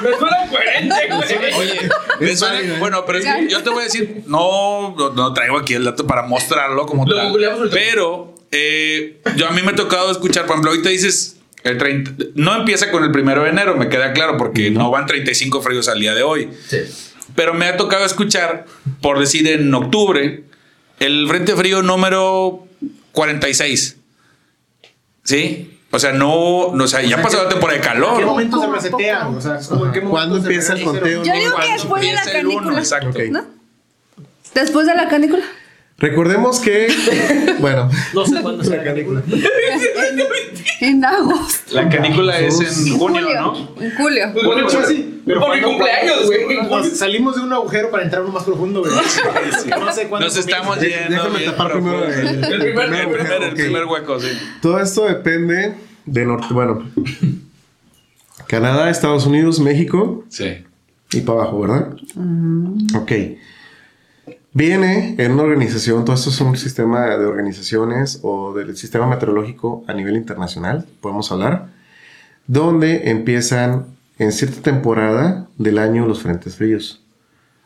Me 0.03 0.11
suena 0.19 0.37
coherente, 0.51 0.95
güey. 1.09 1.32
Oye, 2.23 2.27
me 2.29 2.33
Es 2.33 2.39
suena- 2.39 2.55
válido, 2.55 2.75
¿eh? 2.77 2.79
bueno, 2.79 3.05
pero 3.07 3.19
es 3.19 3.25
que 3.25 3.49
yo 3.49 3.63
te 3.63 3.71
voy 3.71 3.81
a 3.81 3.85
decir, 3.85 4.23
no, 4.27 4.95
no, 4.97 5.11
no 5.11 5.33
traigo 5.35 5.59
aquí 5.59 5.75
el 5.75 5.85
dato 5.85 6.07
para 6.07 6.23
mostrarlo 6.23 6.87
como 6.87 7.05
Lo 7.07 7.17
tal. 7.17 7.31
googleamos 7.31 7.59
ahorita. 7.59 7.77
Pero 7.77 8.35
eh, 8.51 9.21
yo 9.37 9.49
a 9.49 9.51
mí 9.53 9.63
me 9.63 9.71
ha 9.73 9.75
tocado 9.75 10.11
escuchar, 10.11 10.47
por 10.47 10.55
ejemplo, 10.55 10.71
ahorita 10.71 10.89
dices 10.91 11.37
el 11.65 11.79
30, 11.79 12.25
no 12.35 12.55
empieza 12.57 12.91
con 12.91 13.05
el 13.05 13.13
primero 13.13 13.43
de 13.45 13.51
enero, 13.51 13.77
me 13.77 13.89
queda 13.89 14.13
claro, 14.13 14.37
porque 14.37 14.71
no 14.71 14.91
van 14.91 15.07
35 15.07 15.63
fríos 15.63 15.89
al 15.89 16.01
día 16.01 16.15
de 16.15 16.23
hoy. 16.23 16.49
Sí. 16.69 16.79
Pero 17.37 17.55
me 17.55 17.67
ha 17.67 17.77
tocado 17.77 18.05
escuchar, 18.05 18.67
por 19.01 19.19
decir 19.19 19.47
en 19.49 19.73
octubre, 19.75 20.45
el 21.01 21.27
Frente 21.29 21.55
Frío 21.57 21.83
número 21.83 22.67
46. 23.13 23.97
¿Sí? 25.25 25.79
O 25.95 25.99
sea, 25.99 26.13
no, 26.13 26.73
no 26.75 26.85
o 26.85 26.89
sea, 26.89 27.03
ya 27.03 27.21
pasó 27.21 27.37
¿qué- 27.39 27.43
la 27.45 27.49
temporada 27.51 27.79
de 27.79 27.85
¿En 27.87 27.93
qué 27.93 28.01
calor. 28.01 28.25
momento 28.25 28.57
se 28.59 28.63
Poco 28.67 28.73
a 28.73 28.77
resetea? 28.77 29.21
poco. 29.27 29.37
O 29.37 29.41
sea, 29.43 29.59
es 29.59 29.69
como 29.69 29.87
en 29.87 29.93
qué 29.93 30.01
momento 30.01 30.11
¿Cuándo 30.11 30.37
empieza 30.39 30.73
el 30.73 30.85
conteo? 30.85 31.23
Yo 31.23 31.33
digo 31.35 31.57
que 31.57 31.73
después 31.73 32.03
de 32.03 32.13
la 32.13 32.23
canícula. 32.25 32.79
exacto. 32.79 33.19
¿No? 33.31 33.45
Después 34.55 34.87
de 34.87 34.95
la 34.95 35.09
canícula. 35.09 35.45
Recordemos 36.03 36.59
que. 36.61 36.89
Bueno, 37.61 37.89
No 38.15 38.27
sé 38.27 38.43
cuándo 38.43 38.63
la 38.65 38.83
canícula. 38.85 39.23
En 40.81 41.05
agosto. 41.05 41.75
La 41.77 41.89
canícula 41.89 42.39
es 42.41 42.61
en 42.61 42.99
junio, 42.99 43.23
julio. 43.23 43.41
¿no? 43.41 43.55
En 43.81 43.95
julio. 43.95 44.31
Pues 44.33 44.45
bueno, 44.47 44.63
Bueno, 44.65 44.69
pues, 44.69 44.89
sí, 44.89 45.23
pero 45.25 45.41
por 45.41 45.55
mi 45.55 45.63
cumpleaños, 45.63 46.27
güey. 46.27 46.91
Salimos 46.91 47.37
de 47.37 47.43
un 47.43 47.53
agujero 47.53 47.89
para 47.93 48.03
entrar 48.03 48.23
uno 48.23 48.33
más 48.33 48.43
profundo, 48.43 48.81
güey. 48.81 48.93
No 49.79 49.93
sé 49.93 50.09
cuándo. 50.09 50.27
Nos 50.27 50.37
estamos 50.37 50.81
yendo. 50.81 51.09
déjame 51.09 51.39
bien 51.39 51.51
tapar 51.53 51.73
primero 51.73 52.01
profundo. 52.05 52.29
el, 52.31 52.53
El 52.53 52.59
primer- 52.61 52.93
El 52.95 53.09
primer, 53.11 53.43
el 53.43 53.49
ok. 53.51 53.55
primer 53.55 53.85
hueco, 53.85 54.19
sí. 54.21 54.29
Todo 54.61 54.81
esto 54.81 55.05
depende 55.05 55.75
de 56.05 56.25
norte. 56.27 56.47
Bueno, 56.51 56.91
Canadá, 58.49 58.91
Estados 58.91 59.25
Unidos, 59.27 59.61
México 59.61 60.25
Sí. 60.31 60.65
y 61.13 61.21
para 61.21 61.43
abajo, 61.43 61.61
¿verdad? 61.61 61.95
Ok. 63.01 63.13
Viene 64.55 65.15
en 65.17 65.33
una 65.33 65.45
organización, 65.45 66.05
todo 66.05 66.15
esto 66.15 66.29
es 66.29 66.39
un 66.43 66.55
sistema 66.59 67.07
de 67.07 67.25
organizaciones 67.25 68.21
o 68.23 68.53
del 68.53 68.77
sistema 68.77 69.07
meteorológico 69.07 69.83
a 69.89 69.95
nivel 69.95 70.15
internacional, 70.15 70.87
podemos 71.01 71.33
hablar, 71.33 71.71
donde 72.47 73.11
empiezan 73.11 73.87
en 74.19 74.31
cierta 74.31 74.61
temporada 74.61 75.49
del 75.57 75.79
año 75.79 76.07
los 76.07 76.21
frentes 76.21 76.57
fríos. 76.57 77.03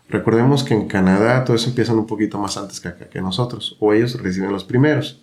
Recordemos 0.09 0.63
que 0.63 0.75
en 0.75 0.87
Canadá 0.87 1.45
todo 1.45 1.57
eso 1.57 1.71
empiezan 1.71 1.99
un 1.99 2.07
poquito 2.07 2.39
más 2.39 2.57
antes 2.57 2.79
que 2.79 2.87
acá 2.87 3.09
que 3.09 3.21
nosotros, 3.21 3.77
o 3.81 3.93
ellos 3.93 4.23
reciben 4.23 4.53
los 4.53 4.63
primeros. 4.63 5.21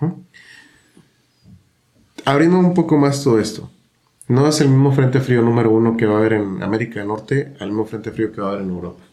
¿Mm? 0.00 0.10
Abriendo 2.24 2.58
un 2.58 2.74
poco 2.74 2.98
más 2.98 3.22
todo 3.22 3.38
esto, 3.38 3.70
no 4.26 4.48
es 4.48 4.60
el 4.60 4.70
mismo 4.70 4.90
frente 4.90 5.20
frío 5.20 5.40
número 5.42 5.70
uno 5.70 5.96
que 5.96 6.06
va 6.06 6.16
a 6.16 6.18
haber 6.18 6.32
en 6.32 6.64
América 6.64 6.98
del 6.98 7.06
Norte 7.06 7.54
al 7.60 7.68
mismo 7.68 7.84
frente 7.84 8.10
frío 8.10 8.32
que 8.32 8.40
va 8.40 8.48
a 8.48 8.50
haber 8.50 8.64
en 8.64 8.70
Europa. 8.70 9.05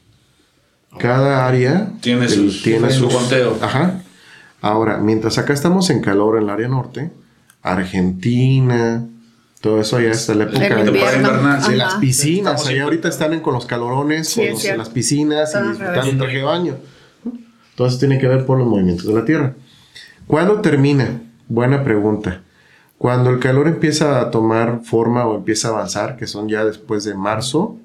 Cada 1.00 1.48
área 1.48 1.92
Tiene 2.02 2.28
su 2.92 3.08
conteo. 3.10 3.58
Ajá. 3.62 4.02
Ahora, 4.62 4.98
mientras 4.98 5.38
acá 5.38 5.54
estamos 5.54 5.90
en 5.90 6.02
calor 6.02 6.38
en 6.38 6.44
el 6.44 6.50
área 6.50 6.68
norte, 6.68 7.12
Argentina, 7.62 9.06
todo 9.62 9.80
eso 9.82 9.98
allá 9.98 10.12
está 10.12 10.34
la 10.36 10.44
época 10.46 10.60
El 10.80 10.86
de, 10.86 11.76
las 11.78 11.96
piscinas. 11.96 12.54
Estamos 12.54 12.68
Allá 12.68 12.78
en- 12.78 12.84
ahorita 12.84 13.08
están 13.10 13.34
en- 13.34 13.40
con 13.42 13.54
los 13.54 13.66
calorones, 13.66 14.30
Sí, 14.30 14.36
con 14.42 14.48
es 14.50 14.54
los- 14.54 14.66
en 14.66 14.78
las 14.78 14.90
piscinas 14.90 15.54
y 15.56 15.68
disfrutando 15.70 16.10
el 16.12 16.18
traje 16.18 16.38
de 16.38 16.44
baño. 16.44 16.76
Todo 17.76 17.88
eso 17.88 17.98
tiene 17.98 18.20
que 18.20 18.28
ver 18.28 18.46
por 18.46 18.58
los 18.58 18.68
movimientos 18.68 19.06
de 19.08 19.14
la 19.14 19.26
Tierra. 19.26 19.54
¿Cuándo 20.28 20.62
termina? 20.62 21.22
Buena 21.48 21.84
pregunta. 21.84 22.42
Cuando 22.98 23.30
el 23.32 23.40
calor 23.40 23.68
empieza 23.68 24.22
a 24.22 24.32
tomar 24.32 24.82
forma 24.84 25.26
o 25.26 25.36
empieza 25.36 25.68
a 25.68 25.72
avanzar, 25.72 26.16
que 26.16 26.28
son 26.28 26.48
ya 26.48 26.64
después 26.64 27.04
de 27.04 27.16
marzo, 27.16 27.78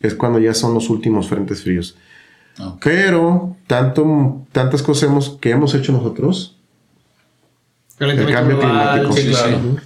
es 0.00 0.14
cuando 0.14 0.38
ya 0.38 0.54
son 0.54 0.74
los 0.74 0.88
últimos 0.90 1.28
frentes 1.28 1.62
fríos. 1.62 1.96
Pero 2.82 3.56
tanto, 3.66 4.42
tantas 4.52 4.82
cosas 4.82 5.04
hemos, 5.10 5.30
que 5.40 5.50
hemos 5.50 5.74
hecho 5.74 5.92
nosotros, 5.92 6.56
el 7.98 8.32
cambio 8.32 8.58
climático. 8.58 9.12
sí, 9.12 9.28
claro. 9.28 9.56
Ujú. 9.58 9.76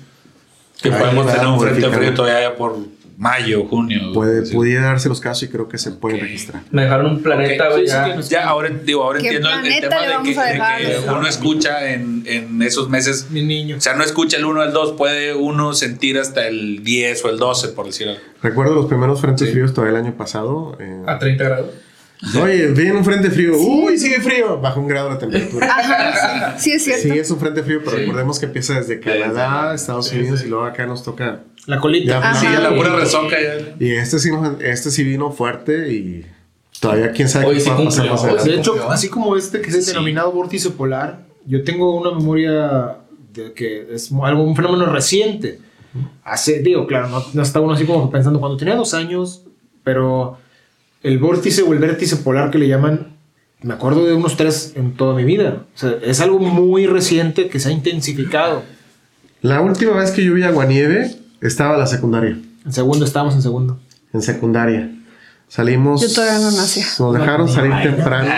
Que 0.82 0.90
Ahí 0.92 1.00
podemos 1.00 1.32
tener 1.32 1.46
un 1.46 1.60
frente 1.60 1.88
frío 1.90 2.14
todavía 2.14 2.54
por 2.56 2.76
mayo, 3.18 3.64
junio. 3.66 4.12
Puede, 4.12 4.44
Sí. 4.44 4.54
Pudiera 4.54 4.82
darse 4.86 5.08
los 5.08 5.20
casos 5.20 5.44
y 5.44 5.48
creo 5.48 5.68
que 5.68 5.78
se 5.78 5.90
pueden 5.92 6.20
registrar. 6.20 6.62
Me 6.70 6.82
dejaron 6.82 7.06
un 7.12 7.22
planeta, 7.22 7.68
Ok, 7.68 7.72
güey. 7.72 7.86
sí, 7.86 7.92
ya. 7.92 8.22
sí, 8.22 8.28
Ya, 8.30 8.46
ahora, 8.46 8.68
digo, 8.84 9.02
ahora 9.02 9.20
¿Qué 9.20 9.28
entiendo 9.28 9.48
el, 9.50 9.66
el 9.72 9.80
tema 9.80 9.96
de 10.02 10.22
que, 10.22 10.38
de 10.38 11.02
que 11.04 11.10
uno 11.10 11.26
escucha 11.26 11.90
en, 11.92 12.24
en 12.26 12.60
esos 12.60 12.90
meses. 12.90 13.28
Mi 13.30 13.42
niño. 13.42 13.78
O 13.78 13.80
sea, 13.80 13.94
no 13.94 14.04
escucha 14.04 14.36
el 14.36 14.44
1 14.44 14.60
o 14.60 14.62
el 14.64 14.72
2, 14.72 14.92
puede 14.98 15.34
uno 15.34 15.72
sentir 15.72 16.18
hasta 16.18 16.46
el 16.46 16.84
10 16.84 17.24
o 17.24 17.30
el 17.30 17.38
12, 17.38 17.68
por 17.68 17.86
decir 17.86 18.08
algo. 18.10 18.20
Recuerdo 18.42 18.74
los 18.74 18.84
primeros 18.86 19.18
frentes 19.20 19.46
Sí. 19.48 19.52
fríos 19.54 19.72
todavía 19.72 19.98
el 19.98 20.04
año 20.04 20.14
pasado. 20.16 20.76
eh, 20.78 21.02
A 21.06 21.18
30 21.18 21.42
grados. 21.44 21.70
Oye, 22.42 22.68
viene 22.68 22.92
un 22.94 23.04
frente 23.04 23.30
frío. 23.30 23.56
Uy, 23.58 23.98
sigue 23.98 24.20
frío. 24.20 24.58
Bajo 24.60 24.80
un 24.80 24.88
grado 24.88 25.10
la 25.10 25.18
temperatura. 25.18 25.66
Ajá, 25.66 26.58
sí, 26.58 26.70
sí 26.70 26.76
es 26.76 26.84
cierto. 26.84 27.02
Sí, 27.14 27.18
es 27.18 27.30
un 27.30 27.38
frente 27.38 27.62
frío, 27.62 27.80
pero 27.84 27.96
Sí. 27.98 28.02
recordemos 28.04 28.38
que 28.38 28.46
empieza 28.46 28.74
desde 28.74 29.00
Canadá, 29.00 29.74
Estados 29.74 30.08
Sí, 30.08 30.18
Unidos 30.18 30.40
sí. 30.40 30.46
y 30.46 30.48
luego 30.50 30.64
acá 30.64 30.86
nos 30.86 31.02
toca. 31.04 31.40
La 31.66 31.78
colita. 31.80 32.20
Ya. 32.20 32.34
Sí, 32.34 32.46
ya 32.50 32.60
la 32.60 32.70
Sí. 32.70 32.74
pura 32.76 32.96
resoca 32.96 33.36
ya. 33.40 33.74
Y 33.78 33.90
este 33.92 34.18
sí, 34.18 34.30
este 34.60 34.90
sí 34.90 35.04
vino 35.04 35.30
fuerte 35.32 35.92
y 35.92 36.24
todavía 36.80 37.10
quién 37.12 37.28
sabe 37.28 37.46
Oye, 37.46 37.56
qué 37.56 37.60
sí 37.64 37.70
va 37.70 37.76
a 37.76 37.84
pasar 37.84 38.10
más 38.10 38.24
adelante. 38.24 38.50
De 38.50 38.56
hecho, 38.56 38.90
así 38.90 39.08
como 39.08 39.36
este 39.36 39.60
que 39.60 39.68
es 39.70 39.74
el 39.74 39.82
Sí. 39.82 39.90
denominado 39.90 40.32
vórtice 40.32 40.70
polar, 40.70 41.24
yo 41.44 41.64
tengo 41.64 42.00
una 42.00 42.12
memoria 42.16 42.96
de 43.34 43.52
que 43.52 43.88
es 43.94 44.10
algo, 44.22 44.42
un 44.42 44.56
fenómeno 44.56 44.86
reciente. 44.86 45.58
Hace, 46.24 46.60
digo, 46.60 46.86
claro, 46.86 47.08
no, 47.08 47.24
no 47.32 47.42
está 47.42 47.60
uno 47.60 47.72
así 47.74 47.84
como 47.84 48.10
pensando 48.10 48.38
cuando 48.40 48.56
tenía 48.56 48.74
dos 48.74 48.92
años, 48.94 49.44
pero 49.82 50.38
el 51.02 51.18
vórtice 51.18 51.62
o 51.62 51.72
el 51.72 51.78
vértice 51.78 52.16
polar 52.16 52.50
que 52.50 52.58
le 52.58 52.68
llaman, 52.68 53.14
me 53.62 53.74
acuerdo 53.74 54.04
de 54.06 54.14
unos 54.14 54.36
tres 54.36 54.72
en 54.76 54.94
toda 54.94 55.14
mi 55.14 55.24
vida. 55.24 55.62
O 55.74 55.78
sea, 55.78 55.94
es 56.02 56.20
algo 56.20 56.38
muy 56.38 56.86
reciente 56.86 57.48
que 57.48 57.58
se 57.60 57.68
ha 57.68 57.72
intensificado. 57.72 58.62
La 59.42 59.60
última 59.60 59.92
vez 59.92 60.10
que 60.10 60.24
yo 60.24 60.34
vi 60.34 60.42
aguanieve 60.42 61.14
estaba 61.40 61.74
en 61.74 61.80
la 61.80 61.86
secundaria. 61.86 62.38
En 62.64 62.72
segundo, 62.72 63.04
estábamos 63.04 63.34
en 63.34 63.42
segundo. 63.42 63.78
En 64.12 64.22
secundaria. 64.22 64.90
Salimos. 65.48 66.00
Yo 66.02 66.12
todavía 66.12 66.38
no 66.40 66.50
nacía. 66.50 66.84
Nos 66.98 67.14
dejaron 67.14 67.46
No, 67.46 67.52
salir 67.52 67.72
ay. 67.72 67.84
temprano. 67.88 68.32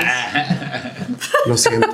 Lo 1.46 1.56
siento. 1.56 1.88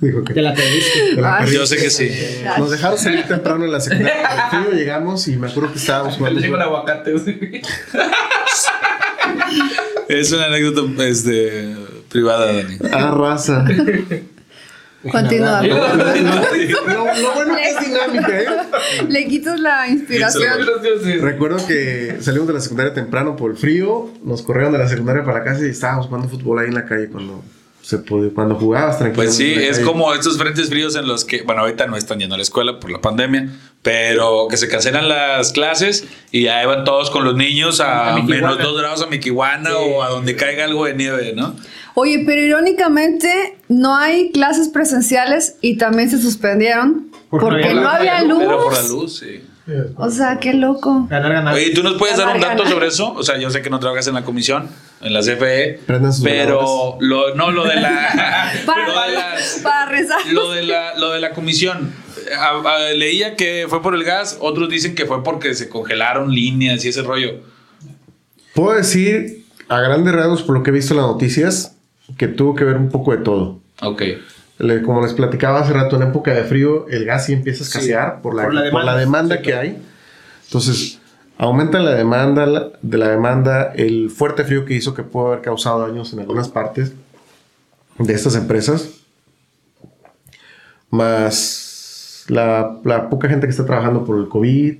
Dijo 0.00 0.22
que. 0.24 0.34
Te 0.34 0.42
la 0.42 0.52
perdiste. 0.52 1.14
te 1.14 1.20
la 1.22 1.36
Ay, 1.38 1.44
perdí. 1.44 1.56
Yo 1.56 1.66
sé 1.66 1.76
que 1.78 1.88
sí. 1.88 2.10
Nos 2.58 2.70
dejaron 2.70 2.98
salir 2.98 3.22
temprano 3.26 3.64
en 3.64 3.72
la 3.72 3.80
secundaria. 3.80 4.26
Al 4.26 4.50
frío 4.64 4.78
llegamos 4.78 5.26
y 5.28 5.36
me 5.36 5.48
acuerdo 5.48 5.72
que 5.72 5.78
estábamos 5.78 6.12
Le 6.14 6.18
jugando. 6.18 6.40
digo 6.42 6.56
el 6.56 6.62
aguacate. 6.62 7.14
Es 10.08 10.32
una 10.32 10.46
anécdota 10.46 11.04
este, 11.04 11.74
privada, 12.08 12.52
Dani. 12.52 12.78
Ah, 12.92 13.10
raza. 13.10 13.64
Continúa. 15.10 15.62
Lo, 15.62 15.76
lo 15.76 16.04
bueno 17.34 17.56
que 17.56 17.70
es 17.70 17.80
dinámica, 17.80 18.40
¿eh? 18.40 18.46
Le 19.08 19.26
quitas 19.26 19.60
la 19.60 19.88
inspiración. 19.88 20.58
Recuerdo 21.20 21.64
que 21.66 22.16
salimos 22.20 22.48
de 22.48 22.54
la 22.54 22.60
secundaria 22.60 22.94
temprano 22.94 23.36
por 23.36 23.50
el 23.50 23.56
frío, 23.56 24.10
nos 24.24 24.42
corrieron 24.42 24.72
de 24.72 24.78
la 24.78 24.88
secundaria 24.88 25.24
para 25.24 25.38
la 25.38 25.44
casa 25.44 25.64
y 25.66 25.70
estábamos 25.70 26.06
jugando 26.06 26.28
fútbol 26.28 26.60
ahí 26.60 26.68
en 26.68 26.74
la 26.74 26.84
calle 26.84 27.08
cuando 27.08 27.44
se 27.82 27.98
puede, 27.98 28.30
cuando 28.30 28.56
jugabas 28.56 28.98
tranquilo. 28.98 29.22
Pues 29.22 29.36
sí, 29.36 29.54
es 29.54 29.78
como 29.78 30.12
estos 30.12 30.36
frentes 30.38 30.68
fríos 30.68 30.96
en 30.96 31.06
los 31.06 31.24
que, 31.24 31.42
bueno, 31.42 31.60
ahorita 31.60 31.86
no 31.86 31.96
están 31.96 32.18
yendo 32.18 32.34
a 32.34 32.38
la 32.38 32.42
escuela 32.42 32.80
por 32.80 32.90
la 32.90 33.00
pandemia, 33.00 33.48
pero 33.86 34.48
que 34.50 34.56
se 34.56 34.66
cancelan 34.68 35.08
las 35.08 35.52
clases 35.52 36.08
y 36.32 36.42
ya 36.42 36.66
van 36.66 36.82
todos 36.82 37.08
con 37.08 37.22
los 37.24 37.36
niños 37.36 37.78
a, 37.78 38.16
A 38.16 38.22
menos 38.24 38.58
dos 38.58 38.76
grados 38.76 39.00
a 39.00 39.06
Miquihuana 39.06 39.76
o 39.76 40.02
a 40.02 40.08
donde 40.08 40.34
caiga 40.34 40.64
algo 40.64 40.86
de 40.86 40.94
nieve, 40.94 41.34
¿no? 41.36 41.54
Oye, 41.94 42.24
pero 42.26 42.42
irónicamente 42.42 43.56
no 43.68 43.94
hay 43.94 44.32
clases 44.32 44.70
presenciales 44.70 45.54
y 45.60 45.76
también 45.76 46.10
se 46.10 46.20
suspendieron 46.20 47.12
Porque 47.30 47.46
porque 47.46 47.74
no 47.74 47.82
no 47.82 47.88
había 47.88 48.24
luz. 48.24 48.38
Pero 48.40 48.64
por 48.64 48.72
la 48.72 48.82
luz, 48.82 49.20
sí. 49.20 49.40
O 49.96 50.10
sea, 50.10 50.38
qué 50.40 50.52
loco. 50.52 51.06
Ganar, 51.08 51.32
ganar. 51.32 51.54
Oye, 51.54 51.70
¿tú 51.70 51.84
nos 51.84 51.94
puedes 51.94 52.16
dar 52.16 52.34
un 52.34 52.40
dato 52.40 52.66
sobre 52.66 52.88
eso? 52.88 53.12
O 53.12 53.22
sea, 53.22 53.38
yo 53.38 53.50
sé 53.50 53.62
que 53.62 53.70
no 53.70 53.78
trabajas 53.78 54.08
en 54.08 54.14
la 54.14 54.24
comisión, 54.24 54.68
en 55.00 55.12
la 55.14 55.20
CFE, 55.20 55.78
pero 56.24 56.96
lo, 56.98 57.36
no 57.36 57.52
lo 57.52 57.64
de 57.64 57.76
la, 57.76 58.52
Para, 58.66 58.88
lo 58.94 59.00
de 59.02 59.12
las- 59.12 59.60
para 59.62 59.86
rezar. 59.86 60.18
lo 60.32 60.50
de 60.50 60.64
la, 60.64 60.98
lo 60.98 61.12
de 61.12 61.20
la 61.20 61.30
comisión. 61.30 61.92
A- 62.38 62.62
a- 62.74 62.92
leía 62.92 63.36
que 63.36 63.66
fue 63.68 63.82
por 63.82 63.94
el 63.94 64.04
gas, 64.04 64.38
otros 64.40 64.68
dicen 64.68 64.94
que 64.94 65.06
fue 65.06 65.22
porque 65.22 65.54
se 65.54 65.68
congelaron 65.68 66.30
líneas 66.34 66.84
y 66.84 66.88
ese 66.88 67.02
rollo. 67.02 67.40
Puedo 68.54 68.74
decir, 68.76 69.44
a 69.68 69.80
grandes 69.80 70.14
rasgos, 70.14 70.42
por 70.42 70.56
lo 70.56 70.62
que 70.62 70.70
he 70.70 70.72
visto 70.72 70.94
en 70.94 70.98
las 71.00 71.06
noticias, 71.06 71.76
que 72.16 72.28
tuvo 72.28 72.54
que 72.54 72.64
ver 72.64 72.76
un 72.76 72.88
poco 72.88 73.12
de 73.12 73.18
todo. 73.18 73.60
Ok. 73.82 74.02
Le- 74.58 74.80
como 74.82 75.02
les 75.02 75.12
platicaba 75.12 75.60
hace 75.60 75.72
rato, 75.74 75.96
en 75.96 76.02
época 76.08 76.32
de 76.32 76.44
frío, 76.44 76.86
el 76.88 77.04
gas 77.04 77.26
sí 77.26 77.32
empieza 77.34 77.62
a 77.64 77.66
escasear 77.66 78.22
por, 78.22 78.34
la, 78.34 78.44
por 78.44 78.54
la 78.54 78.70
por 78.70 78.84
la 78.84 78.96
demanda. 78.96 79.34
demanda 79.34 79.36
Sí, 79.36 79.42
que 79.42 79.54
hay. 79.54 79.82
Entonces, 80.46 80.98
aumenta 81.36 81.78
la 81.80 81.94
demanda 81.94 82.46
la- 82.46 82.70
de 82.80 82.96
la 82.98 83.08
demanda, 83.08 83.72
el 83.74 84.08
fuerte 84.10 84.44
frío 84.44 84.64
que 84.64 84.72
hizo 84.74 84.94
que 84.94 85.02
pudo 85.02 85.26
haber 85.28 85.42
causado 85.42 85.86
daños 85.86 86.12
en 86.14 86.20
algunas 86.20 86.48
partes 86.48 86.92
de 87.98 88.14
estas 88.14 88.34
empresas, 88.36 88.88
más 90.90 91.65
la, 92.28 92.78
la 92.84 93.08
poca 93.08 93.28
gente 93.28 93.46
que 93.46 93.50
está 93.50 93.64
trabajando 93.66 94.04
por 94.04 94.18
el 94.18 94.28
COVID, 94.28 94.74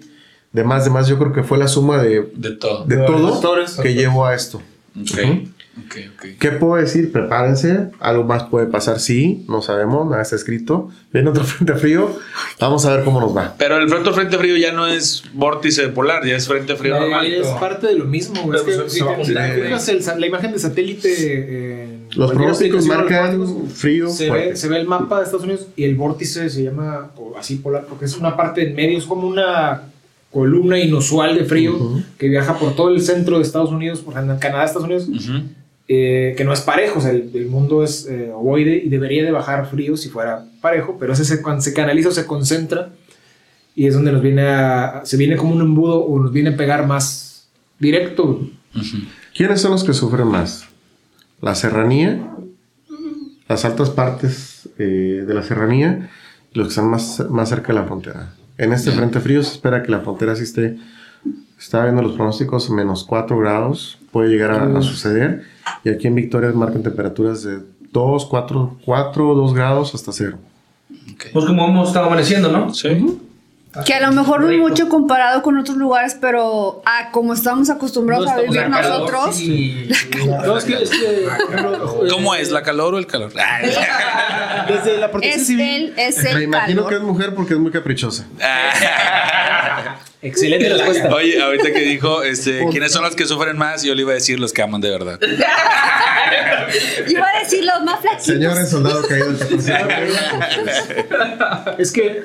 demás, 0.53 0.85
demás, 0.85 1.09
yo 1.09 1.19
creo 1.19 1.33
que 1.33 1.43
fue 1.43 1.59
la 1.59 1.69
suma 1.69 2.03
de, 2.03 2.31
De 2.35 2.51
todo. 2.53 2.85
de 2.85 2.97
todo 2.99 3.33
factores. 3.33 3.73
que 3.75 3.95
llevó 3.95 4.27
a 4.27 4.35
esto. 4.35 4.59
Ok. 4.99 5.19
Ujú. 5.25 5.49
Ok, 5.79 5.95
ok. 6.17 6.27
¿Qué 6.39 6.53
puedo 6.53 6.77
decir? 6.77 7.13
Prepárense. 7.13 7.91
Algo 8.01 8.25
más 8.25 8.45
puede 8.45 8.65
pasar, 8.67 8.99
sí. 8.99 9.45
No 9.47 9.61
sabemos, 9.61 10.09
nada 10.09 10.23
está 10.23 10.35
escrito. 10.35 10.89
Viene 11.13 11.29
otro 11.29 11.45
frente 11.45 11.75
frío. 11.75 12.17
Vamos 12.59 12.87
a 12.87 12.97
ver 12.97 13.05
cómo 13.05 13.21
nos 13.21 13.37
va. 13.37 13.55
Pero 13.59 13.77
el 13.77 13.87
frente 13.91 14.11
frente 14.13 14.39
frío 14.39 14.57
ya 14.57 14.73
no 14.73 14.87
es 14.87 15.25
vórtice 15.35 15.89
polar, 15.89 16.25
ya 16.25 16.35
es 16.37 16.49
frente 16.49 16.77
frío 16.77 16.95
No, 16.95 17.01
normal. 17.03 17.27
es 17.27 17.47
parte 17.49 17.89
de 17.89 17.95
lo 17.97 18.07
mismo. 18.07 18.55
Es 18.55 18.63
que 18.63 20.15
la 20.19 20.27
imagen 20.27 20.53
de 20.53 20.59
satélite. 20.59 21.83
en 21.85 21.96
Los 22.17 22.33
pronósticos 22.33 22.87
marcan 22.87 23.69
frío 23.69 24.09
Se 24.09 24.29
fuerte. 24.29 24.49
ve, 24.51 24.57
se 24.57 24.69
ve 24.69 24.79
el 24.79 24.87
mapa 24.87 25.19
de 25.19 25.25
Estados 25.25 25.45
Unidos 25.45 25.67
y 25.77 25.85
el 25.85 25.95
vórtice 25.95 26.49
se 26.51 26.63
llama 26.65 27.11
así 27.39 27.57
polar 27.57 27.87
porque 27.89 28.07
es 28.07 28.17
una 28.17 28.37
parte 28.37 28.69
en 28.69 28.75
medio, 28.75 28.99
es 28.99 29.05
como 29.05 29.27
una 29.29 29.83
columna 30.33 30.79
inusual 30.79 31.35
de 31.37 31.45
frío 31.45 32.03
que 32.19 32.29
viaja 32.29 32.59
por 32.59 32.75
todo 32.75 32.91
el 32.91 33.01
centro 33.01 33.37
de 33.37 33.43
Estados 33.43 33.71
Unidos, 33.71 34.01
por 34.01 34.15
Canadá, 34.15 34.65
Estados 34.65 34.85
Unidos, 34.85 35.09
eh, 35.89 36.35
que 36.37 36.45
no 36.45 36.53
es 36.53 36.61
parejo, 36.61 36.99
o 36.99 37.03
sea, 37.03 37.13
el, 37.13 37.31
el 37.33 37.47
mundo 37.47 37.83
es 37.85 38.07
eh, 38.07 38.31
ovoide 38.35 38.77
y 38.85 38.89
debería 38.89 39.25
de 39.25 39.31
bajar 39.31 39.67
frío 39.71 39.97
si 39.97 40.09
fuera 40.09 40.45
parejo, 40.61 40.97
pero 40.99 41.13
ese 41.13 41.25
se, 41.25 41.41
cuando 41.43 41.63
se 41.63 41.73
canaliza 41.73 42.09
o 42.09 42.13
se 42.13 42.27
concentra 42.27 42.91
y 43.75 43.87
es 43.87 43.95
donde 43.95 44.11
nos 44.11 44.23
viene 44.23 44.43
a, 44.43 45.03
se 45.05 45.17
viene 45.17 45.37
como 45.37 45.55
un 45.55 45.61
embudo 45.61 45.99
o 46.05 46.19
nos 46.19 46.33
viene 46.33 46.51
a 46.51 46.57
pegar 46.57 46.87
más 46.87 47.47
directo. 47.79 48.41
¿Quiénes 49.35 49.61
son 49.61 49.73
los 49.73 49.85
que 49.85 49.93
sufren 49.93 50.27
más? 50.27 50.67
La 51.41 51.55
serranía, 51.55 52.35
las 53.49 53.65
altas 53.65 53.91
partes 53.91 54.69
eh, 54.79 55.25
de 55.27 55.35
la 55.35 55.43
serranía 55.43 56.11
y 56.53 56.59
los 56.59 56.69
que 56.69 56.71
están 56.71 56.91
más, 56.91 57.25
más 57.31 57.49
cerca 57.49 57.69
de 57.69 57.75
la 57.75 57.85
frontera. 57.85 58.35
En 58.59 58.73
este 58.73 58.91
frente 58.91 59.21
frío 59.21 59.43
se 59.43 59.53
espera 59.53 59.83
que 59.83 59.91
la 59.91 60.01
frontera 60.01 60.35
sí 60.35 60.45
esté. 60.45 60.79
Estaba 61.59 61.85
viendo 61.85 62.03
los 62.03 62.13
pronósticos, 62.13 62.71
menos 62.71 63.05
4 63.05 63.39
grados 63.39 63.99
puede 64.11 64.31
llegar 64.31 64.51
a, 64.51 64.79
a 64.79 64.83
suceder. 64.83 65.45
Y 65.85 65.91
aquí 65.91 66.07
en 66.07 66.15
Victoria 66.15 66.51
marcan 66.53 66.83
temperaturas 66.83 67.43
de 67.43 67.61
2, 67.93 68.27
4, 68.27 68.79
4, 68.85 69.35
2 69.35 69.55
grados 69.55 69.95
hasta 69.95 70.13
0. 70.13 70.39
Ok. 71.13 71.25
Pues 71.33 71.45
como 71.45 71.67
hemos 71.67 71.89
estado 71.89 72.07
amaneciendo, 72.07 72.51
¿no? 72.51 72.73
Sí. 72.73 73.19
Que 73.85 73.95
a 73.95 74.01
lo 74.01 74.13
mejor 74.13 74.41
no 74.43 74.57
mucho 74.57 74.89
comparado 74.89 75.43
con 75.43 75.59
otros 75.59 75.77
lugares, 75.77 76.17
pero 76.21 76.81
a 76.87 77.11
como 77.11 77.35
estamos 77.35 77.69
acostumbrados 77.69 78.27
No 78.27 78.33
a 78.33 78.37
vivir 78.39 78.69
nosotros. 78.69 79.37
sí. 79.37 79.89
No, 80.27 80.57
es 80.57 80.65
que, 80.65 80.83
es 80.83 80.91
¿Cómo 82.11 82.35
es? 82.35 82.51
¿La 82.51 82.63
calor 82.63 82.95
o 82.95 82.99
el 82.99 83.07
calor? 83.07 83.33
Desde 84.69 84.97
la 84.99 85.11
protección 85.11 85.41
Es 85.41 85.47
civil. 85.47 85.95
el, 85.97 85.99
es 85.99 86.23
Me 86.23 86.31
el 86.31 86.43
imagino 86.45 86.85
calor. 86.85 86.89
que 86.91 86.97
es 86.97 87.03
mujer 87.03 87.35
porque 87.35 87.55
es 87.55 87.61
muy 87.61 87.71
caprichosa. 87.73 88.25
Excelente 90.23 90.69
respuesta. 90.73 91.15
Oye, 91.15 91.41
ahorita 91.43 91.73
que 91.73 91.81
dijo, 91.81 92.23
este, 92.23 92.67
¿quiénes 92.71 92.93
son 92.93 93.03
los 93.05 93.15
que 93.15 93.27
sufren 93.27 93.57
más? 93.59 93.83
Yo 93.83 93.95
le 93.95 94.03
iba 94.03 94.13
a 94.13 94.15
decir 94.15 94.41
los 94.41 94.53
que 94.53 94.63
aman 94.63 94.81
de 94.81 94.91
verdad. 94.91 95.19
Iba 97.09 97.25
a 97.29 97.39
decir 97.41 97.65
los 97.65 97.83
más 97.85 98.01
flaquitos. 98.01 98.27
Señores, 98.27 98.69
soldado 98.69 99.07
caído 99.07 99.33
del 99.33 99.39
14. 99.67 101.07
Es 101.79 101.93
que 101.93 102.23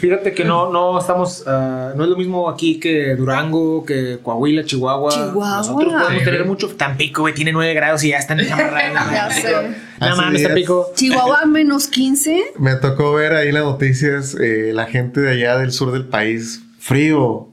fíjate 0.00 0.32
que 0.32 0.44
no, 0.44 0.72
no 0.72 0.98
estamos, 0.98 1.44
ah, 1.46 1.92
no 1.94 2.04
es 2.04 2.10
lo 2.10 2.16
mismo 2.16 2.48
aquí 2.48 2.80
que 2.80 3.14
Durango, 3.14 3.84
que 3.84 4.18
Coahuila, 4.22 4.64
Chihuahua. 4.64 5.10
Chihuahua. 5.12 5.56
Nosotros 5.58 5.92
podemos 5.92 6.18
Sí. 6.20 6.24
tener 6.24 6.44
mucho. 6.46 6.68
Tampico, 6.68 7.20
güey, 7.22 7.34
tiene 7.34 7.52
9 7.52 7.74
grados 7.74 8.02
y 8.04 8.08
ya 8.08 8.16
están 8.18 8.38
sé. 8.40 8.52
No 10.00 10.16
mames. 10.16 10.42
Tampico. 10.42 10.90
Chihuahua 10.96 11.44
menos 11.46 11.86
15. 11.88 12.52
Me 12.58 12.74
tocó 12.76 13.12
ver 13.12 13.34
ahí 13.34 13.52
las 13.52 13.64
noticias 13.64 14.34
eh, 14.40 14.70
la 14.72 14.86
gente 14.86 15.20
de 15.20 15.32
allá 15.32 15.58
del 15.58 15.72
sur 15.72 15.92
del 15.92 16.06
país. 16.06 16.61
Frío. 16.82 17.48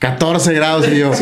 14 0.00 0.52
grados 0.52 0.86
y 0.88 0.98
yo. 0.98 1.12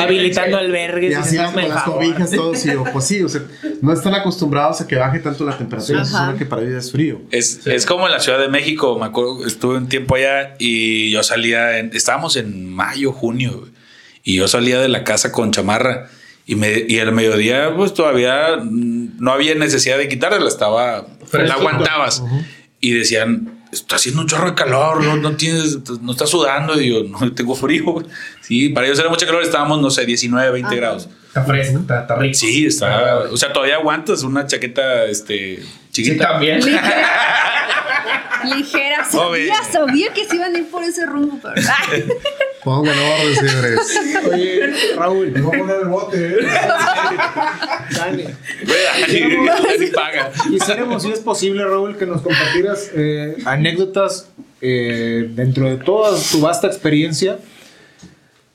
Habilitando 0.00 0.56
albergues. 0.56 1.10
Y 1.10 1.14
así 1.14 1.36
con 1.36 1.44
"Hazme 1.46 1.68
las 1.68 1.78
el 1.78 1.82
favor". 1.84 1.94
cobijas, 2.04 2.30
todos. 2.30 2.64
Y 2.64 2.68
yo, 2.72 2.84
pues 2.92 3.04
sí, 3.04 3.22
o 3.22 3.28
sea, 3.28 3.42
no 3.82 3.92
están 3.92 4.14
acostumbrados 4.14 4.80
a 4.80 4.86
que 4.86 4.96
baje 4.96 5.18
tanto 5.18 5.44
la 5.44 5.58
temperatura. 5.58 6.04
Supone 6.04 6.38
que 6.38 6.46
para 6.46 6.62
ellos 6.62 6.86
es 6.86 6.92
frío. 6.92 7.20
Es, 7.30 7.66
es 7.66 7.84
como 7.84 8.06
en 8.06 8.12
la 8.12 8.20
Ciudad 8.20 8.38
de 8.38 8.48
México, 8.48 8.98
me 8.98 9.04
acuerdo, 9.06 9.44
estuve 9.46 9.76
un 9.76 9.88
tiempo 9.88 10.14
allá 10.14 10.54
y 10.58 11.10
yo 11.10 11.22
salía, 11.22 11.78
en- 11.78 11.90
estábamos 11.92 12.36
en 12.36 12.70
mayo, 12.72 13.12
junio, 13.12 13.68
y 14.24 14.36
yo 14.36 14.48
salía 14.48 14.78
de 14.80 14.88
la 14.88 15.04
casa 15.04 15.30
con 15.32 15.50
chamarra 15.50 16.08
y, 16.46 16.54
me, 16.54 16.84
y 16.88 16.98
al 17.00 17.12
mediodía 17.12 17.74
pues 17.76 17.92
todavía 17.92 18.56
mm, 18.62 19.16
no 19.18 19.32
había 19.32 19.54
necesidad 19.56 19.98
de 19.98 20.08
quitarla, 20.08 20.48
estaba, 20.48 21.06
la 21.32 21.54
aguantabas. 21.54 22.22
Y 22.80 22.92
decían, 22.92 23.55
está 23.76 23.96
haciendo 23.96 24.20
un 24.22 24.26
chorro 24.28 24.50
de 24.50 24.54
calor, 24.54 25.02
no, 25.04 25.16
no 25.16 25.36
tienes, 25.36 25.78
no 26.00 26.12
estás 26.12 26.30
sudando, 26.30 26.80
y 26.80 26.88
yo, 26.90 27.04
no, 27.04 27.32
tengo 27.32 27.54
frío. 27.54 27.84
güey". 27.84 28.06
Sí, 28.40 28.68
para 28.70 28.86
ellos 28.86 28.98
era 28.98 29.08
mucha 29.08 29.26
calor, 29.26 29.42
estábamos, 29.42 29.80
no 29.80 29.90
sé, 29.90 30.04
19, 30.06 30.50
20 30.50 30.66
Ajá. 30.66 30.76
grados. 30.76 31.08
Está 31.28 31.44
fresco, 31.44 31.78
está, 31.80 32.00
está 32.02 32.16
rico. 32.16 32.34
Sí, 32.34 32.66
está, 32.66 33.18
o 33.30 33.36
sea, 33.36 33.52
todavía 33.52 33.76
aguantas 33.76 34.22
una 34.22 34.46
chaqueta, 34.46 35.04
este, 35.04 35.62
Sí, 35.90 36.02
chiquita. 36.04 36.28
también. 36.28 36.60
Ligera. 38.54 39.04
Joven. 39.04 39.48
Sabía, 39.48 39.72
sabía 39.72 40.12
que 40.12 40.24
se 40.24 40.36
iban 40.36 40.54
a 40.54 40.58
ir 40.58 40.68
por 40.70 40.82
ese 40.84 41.04
rumbo, 41.06 41.38
pero. 41.42 41.54
Pongan 42.66 42.98
orden, 42.98 43.34
señores. 43.36 44.00
Oye, 44.32 44.60
Raúl. 44.96 45.30
Voy 45.40 45.54
a 45.54 45.58
poner 45.60 45.76
el 45.82 45.88
bote. 45.88 46.36
Dale. 47.96 48.34
Güey, 48.64 49.56
así 49.72 49.86
paga. 49.94 50.32
Quisiéramos, 50.50 51.04
si 51.04 51.12
es 51.12 51.20
posible, 51.20 51.62
Raúl, 51.62 51.96
que 51.96 52.06
nos 52.06 52.22
compartieras 52.22 52.90
eh, 52.92 53.36
anécdotas 53.44 54.30
eh, 54.60 55.30
dentro 55.30 55.70
de 55.70 55.76
toda 55.76 56.18
tu 56.32 56.40
vasta 56.40 56.66
experiencia 56.66 57.38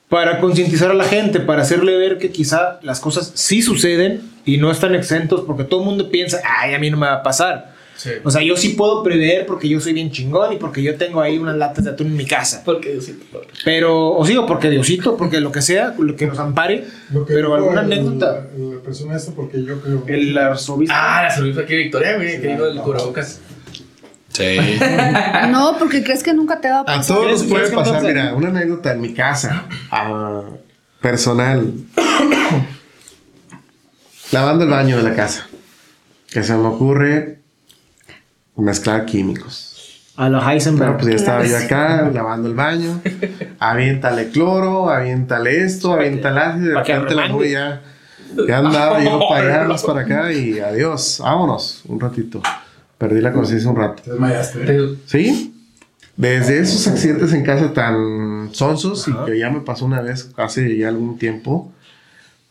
para 0.09 0.41
concientizar 0.41 0.91
a 0.91 0.93
la 0.93 1.05
gente, 1.05 1.39
para 1.39 1.61
hacerle 1.61 1.95
ver 1.95 2.17
que 2.17 2.31
quizá 2.31 2.81
las 2.81 2.99
cosas 2.99 3.31
sí 3.35 3.61
suceden 3.61 4.29
y 4.43 4.57
no 4.57 4.71
están 4.71 4.93
exentos, 4.93 5.45
porque 5.47 5.63
todo 5.63 5.79
el 5.79 5.85
mundo 5.85 6.11
piensa, 6.11 6.41
ay, 6.43 6.73
a 6.73 6.79
mí 6.79 6.89
no 6.89 6.97
me 6.97 7.07
va 7.07 7.13
a 7.13 7.23
pasar. 7.23 7.70
Sí. 8.01 8.09
O 8.23 8.31
sea, 8.31 8.41
yo 8.41 8.57
sí 8.57 8.69
puedo 8.69 9.03
prever 9.03 9.45
porque 9.45 9.69
yo 9.69 9.79
soy 9.79 9.93
bien 9.93 10.09
chingón 10.09 10.53
y 10.53 10.55
porque 10.55 10.81
yo 10.81 10.95
tengo 10.95 11.21
ahí 11.21 11.37
unas 11.37 11.55
latas 11.55 11.85
de 11.85 11.91
atún 11.91 12.07
en 12.07 12.17
mi 12.17 12.25
casa. 12.25 12.63
Porque 12.65 12.97
por- 13.31 13.45
Pero, 13.63 14.13
o 14.13 14.25
sí, 14.25 14.35
o 14.37 14.47
porque 14.47 14.71
Diosito, 14.71 15.15
porque 15.17 15.39
lo 15.39 15.51
que 15.51 15.61
sea, 15.61 15.93
lo 15.99 16.15
que 16.15 16.25
nos 16.25 16.39
ampare. 16.39 16.83
Lo 17.11 17.27
que 17.27 17.35
Pero 17.35 17.53
alguna 17.53 17.81
el- 17.81 17.93
anécdota. 17.93 18.47
La 18.57 18.79
persona 18.81 19.15
esta, 19.17 19.33
porque 19.33 19.63
yo 19.63 19.79
creo. 19.81 20.03
El 20.07 20.35
arzobispo. 20.35 20.95
Ah, 20.97 21.25
la 21.25 21.29
cerveza 21.35 21.61
aquí 21.61 21.75
Victoria, 21.75 22.15
güey, 22.15 22.41
que 22.41 22.47
digo 22.47 22.65
el 22.65 22.79
cubrebocas. 22.79 23.39
Sí. 24.29 24.57
No, 25.51 25.75
porque 25.77 26.03
crees 26.03 26.23
que 26.23 26.33
nunca 26.33 26.59
te 26.59 26.69
va 26.69 26.77
a 26.77 26.81
A 26.81 26.85
pasar. 26.85 27.15
todos 27.15 27.31
nos 27.31 27.43
¿Quieres- 27.43 27.69
puede 27.69 27.83
pasar, 27.83 28.01
mira, 28.03 28.33
una 28.33 28.49
anécdota 28.49 28.93
en 28.93 29.01
mi 29.01 29.13
casa, 29.13 29.65
ah, 29.91 30.41
personal. 31.01 31.71
Lavando 34.31 34.63
el 34.63 34.69
baño 34.71 34.97
de 34.97 35.03
la 35.03 35.13
casa. 35.15 35.47
Que 36.31 36.41
se 36.43 36.55
me 36.55 36.67
ocurre 36.67 37.40
mezclar 38.55 39.05
químicos. 39.05 39.67
A 40.17 40.29
los 40.29 40.41
Bueno, 40.43 40.51
Heisenberg. 40.51 40.97
pues 40.97 41.07
ya 41.09 41.15
estaba 41.15 41.45
yo 41.45 41.57
acá 41.57 42.09
lavando 42.13 42.47
el 42.49 42.53
baño. 42.55 43.01
Aviéntale 43.59 44.29
cloro, 44.29 44.89
aviéntale 44.89 45.63
esto, 45.63 45.93
aviéntale 45.93 46.39
ácido. 46.39 46.67
De 46.69 46.75
repente 46.83 47.15
la 47.15 47.27
nube 47.29 47.51
ya 47.51 47.81
Ya 48.47 48.57
andaba 48.59 49.03
yo 49.03 49.19
para 49.29 49.59
allá, 49.59 49.67
más 49.67 49.83
para 49.83 50.01
acá 50.01 50.31
y 50.33 50.59
adiós, 50.59 51.19
vámonos, 51.23 51.81
un 51.87 51.99
ratito. 51.99 52.41
Perdí 52.97 53.21
la 53.21 53.31
conciencia 53.33 53.69
un 53.69 53.75
rato. 53.77 54.03
Te 54.03 54.11
desmayaste. 54.11 54.59
Te- 54.59 54.95
¿Sí? 55.05 55.55
Desde 56.17 56.59
esos 56.59 56.87
accidentes 56.87 57.33
en 57.33 57.43
casa 57.43 57.73
tan 57.73 58.49
sonsos 58.51 59.07
y 59.07 59.13
que 59.25 59.39
ya 59.39 59.49
me 59.49 59.61
pasó 59.61 59.85
una 59.85 60.01
vez 60.01 60.29
hace 60.37 60.77
ya 60.77 60.89
algún 60.89 61.17
tiempo, 61.17 61.71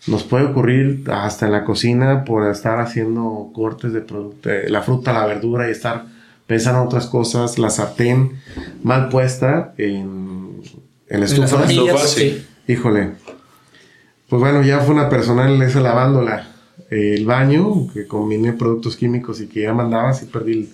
nos 0.07 0.25
puede 0.25 0.45
ocurrir 0.45 1.05
hasta 1.13 1.47
en 1.47 1.53
la 1.53 1.65
cocina 1.65 2.25
por 2.25 2.49
estar 2.49 2.81
haciendo 2.81 3.51
cortes 3.55 3.93
de 3.93 4.01
producto, 4.01 4.49
de 4.49 4.71
la 4.71 4.83
fruta, 4.83 5.13
la 5.13 5.27
verdura 5.27 5.69
y 5.69 5.73
estar 5.73 6.07
pensando 6.47 6.81
en 6.81 6.87
otras 6.87 7.07
cosas, 7.07 7.59
la 7.59 7.71
sartén 7.71 8.41
mal 8.83 9.09
puesta 9.09 9.73
en, 9.79 10.63
en 11.09 11.21
la 11.21 11.27
estufa. 11.27 11.57
hornillas, 11.57 11.95
Estufa, 11.95 12.07
sí. 12.09 12.47
Híjole. 12.67 13.13
Pues 14.29 14.41
bueno, 14.41 14.63
ya 14.63 14.81
fue 14.81 14.95
una 14.95 15.09
personal 15.09 15.61
esa 15.63 15.81
lavándola. 15.81 16.49
eh, 16.91 17.15
el 17.17 17.27
baño, 17.27 17.89
que 17.93 18.07
combiné 18.07 18.53
productos 18.53 18.97
químicos 18.97 19.41
y 19.41 19.47
que 19.47 19.63
ya 19.63 19.75
mandaba, 19.75 20.13
sí 20.15 20.27
perdí 20.27 20.71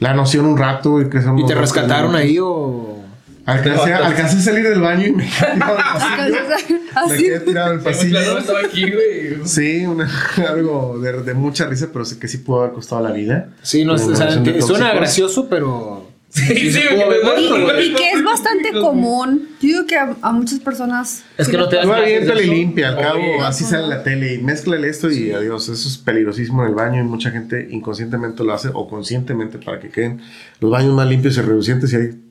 la 0.00 0.14
noción 0.14 0.46
un 0.46 0.56
rato. 0.56 1.00
Y, 1.00 1.08
que 1.08 1.18
¿Y 1.18 1.46
te 1.46 1.54
rescataron 1.54 2.14
ahí 2.14 2.38
o...? 2.40 3.03
Alcancé, 3.46 3.92
alcancé 3.92 4.36
a 4.38 4.40
salir 4.40 4.68
del 4.68 4.80
baño 4.80 5.06
y 5.08 5.12
me 5.12 5.24
quedé 5.28 5.52
tirado 5.54 5.72
en 5.72 6.28
el 6.28 6.34
pasillo. 6.54 6.78
Me 6.94 7.00
Así. 7.14 7.22
quedé 7.24 7.40
tirado 7.40 7.72
en 7.72 7.78
el 7.78 7.94
Sí, 7.94 8.10
muy 8.10 8.62
pasillo. 8.92 9.46
Sí, 9.46 9.86
una- 9.86 10.10
algo 10.48 10.98
de, 10.98 11.12
de 11.22 11.34
mucha 11.34 11.66
risa, 11.66 11.88
pero 11.92 12.04
sé 12.04 12.18
que 12.18 12.28
sí 12.28 12.38
pudo 12.38 12.60
haber 12.62 12.72
costado 12.72 13.02
la 13.02 13.12
vida. 13.12 13.50
Sí, 13.62 13.84
no, 13.84 13.94
Una 13.94 14.04
o 14.04 14.14
sea, 14.16 14.30
suena 14.62 14.92
gracioso, 14.94 15.48
pero... 15.48 16.10
Sí, 16.30 16.72
sí, 16.72 16.80
güey. 16.92 17.90
Y 17.90 17.94
que 17.94 18.10
es 18.10 18.24
bastante 18.24 18.72
común. 18.72 19.50
Yo 19.60 19.68
digo 19.68 19.86
que 19.86 19.96
a, 19.96 20.16
a 20.20 20.32
muchas 20.32 20.58
personas. 20.58 21.22
Es 21.38 21.46
sí 21.46 21.52
que 21.52 21.58
no 21.58 21.68
te 21.68 21.76
das 21.76 21.86
aviéntale 21.86 22.42
y 22.44 22.50
limpia, 22.50 22.88
al 22.88 22.98
cabo, 22.98 23.20
Oye, 23.20 23.38
así 23.44 23.62
sale 23.62 23.86
la 23.86 24.02
tele 24.02 24.34
y 24.34 24.38
mézclale 24.38 24.88
esto 24.88 25.08
y 25.12 25.30
adiós. 25.30 25.68
Eso 25.68 25.86
es 25.88 25.96
peligrosísimo 25.96 26.62
en 26.64 26.70
el 26.70 26.74
baño 26.74 27.00
y 27.00 27.04
mucha 27.04 27.30
gente 27.30 27.68
inconscientemente 27.70 28.42
lo 28.42 28.52
hace 28.52 28.68
o 28.74 28.88
conscientemente 28.88 29.58
para 29.58 29.78
que 29.78 29.90
queden 29.90 30.22
los 30.58 30.72
baños 30.72 30.92
más 30.92 31.06
limpios 31.06 31.36
y 31.36 31.40
reducientes 31.40 31.92
y 31.92 31.96
ahí 31.96 32.08
pagan 32.08 32.23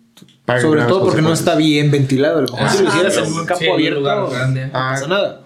Sobre 0.62 0.84
todo 0.84 1.06
porque 1.06 1.22
no 1.22 1.34
está 1.34 1.56
bien 1.56 1.92
ventilado. 1.92 2.40
A 2.40 2.42
lo 2.42 2.52
mejor 2.52 2.70
si 2.70 2.84
lo 2.84 2.90
hicieras 2.90 3.18
en 3.18 3.34
un 3.34 3.46
campo 3.46 3.74
abierto, 3.74 4.00
lugar 4.00 4.18
no 4.18 4.30
grande. 4.30 4.70
Ah, 4.74 4.92
pasa 4.94 5.08
nada. 5.08 5.40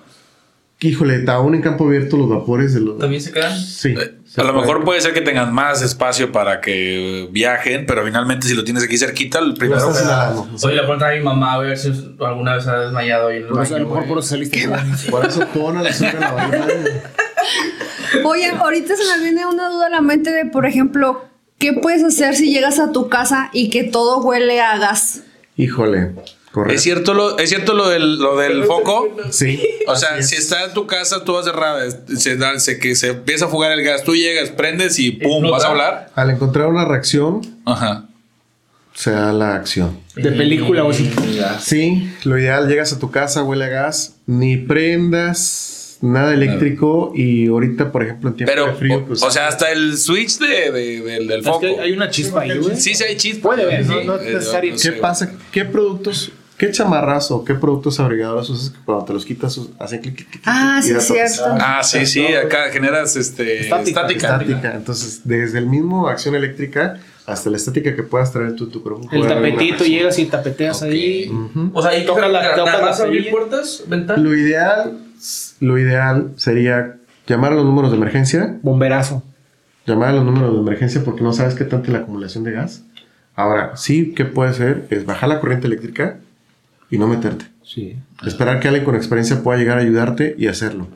Híjole, 0.80 1.24
aún 1.28 1.56
en 1.56 1.62
campo 1.62 1.88
abierto 1.88 2.18
los 2.18 2.30
vapores 2.30 2.76
de 2.76 2.82
los... 2.82 3.00
¿También 3.00 3.20
se 3.20 3.32
quedan? 3.32 3.60
Sí. 3.60 3.96
se 4.26 4.42
A 4.42 4.44
lo 4.44 4.54
mejor 4.54 4.84
puede 4.84 5.02
ser 5.02 5.12
que 5.12 5.22
tengan 5.22 5.52
más 5.52 5.82
espacio 5.82 6.32
para 6.32 6.62
que 6.62 7.28
viajen, 7.32 7.88
pero 7.88 8.06
finalmente 8.06 8.46
si 8.46 8.54
lo 8.54 8.64
tienes 8.64 8.84
aquí 8.84 8.96
cerquita, 8.96 9.40
el 9.40 9.56
primero. 9.56 9.88
Oye, 9.88 10.76
le 10.76 10.82
pregunté 10.82 11.06
a 11.06 11.12
mi 11.14 11.22
mamá 11.22 11.54
a 11.54 11.58
ver 11.58 11.80
si 11.80 12.16
alguna 12.20 12.56
vez 12.56 12.66
se 12.66 12.70
ha 12.70 12.80
desmayado 12.80 13.32
en 13.32 13.38
el 13.38 13.48
Por 13.48 13.64
eso, 13.64 13.76
a 13.76 13.80
lo 13.80 13.88
mejor 13.88 14.06
por 14.06 14.20
eso 14.20 14.28
saliste. 14.28 14.70
Por 15.10 15.26
eso 15.26 15.48
pon 15.48 15.78
a 15.78 15.82
la. 15.82 15.90
Oye, 18.24 18.52
ahorita 18.52 18.96
se 18.96 19.18
me 19.18 19.24
viene 19.24 19.48
una 19.48 19.70
duda 19.70 19.88
a 19.88 19.90
la 19.90 20.02
mente 20.02 20.32
de, 20.32 20.46
por 20.46 20.68
ejemplo, 20.68 21.26
¿qué 21.58 21.74
puedes 21.74 22.04
hacer 22.04 22.36
si 22.36 22.52
llegas 22.52 22.80
a 22.80 22.92
tu 22.92 23.10
casa 23.10 23.50
y 23.54 23.70
que 23.70 23.84
todo 23.84 24.20
huele 24.22 24.62
a 24.62 24.78
gas? 24.78 25.22
Híjole, 25.56 26.12
correcto. 26.52 26.76
¿Es 26.76 26.84
cierto 26.84 27.14
lo, 27.14 27.38
es 27.40 27.50
cierto 27.50 27.74
lo 27.74 27.90
del, 27.90 28.18
lo 28.20 28.38
del 28.38 28.66
foco? 28.66 29.16
Sí. 29.32 29.62
O 29.88 29.96
sea, 29.96 30.18
es. 30.18 30.30
si 30.30 30.36
está 30.36 30.66
en 30.66 30.74
tu 30.74 30.86
casa, 30.86 31.24
tú 31.24 31.34
vas 31.34 31.46
cerrada, 31.46 31.84
se, 32.16 32.38
da, 32.38 32.60
se, 32.60 32.80
que 32.80 32.96
se 32.96 33.10
empieza 33.10 33.46
a 33.46 33.48
fugar 33.48 33.72
el 33.72 33.84
gas, 33.84 34.04
tú 34.04 34.16
llegas, 34.16 34.50
prendes 34.50 35.00
y 35.00 35.12
pum, 35.12 35.50
vas 35.50 35.64
a 35.64 35.70
hablar. 35.70 36.12
Al 36.16 36.30
encontrar 36.30 36.68
una 36.68 36.86
reacción, 36.86 37.42
Ajá. 37.66 38.06
se 38.94 39.12
da 39.12 39.34
la 39.34 39.56
acción. 39.56 40.00
De 40.16 40.32
película 40.32 40.84
o 40.84 40.92
así. 40.92 41.12
Sí, 41.60 42.12
lo 42.24 42.38
ideal, 42.38 42.68
llegas 42.68 42.94
a 42.94 43.00
tu 43.00 43.12
casa, 43.12 43.44
huele 43.44 43.66
a 43.66 43.70
gas, 43.70 44.16
ni 44.26 44.58
prendas 44.58 45.77
nada 46.02 46.34
eléctrico 46.34 47.12
y 47.16 47.48
ahorita, 47.48 47.92
por 47.92 48.04
ejemplo, 48.04 48.30
en 48.30 48.36
tiempo 48.36 48.52
Pero, 48.54 48.68
de 48.68 48.74
frío, 48.74 48.98
o, 48.98 49.06
pues... 49.06 49.24
o 49.24 49.32
sea, 49.32 49.48
hasta 49.48 49.72
el 49.72 49.98
switch 49.98 50.38
de, 50.40 50.72
de- 50.72 51.02
del, 51.02 51.28
del 51.28 51.40
Es 51.40 51.46
foco. 51.46 51.60
que 51.62 51.80
hay 51.80 51.92
una 51.92 52.10
chispa 52.10 52.42
ahí, 52.42 52.58
güey. 52.58 52.76
Sí, 52.76 52.94
sí 52.94 53.04
hay 53.04 53.16
chispas. 53.18 53.42
Puede 53.56 53.64
haber, 53.64 53.84
Sí, 53.86 53.90
no- 53.90 54.04
no 54.04 54.16
es 54.16 54.22
eh, 54.28 54.54
no 54.56 54.62
¿Qué 54.62 54.78
sé, 54.78 54.92
pasa? 54.94 55.32
¿Qué 55.52 55.66
productos, 55.66 56.32
qué 56.58 56.72
chamarras 56.72 57.30
o 57.32 57.44
qué 57.46 57.54
productos 57.54 58.00
abrigadores 58.00 58.50
usas 58.50 58.70
que 58.72 58.78
cuando 58.86 59.06
te 59.06 59.14
los 59.14 59.26
quitas 59.26 59.60
hacen 59.80 60.02
clic, 60.02 60.16
clic, 60.16 60.30
clic, 60.30 60.44
Ah, 60.46 60.80
sí, 60.84 60.92
es 60.92 61.06
cierto. 61.06 61.44
Ah, 61.60 61.82
sí, 61.84 62.06
sí, 62.06 62.26
acá 62.34 62.70
generas 62.72 63.16
este, 63.16 63.62
Estática, 63.62 64.02
estática. 64.02 64.28
Estática. 64.40 64.76
Entonces, 64.76 65.22
desde 65.24 65.60
el 65.60 65.68
mismo 65.68 66.08
acción 66.08 66.36
eléctrica 66.36 66.98
hasta 67.26 67.50
la 67.50 67.58
estática 67.58 67.96
que 67.96 68.04
puedas 68.04 68.32
traer 68.32 68.56
tú 68.56 68.68
tu 68.70 68.82
cuerpo. 68.82 69.08
El 69.12 69.28
tapetito, 69.28 69.84
llegas 69.84 70.18
y 70.18 70.26
tapeteas 70.26 70.82
Ok. 70.82 70.90
ahí. 70.90 71.32
O 71.74 71.82
sea, 71.82 71.92
ahí 71.92 72.06
Toca 72.06 72.28
la- 72.28 72.56
toca 72.56 72.94
abrir 73.04 73.30
puertas, 73.30 73.84
ventanas. 73.88 74.24
Lo 74.24 74.34
ideal, 74.36 74.98
lo 75.60 75.78
ideal 75.78 76.32
sería 76.38 76.96
llamar 77.28 77.52
a 77.52 77.56
los 77.56 77.66
números 77.66 77.92
de 77.92 77.98
emergencia. 77.98 78.58
Bomberazo. 78.62 79.24
Llamar 79.86 80.10
a 80.10 80.14
los 80.14 80.26
números 80.26 80.54
de 80.54 80.60
emergencia 80.60 81.04
porque 81.04 81.22
no 81.22 81.34
sabes 81.34 81.54
qué 81.56 81.66
tanta 81.66 81.88
es 81.88 81.94
la 81.94 82.00
acumulación 82.00 82.44
de 82.46 82.52
gas. 82.54 82.84
Ahora, 83.36 83.76
sí 83.78 84.14
que 84.16 84.26
puede 84.26 84.54
ser 84.54 84.88
es 84.90 85.06
bajar 85.06 85.30
la 85.30 85.40
corriente 85.40 85.68
eléctrica 85.68 86.18
y 86.90 86.98
no 86.98 87.08
meterte. 87.08 87.46
Sí. 87.64 87.98
Esperar 88.26 88.60
que 88.60 88.68
alguien 88.68 88.86
con 88.86 88.96
experiencia 88.96 89.44
pueda 89.44 89.58
llegar 89.60 89.78
a 89.78 89.82
ayudarte 89.82 90.36
y 90.38 90.48
hacerlo. 90.48 90.88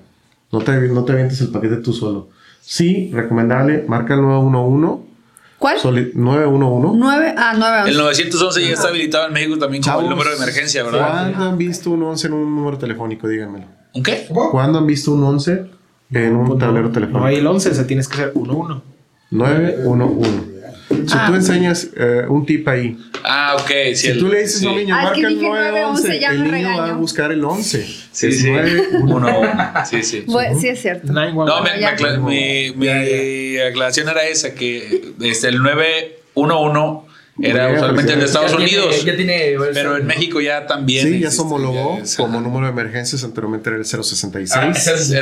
No 0.51 0.59
te, 0.59 0.71
no 0.87 1.03
te 1.03 1.13
avientes 1.13 1.39
el 1.41 1.49
paquete 1.49 1.77
tú 1.77 1.93
solo. 1.93 2.29
Sí, 2.61 3.09
recomendable, 3.13 3.85
marca 3.87 4.13
el 4.13 4.21
911. 4.21 5.09
¿Cuál? 5.57 5.77
soli- 5.79 6.11
911. 6.15 6.97
9 6.99 7.35
ah, 7.37 7.53
9 7.57 7.89
El 7.89 7.97
911 7.97 8.61
ya 8.61 8.73
está 8.73 8.87
habilitado 8.87 9.27
en 9.27 9.33
México 9.33 9.57
también 9.59 9.83
como 9.83 9.99
el 10.01 10.09
número 10.09 10.29
de 10.31 10.37
emergencia, 10.37 10.83
¿verdad? 10.83 11.31
¿Cuándo 11.31 11.45
han 11.49 11.57
visto 11.57 11.91
un 11.91 12.03
11 12.03 12.27
en 12.27 12.33
un 12.33 12.55
número 12.55 12.77
telefónico? 12.77 13.27
Díganmelo. 13.27 13.65
¿Un 13.93 14.03
qué? 14.03 14.27
¿Cuándo 14.51 14.79
han 14.79 14.87
visto 14.87 15.11
un 15.13 15.23
11 15.23 15.65
en 16.11 16.35
un 16.35 16.57
tablero 16.57 16.89
telefónico? 16.91 17.19
No 17.19 17.25
hay 17.25 17.35
el 17.35 17.45
11, 17.47 17.69
o 17.69 17.73
sea, 17.75 17.85
tienes 17.87 18.07
que 18.07 18.15
ser 18.17 18.33
1-1. 18.33 18.81
911. 19.29 20.61
Si 21.07 21.13
Ah. 21.17 21.25
tú 21.27 21.35
enseñas 21.35 21.89
eh, 21.95 22.25
un 22.27 22.45
tip 22.45 22.67
ahí, 22.67 22.97
Ah, 23.23 23.55
ok. 23.59 23.71
Si 23.95 24.07
el- 24.07 24.19
tú 24.19 24.27
le 24.29 24.41
dices 24.41 24.63
a 24.63 24.69
un 24.69 24.73
sí. 24.75 24.79
niño, 24.81 24.95
Ah, 24.95 24.99
es 24.99 25.03
marca 25.05 25.19
que 25.19 25.27
el 25.27 25.33
dije 25.35 25.47
911, 25.47 25.71
911, 25.71 26.19
ya 26.19 26.29
el 26.31 26.51
niño 26.51 26.77
va 26.77 26.89
a 26.89 26.93
buscar 26.93 27.31
el 27.31 27.43
11. 27.45 27.85
Sí, 28.11 28.31
sí. 28.31 28.49
911. 28.51 28.97
Uno. 29.13 29.41
Sí, 29.89 30.03
sí. 30.03 30.25
Sí, 30.59 30.67
es 30.67 30.81
cierto. 30.81 31.11
911. 31.13 32.01
No, 32.01 32.19
me- 32.21 32.71
mi, 32.71 32.71
mi 32.75 33.57
aclaración 33.59 34.09
era 34.09 34.23
esa, 34.27 34.53
que 34.55 35.13
desde 35.17 35.49
el 35.49 35.61
911 35.61 37.11
era 37.43 37.63
Bueno, 37.65 37.79
usualmente 37.79 38.13
el 38.13 38.19
de 38.19 38.25
pues 38.25 38.31
Estados 38.35 38.51
Ya 38.51 38.57
tiene- 38.57 38.71
Unidos, 38.81 39.05
ya 39.05 39.15
tiene. 39.15 39.55
pero 39.73 39.97
en 39.97 40.05
México 40.07 40.41
ya 40.41 40.65
también. 40.67 41.07
Sí, 41.07 41.19
ya 41.19 41.31
se 41.31 41.41
homologó 41.41 41.99
ya 42.03 42.17
como 42.17 42.41
número 42.41 42.65
de 42.67 42.71
emergencias. 42.71 43.23
Anteriormente 43.23 43.69
era 43.69 43.77
el 43.79 43.85
066. 43.85 44.51
Ah, 44.55 44.67
El 44.67 44.75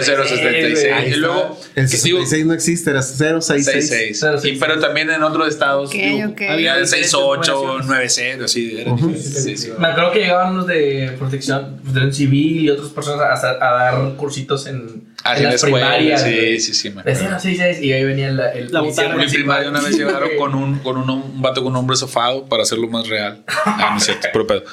076. 0.03 0.93
Ahí 0.93 1.11
Y 1.11 1.15
luego, 1.15 1.57
el 1.75 1.89
que 1.89 1.97
digo, 1.97 2.19
66 2.19 2.45
no 2.45 2.53
existe, 2.53 2.89
era 2.91 3.01
066. 3.01 4.19
66. 4.19 4.45
Y, 4.55 4.59
pero 4.59 4.79
también 4.79 5.09
en 5.09 5.23
otros 5.23 5.47
estados. 5.47 5.89
Ok, 5.89 5.95
digo, 5.95 6.29
ok. 6.29 6.41
Había 6.49 6.75
el 6.75 6.83
diferentes 6.83 7.11
68, 7.11 7.77
numeraciones. 7.79 8.37
90, 8.37 8.47
sí, 8.47 8.77
era 8.79 8.97
sí, 9.17 9.57
sí. 9.57 9.69
Me 9.77 9.87
acuerdo 9.87 10.11
que 10.11 10.19
llegaban 10.19 10.53
unos 10.53 10.67
de 10.67 11.13
protección, 11.17 11.77
protección 11.83 12.13
civil 12.13 12.65
y 12.65 12.69
otras 12.69 12.89
personas 12.89 13.43
a, 13.43 13.49
a 13.49 13.73
dar 13.83 14.15
cursitos 14.15 14.67
en, 14.67 15.08
en 15.33 15.37
en 15.37 15.43
la 15.45 15.51
las 15.51 15.63
escuela, 15.63 15.87
primarias. 15.95 16.23
sí, 16.23 16.59
sí, 16.59 16.73
sí, 16.73 16.89
me 16.89 17.01
acuerdo. 17.01 17.19
Decían 17.19 17.33
así, 17.33 17.55
¿sabes? 17.55 17.81
y 17.81 17.93
ahí 17.93 18.03
venía 18.03 18.27
el, 18.29 18.39
el 18.39 18.71
La 18.71 18.79
policía 18.79 19.03
botana. 19.03 19.09
Mi 19.09 19.15
municipal. 19.15 19.41
primaria 19.41 19.69
una 19.69 19.81
vez 19.81 19.97
llegaron 19.97 20.29
con 20.37 20.55
un, 20.55 20.79
con 20.79 20.97
un, 20.97 21.09
un 21.09 21.41
vato 21.41 21.63
con 21.63 21.71
un 21.73 21.77
hombre 21.77 21.95
sofado 21.97 22.45
para 22.45 22.63
hacerlo 22.63 22.87
más 22.87 23.07
real. 23.07 23.43
Ah, 23.65 23.89
no 23.91 23.97
es 23.97 24.03
cierto, 24.05 24.27
puro 24.33 24.47
pedo. 24.47 24.63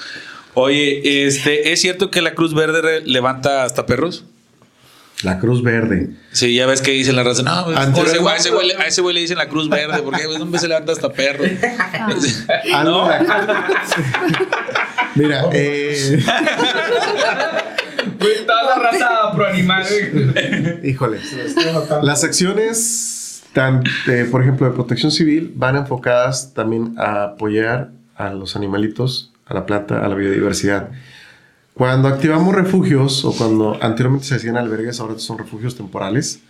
Oye, 0.55 1.27
este, 1.27 1.73
¿es 1.73 1.81
cierto 1.81 2.11
que 2.11 2.23
la 2.23 2.35
Cruz 2.35 2.55
Verde 2.55 3.03
levanta 3.05 3.65
hasta 3.65 3.85
perros? 3.87 4.25
La 5.23 5.39
Cruz 5.39 5.63
Verde. 5.63 6.11
Sí, 6.33 6.55
ya 6.55 6.67
ves 6.67 6.83
que 6.83 6.91
dicen 6.91 7.17
la 7.17 7.23
raza, 7.23 7.43
no, 7.43 7.65
pues, 7.65 7.77
a 7.79 7.85
ese 7.85 8.21
güey- 8.21 8.29
a 8.33 8.37
ese 8.37 8.51
güey 8.51 8.69
le- 8.69 8.75
a 8.77 8.87
ese 8.87 9.01
güey 9.01 9.15
le 9.15 9.21
dicen 9.23 9.39
la 9.39 9.49
Cruz 9.49 9.69
Verde, 9.71 10.03
porque 10.03 10.27
un 10.27 10.43
hombre 10.43 10.61
se 10.61 10.69
levanta 10.69 10.93
hasta 10.93 11.11
perros. 11.11 11.49
Algo 12.75 12.91
No. 12.91 13.09
la- 13.09 13.67
Mira, 15.15 15.45
eh, 15.53 16.23
La 18.21 18.83
raza 18.83 19.33
pro 19.35 19.47
animal. 19.47 19.85
híjole. 20.85 21.21
Las 22.03 22.25
acciones, 22.25 23.43
tan, 23.53 23.85
de, 24.07 24.25
por 24.27 24.43
ejemplo, 24.43 24.67
de 24.67 24.73
protección 24.73 25.11
civil, 25.11 25.53
van 25.55 25.77
enfocadas 25.77 26.55
también 26.55 26.95
a 26.99 27.25
apoyar 27.25 27.91
a 28.17 28.31
los 28.31 28.57
animalitos, 28.57 29.33
a 29.47 29.55
la 29.55 29.67
planta, 29.67 30.05
a 30.05 30.09
la 30.09 30.14
biodiversidad. 30.14 30.91
Cuando 31.75 32.09
activamos 32.09 32.55
refugios, 32.55 33.25
o 33.25 33.37
cuando 33.37 33.79
anteriormente 33.83 34.27
se 34.27 34.37
hacían 34.37 34.57
albergues, 34.57 34.99
ahora 34.99 35.19
son 35.19 35.37
refugios 35.37 35.77
temporales. 35.77 36.41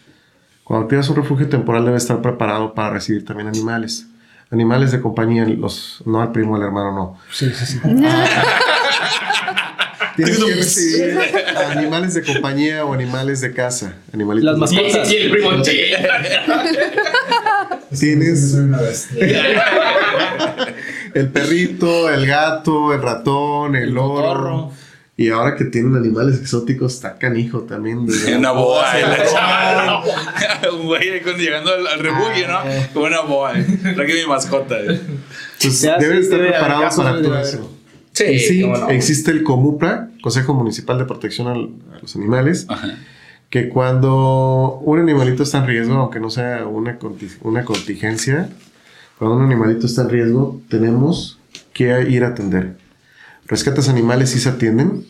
Cuando 0.62 0.84
activas 0.84 1.08
un 1.08 1.16
refugio 1.16 1.48
temporal, 1.48 1.84
debe 1.84 1.96
estar 1.96 2.22
preparado 2.22 2.74
para 2.74 2.90
recibir 2.90 3.24
también 3.24 3.48
animales. 3.48 4.06
Animales 4.52 4.92
de 4.92 5.00
compañía, 5.00 5.44
los, 5.44 6.02
no 6.06 6.20
al 6.20 6.30
primo, 6.30 6.54
al 6.54 6.62
hermano, 6.62 6.92
no. 6.92 7.18
Sí, 7.32 7.50
sí, 7.50 7.66
sí. 7.66 7.80
Tienes 10.16 10.38
que 10.44 10.54
recibir 10.54 11.18
animales 11.70 12.14
de 12.14 12.22
compañía 12.22 12.84
o 12.84 12.92
animales 12.94 13.40
de 13.42 13.52
casa. 13.52 13.94
Animalitos 14.12 14.58
Las 14.58 14.58
mascotas. 14.70 15.12
Y 15.12 15.16
el 15.16 15.30
primo, 15.30 15.64
sí. 15.64 15.78
Tienes 17.98 18.54
el 21.14 21.28
perrito, 21.28 22.10
el 22.10 22.26
gato, 22.26 22.92
el 22.92 23.02
ratón, 23.02 23.76
el 23.76 23.90
loro, 23.90 24.22
cotorro. 24.28 24.72
Y 25.18 25.30
ahora 25.30 25.56
que 25.56 25.64
tienen 25.64 25.96
animales 25.96 26.38
exóticos, 26.38 26.92
está 26.94 27.16
canijo 27.16 27.60
también. 27.62 28.06
de- 28.06 28.36
Una 28.36 28.50
boa. 28.52 28.84
eh, 29.00 29.04
la. 29.32 30.02
Un 30.72 30.84
güey 30.86 31.22
llegando 31.38 31.72
al, 31.72 31.86
al 31.86 31.98
refugio, 32.00 32.46
¿no? 32.48 32.58
Con 32.92 33.04
una 33.04 33.20
boa. 33.22 33.58
eh. 33.58 33.64
Traje 33.94 34.12
mi 34.14 34.26
mascota. 34.26 34.78
eh. 34.78 35.00
Pues 35.62 35.80
deben 35.80 36.18
estar 36.18 36.38
preparados 36.38 36.96
para 36.96 37.22
todo 37.22 37.32
haber. 37.34 37.46
eso. 37.46 37.75
Sí, 38.16 38.38
sí, 38.38 38.66
no. 38.66 38.88
existe 38.88 39.30
el 39.30 39.42
COMUPRA, 39.42 40.10
Consejo 40.22 40.54
Municipal 40.54 40.98
de 40.98 41.04
Protección 41.04 41.48
al- 41.48 41.70
a 41.94 42.00
los 42.00 42.16
Animales, 42.16 42.66
Ajá. 42.68 42.96
que 43.50 43.68
cuando 43.68 44.80
un 44.82 44.98
animalito 45.00 45.42
está 45.42 45.58
en 45.58 45.66
riesgo, 45.66 45.94
aunque 45.94 46.18
no 46.20 46.30
sea 46.30 46.66
una, 46.66 46.98
conti- 46.98 47.36
una 47.42 47.64
contingencia, 47.64 48.48
cuando 49.18 49.36
un 49.36 49.42
animalito 49.44 49.86
está 49.86 50.02
en 50.02 50.08
riesgo, 50.10 50.60
tenemos 50.68 51.38
que 51.74 51.84
ir 52.08 52.24
a 52.24 52.28
atender. 52.28 52.76
Rescates 53.46 53.88
animales 53.88 54.30
sí 54.30 54.40
se 54.40 54.48
atienden, 54.48 55.04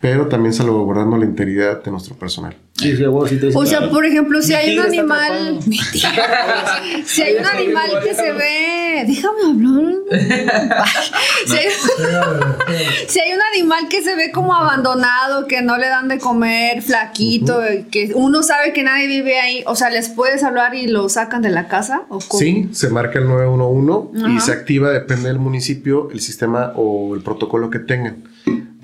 pero 0.00 0.28
también 0.28 0.52
salvaguardando 0.54 1.16
la 1.16 1.24
integridad 1.24 1.82
de 1.82 1.90
nuestro 1.90 2.14
personal. 2.16 2.54
Sí, 2.74 2.96
sí, 2.96 3.04
vos 3.04 3.28
sí 3.30 3.36
te 3.38 3.48
O 3.52 3.66
sea, 3.66 3.90
por 3.90 4.06
ejemplo, 4.06 4.40
si 4.42 4.54
hay 4.54 4.78
un 4.78 4.84
animal. 4.86 5.58
si 7.04 7.22
hay 7.22 7.34
un 7.36 7.46
animal 7.46 7.90
que 8.04 8.14
se 8.14 8.32
ve. 8.32 8.87
Déjame 9.04 9.38
hablar. 9.44 9.94
si, 11.46 11.56
hay, 11.56 11.66
si 13.08 13.20
hay 13.20 13.32
un 13.32 13.40
animal 13.54 13.88
que 13.88 14.02
se 14.02 14.16
ve 14.16 14.30
como 14.32 14.54
abandonado, 14.54 15.46
que 15.46 15.62
no 15.62 15.76
le 15.78 15.88
dan 15.88 16.08
de 16.08 16.18
comer, 16.18 16.82
flaquito, 16.82 17.60
que 17.90 18.12
uno 18.14 18.42
sabe 18.42 18.72
que 18.72 18.82
nadie 18.82 19.06
vive 19.06 19.38
ahí, 19.38 19.62
o 19.66 19.76
sea, 19.76 19.90
¿les 19.90 20.08
puedes 20.08 20.42
hablar 20.42 20.74
y 20.74 20.86
lo 20.86 21.08
sacan 21.08 21.42
de 21.42 21.50
la 21.50 21.68
casa? 21.68 22.02
¿O 22.08 22.18
cómo? 22.18 22.38
Sí, 22.38 22.68
se 22.72 22.90
marca 22.90 23.18
el 23.18 23.28
911 23.28 24.18
y 24.28 24.36
Ajá. 24.36 24.40
se 24.40 24.52
activa, 24.52 24.90
depende 24.90 25.28
del 25.28 25.38
municipio, 25.38 26.10
el 26.10 26.20
sistema 26.20 26.72
o 26.76 27.14
el 27.14 27.22
protocolo 27.22 27.70
que 27.70 27.78
tengan. 27.78 28.24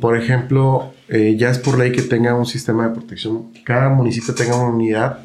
Por 0.01 0.17
ejemplo, 0.17 0.93
eh, 1.09 1.37
ya 1.39 1.51
es 1.51 1.59
por 1.59 1.79
ley 1.79 1.93
que 1.93 2.03
tenga 2.03 2.35
un 2.35 2.47
sistema 2.47 2.89
de 2.89 2.95
protección, 2.95 3.53
cada 3.65 3.89
municipio 3.89 4.35
tenga 4.35 4.57
una 4.57 4.75
unidad, 4.75 5.19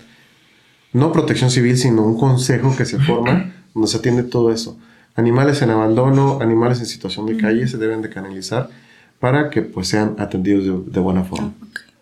no 0.94 1.12
protección 1.12 1.52
civil, 1.52 1.78
sino 1.78 2.04
un 2.04 2.18
consejo 2.18 2.76
que 2.76 2.86
se 2.86 3.00
forma 3.00 3.54
donde 3.74 3.88
se 3.88 3.98
atiende 3.98 4.24
todo 4.24 4.52
eso. 4.52 4.78
Animales 5.16 5.62
en 5.62 5.70
abandono, 5.72 6.40
animales 6.42 6.80
en 6.80 6.86
situación 6.86 7.26
de 7.26 7.38
calle 7.38 7.68
se 7.68 7.78
deben 7.78 8.02
de 8.02 8.10
canalizar 8.10 8.70
para 9.20 9.50
que 9.50 9.62
pues 9.64 9.88
sean 9.90 10.16
atendidos 10.20 10.64
de, 10.86 10.92
de 10.94 11.00
buena 11.00 11.24
forma. 11.24 11.54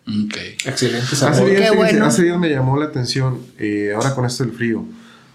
Ok. 0.06 0.36
Excelente. 0.64 1.06
Hace 1.12 1.44
días, 1.44 1.74
bueno. 1.76 2.04
hace 2.06 2.22
días 2.22 2.38
me 2.38 2.48
llamó 2.48 2.76
la 2.78 2.86
atención, 2.86 3.40
eh, 3.58 3.92
ahora 3.94 4.14
con 4.14 4.24
esto 4.24 4.44
del 4.44 4.52
frío, 4.54 4.84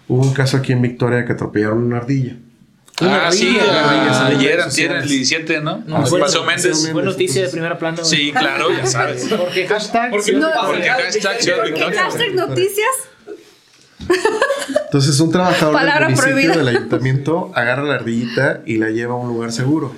hubo 0.08 0.22
un 0.22 0.32
caso 0.32 0.56
aquí 0.56 0.72
en 0.72 0.82
Victoria 0.82 1.24
que 1.24 1.32
atropellaron 1.32 1.82
una 1.84 1.98
ardilla. 1.98 2.36
Ah, 3.00 3.28
sí, 3.32 3.58
ardilla, 3.58 4.26
ayer, 4.26 4.60
antier, 4.60 4.92
el 4.92 5.02
sociales. 5.02 5.08
17, 5.10 5.60
¿no? 5.62 5.82
No, 5.86 5.96
Pasó 6.00 6.10
bueno, 6.18 6.44
Méndez. 6.46 6.90
Fue 6.92 7.02
noticia 7.02 7.42
de 7.42 7.48
primera 7.48 7.76
plana. 7.78 8.04
Sí, 8.04 8.30
claro, 8.32 8.70
ya 8.70 8.86
sabes. 8.86 9.26
Porque 9.36 9.66
hashtag. 9.66 10.10
Porque 10.10 10.32
no- 10.32 10.48
Porque 10.66 10.88
hashtag 10.88 11.42
Ciudad 11.42 11.64
¿Qué 11.64 11.70
Victoria. 11.72 12.02
hashtag 12.02 12.34
noticias? 12.34 12.90
Entonces 14.94 15.18
un 15.18 15.32
trabajador 15.32 15.72
Palabra 15.74 16.06
del 16.06 16.14
municipio 16.14 16.32
prohibida. 16.34 16.56
del 16.56 16.68
ayuntamiento 16.68 17.50
agarra 17.52 17.82
la 17.82 17.94
ardillita 17.96 18.60
y 18.64 18.76
la 18.76 18.90
lleva 18.90 19.14
a 19.14 19.16
un 19.16 19.26
lugar 19.26 19.50
seguro. 19.50 19.92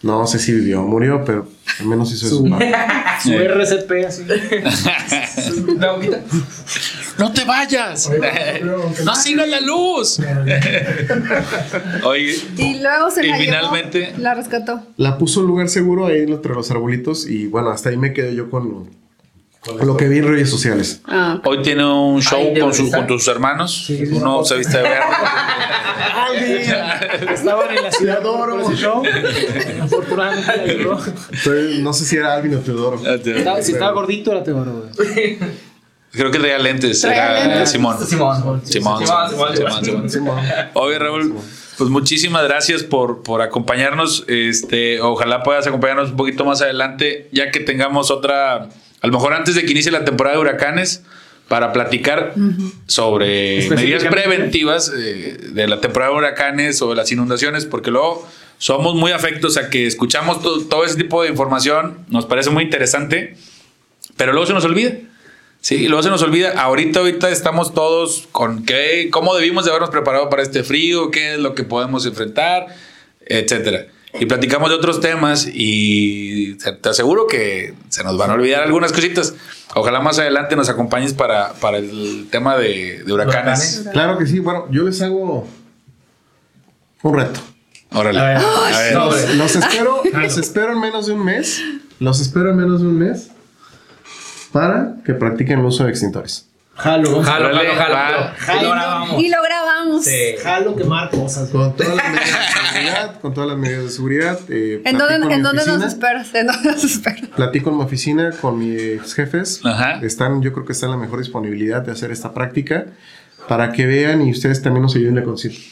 No 0.00 0.26
sé 0.26 0.38
si 0.38 0.52
vivió 0.52 0.80
o 0.82 0.86
murió, 0.86 1.22
pero 1.22 1.46
al 1.80 1.86
menos 1.86 2.10
hizo 2.14 2.24
eso. 2.26 2.36
Su, 2.38 2.46
su 3.22 3.32
RCP 3.34 3.92
así. 4.06 4.22
No, 5.78 6.00
quita. 6.00 6.20
¡No 7.18 7.30
te 7.34 7.44
vayas! 7.44 8.10
¡No 9.04 9.14
sigas 9.14 9.48
la 9.50 9.60
luz! 9.60 10.18
Oye, 12.04 12.36
Y 12.56 12.78
luego 12.80 13.10
se 13.10 13.26
Y 13.26 13.28
la 13.30 13.36
finalmente- 13.36 14.00
llevó, 14.00 14.18
la 14.20 14.34
rescató. 14.34 14.80
La 14.96 15.18
puso 15.18 15.40
en 15.40 15.44
un 15.44 15.50
lugar 15.50 15.68
seguro 15.68 16.06
ahí 16.06 16.20
entre 16.22 16.54
los 16.54 16.70
arbolitos 16.70 17.26
y 17.28 17.48
bueno, 17.48 17.68
hasta 17.68 17.90
ahí 17.90 17.98
me 17.98 18.14
quedé 18.14 18.34
yo 18.34 18.48
con 18.48 18.88
lo 19.82 19.96
que 19.96 20.08
vi 20.08 20.18
en 20.18 20.28
redes 20.28 20.50
sociales. 20.50 21.00
Ah, 21.06 21.40
hoy 21.44 21.62
tiene 21.62 21.84
un 21.84 22.20
show 22.22 22.38
Ay, 22.40 22.54
¿de 22.54 22.60
con, 22.60 22.74
su- 22.74 22.90
con 22.90 23.06
tus 23.06 23.26
hermanos. 23.28 23.88
Uno 24.12 24.44
se 24.44 24.56
viste 24.56 24.76
de 24.78 24.82
verde. 24.82 25.04
Estaban 27.32 27.76
en 27.76 27.82
la 27.84 27.90
ciudad 27.92 28.22
por 28.22 28.60
ese 28.60 28.76
show. 28.76 29.02
Afortunadamente 29.82 30.78
no 31.80 31.92
sé 31.92 32.04
si 32.04 32.16
era 32.16 32.34
Alvin 32.34 32.54
o 32.56 32.58
Teodoro. 32.58 33.00
Estaba- 33.06 33.62
Si 33.62 33.72
estaba 33.72 33.92
gordito 33.92 34.32
era 34.32 34.42
Teodoro, 34.42 34.84
güey. 34.96 35.38
Creo 36.12 36.30
que 36.30 36.38
traía 36.38 36.58
lentes. 36.58 37.02
Era 37.04 37.46
lentes. 37.46 37.70
Simón. 37.70 37.96
Simón. 38.06 38.62
Simón, 38.64 38.64
Simón, 38.64 39.00
Simón, 39.30 39.56
Simón, 39.56 39.84
Simón, 39.84 40.10
Simón. 40.10 40.38
Oye, 40.74 40.98
Raúl, 40.98 41.34
pues 41.76 41.90
muchísimas 41.90 42.44
gracias 42.44 42.82
por, 42.82 43.22
por 43.22 43.42
acompañarnos. 43.42 44.24
Este, 44.28 45.00
ojalá 45.02 45.42
puedas 45.42 45.66
acompañarnos 45.66 46.10
un 46.10 46.16
poquito 46.16 46.44
más 46.44 46.62
adelante, 46.62 47.28
ya 47.32 47.50
que 47.50 47.60
tengamos 47.60 48.10
otra, 48.10 48.68
a 49.00 49.06
lo 49.06 49.12
mejor 49.12 49.32
antes 49.34 49.54
de 49.54 49.64
que 49.64 49.72
inicie 49.72 49.90
la 49.92 50.04
temporada 50.04 50.36
de 50.36 50.42
huracanes, 50.42 51.02
para 51.48 51.72
platicar 51.72 52.34
sobre 52.86 53.68
medidas 53.70 54.02
preventivas 54.04 54.92
eh, 54.96 55.36
de 55.52 55.68
la 55.68 55.80
temporada 55.80 56.10
de 56.12 56.18
huracanes 56.18 56.82
o 56.82 56.90
de 56.90 56.96
las 56.96 57.12
inundaciones, 57.12 57.66
porque 57.66 57.92
luego 57.92 58.26
somos 58.58 58.96
muy 58.96 59.12
afectos 59.12 59.56
a 59.56 59.70
que 59.70 59.86
escuchamos 59.86 60.42
to- 60.42 60.62
todo 60.66 60.84
ese 60.84 60.96
tipo 60.96 61.22
de 61.22 61.28
información, 61.28 61.98
nos 62.08 62.26
parece 62.26 62.50
muy 62.50 62.64
interesante, 62.64 63.36
pero 64.16 64.32
luego 64.32 64.46
se 64.46 64.54
nos 64.54 64.64
olvida. 64.64 64.92
Sí, 65.60 65.76
y 65.76 65.88
luego 65.88 66.02
se 66.02 66.10
nos 66.10 66.22
olvida. 66.22 66.52
Ahorita, 66.60 67.00
ahorita 67.00 67.30
estamos 67.30 67.74
todos 67.74 68.28
con 68.32 68.64
qué, 68.64 69.08
cómo 69.12 69.34
debimos 69.36 69.64
de 69.64 69.70
habernos 69.70 69.90
preparado 69.90 70.28
para 70.30 70.42
este 70.42 70.62
frío, 70.64 71.10
qué 71.10 71.34
es 71.34 71.38
lo 71.38 71.54
que 71.54 71.62
podemos 71.64 72.06
enfrentar, 72.06 72.66
etcétera. 73.24 73.86
Y 74.20 74.26
platicamos 74.26 74.70
de 74.70 74.76
otros 74.76 75.00
temas 75.00 75.46
y 75.52 76.54
te 76.54 76.88
aseguro 76.88 77.26
que 77.26 77.74
se 77.88 78.02
nos 78.04 78.16
van 78.16 78.30
a 78.30 78.34
olvidar 78.34 78.62
algunas 78.62 78.92
cositas. 78.92 79.34
Ojalá 79.74 80.00
más 80.00 80.18
adelante 80.18 80.56
nos 80.56 80.68
acompañes 80.68 81.12
para, 81.12 81.52
para 81.54 81.78
el 81.78 82.28
tema 82.30 82.56
de, 82.56 83.02
de 83.04 83.12
huracanes. 83.12 83.74
Huracanes. 83.82 83.88
Claro 83.92 84.18
que 84.18 84.26
sí, 84.26 84.38
bueno, 84.40 84.66
yo 84.70 84.84
les 84.84 85.00
hago 85.02 85.46
un 87.02 87.14
reto. 87.14 87.40
Órale. 87.92 88.18
A 88.18 88.24
ver, 88.24 88.36
A 88.38 88.78
ver. 88.80 88.92
sobre. 88.92 89.34
Los, 89.36 89.36
los 89.36 89.56
espero, 89.56 90.02
los 90.12 90.38
espero 90.38 90.72
en 90.72 90.80
menos 90.80 91.06
de 91.06 91.12
un 91.12 91.24
mes. 91.24 91.62
Los 91.98 92.20
espero 92.20 92.50
en 92.50 92.56
menos 92.56 92.80
de 92.80 92.88
un 92.88 92.98
mes 92.98 93.30
para 94.52 94.96
que 95.04 95.12
practiquen 95.14 95.58
el 95.60 95.64
uso 95.66 95.84
de 95.84 95.90
extintores. 95.90 96.48
Jalo. 96.76 97.22
Jalo, 97.22 97.54
jalo, 97.54 97.94
va. 97.94 98.34
jalo. 98.36 98.60
Y 98.60 98.64
lo 98.64 98.70
grabamos. 98.72 99.22
Y 99.22 99.28
lo 99.30 99.42
grabamos. 99.42 100.04
Sí. 100.04 100.34
Jalo 100.42 100.76
quemar 100.76 101.10
cosas. 101.10 101.48
Con 101.48 101.74
todas 101.74 101.96
las 101.96 102.10
medidas 102.10 102.38
de 102.38 102.68
seguridad, 102.70 103.20
con 103.20 103.34
todas 103.34 103.48
las 103.50 103.58
medidas 103.58 103.82
de 103.84 103.90
seguridad. 103.90 104.38
eh, 104.50 104.82
¿En 104.84 104.98
dónde, 104.98 105.34
en 105.34 105.42
dónde 105.42 105.64
nos 105.66 105.82
esperas? 105.82 106.34
¿En 106.34 106.46
dónde 106.48 106.72
nos 106.72 106.84
esperas? 106.84 107.30
Platico 107.34 107.70
en 107.70 107.78
mi 107.78 107.82
oficina 107.82 108.30
con 108.40 108.58
mis 108.58 109.14
jefes. 109.14 109.60
Ajá. 109.64 110.00
Están, 110.02 110.42
yo 110.42 110.52
creo 110.52 110.66
que 110.66 110.72
están 110.72 110.90
en 110.90 110.96
la 110.96 111.02
mejor 111.02 111.18
disponibilidad 111.20 111.80
de 111.82 111.92
hacer 111.92 112.10
esta 112.10 112.34
práctica 112.34 112.86
para 113.48 113.72
que 113.72 113.86
vean 113.86 114.20
y 114.26 114.30
ustedes 114.32 114.60
también 114.60 114.82
nos 114.82 114.94
ayuden 114.96 115.18
a 115.18 115.22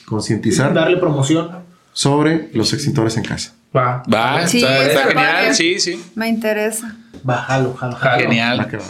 concientizar 0.07 0.73
Darle 0.73 0.97
promoción. 0.97 1.51
sobre 1.93 2.49
los 2.55 2.73
extintores 2.73 3.17
en 3.19 3.25
casa. 3.25 3.53
Va. 3.77 4.03
Va, 4.13 4.47
Sí, 4.47 4.59
está, 4.59 4.79
está 4.79 4.87
está 5.01 5.09
genial. 5.09 5.35
padre. 5.35 5.55
Sí, 5.55 5.81
sí. 5.81 6.03
Me 6.15 6.29
interesa. 6.29 6.97
Va, 7.29 7.39
jalo, 7.43 7.75
jalo, 7.75 7.95
jalo. 7.97 7.99
Jalo. 7.99 8.17
Va 8.17 8.19
Genial. 8.23 8.69
que 8.71 8.77
va. 8.79 8.85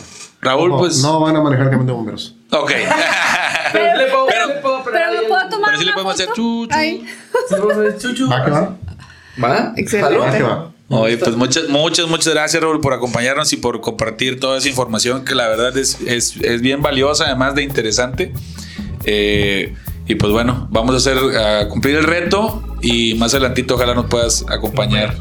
Raúl, 0.44 0.70
Ojo, 0.72 0.80
pues. 0.80 1.02
No 1.02 1.20
van 1.20 1.36
a 1.36 1.40
manejar 1.42 1.66
camión 1.70 1.86
de 1.86 1.92
bomberos. 1.92 2.34
Ok. 2.52 2.72
Pero 3.72 3.96
le 3.98 4.06
puedo, 4.10 4.26
Pero- 4.26 4.46
le 4.48 4.54
puedo 4.60 4.84
Pero 4.84 5.12
me 5.22 5.28
puedo 5.28 5.48
tomar 5.48 5.70
Pero 5.70 5.78
sí 5.78 5.84
le 5.84 5.92
podemos 5.92 6.14
hacer 6.14 6.26
foto? 6.28 6.36
chu, 6.36 6.66
chu. 6.66 6.74
Ay, 6.74 7.06
chuchu. 7.98 8.30
¿Va 8.30 8.44
que 8.44 8.50
va? 8.50 8.76
¿Va? 9.42 9.72
Excelente. 9.76 10.18
¿Va 10.18 10.30
que 10.36 10.42
va? 10.42 10.70
Oye, 10.90 11.16
pues 11.16 11.34
muchas, 11.34 11.68
muchas, 11.70 12.06
muchas 12.08 12.34
gracias, 12.34 12.62
Raúl, 12.62 12.80
por 12.80 12.92
acompañarnos 12.92 13.52
y 13.52 13.56
por 13.56 13.80
compartir 13.80 14.38
toda 14.38 14.58
esa 14.58 14.68
información 14.68 15.24
que 15.24 15.34
la 15.34 15.48
verdad 15.48 15.76
es, 15.78 15.98
es, 16.06 16.36
es 16.36 16.60
bien 16.60 16.82
valiosa, 16.82 17.24
además 17.24 17.54
de 17.54 17.62
interesante. 17.62 18.32
Eh, 19.04 19.74
y 20.06 20.14
pues 20.16 20.30
bueno, 20.32 20.68
vamos 20.70 20.94
a 20.94 20.98
hacer 20.98 21.18
a 21.38 21.68
cumplir 21.68 21.96
el 21.96 22.04
reto 22.04 22.62
y 22.82 23.14
más 23.14 23.32
adelantito 23.34 23.74
ojalá 23.76 23.94
nos 23.94 24.06
puedas 24.06 24.44
acompañar 24.48 25.14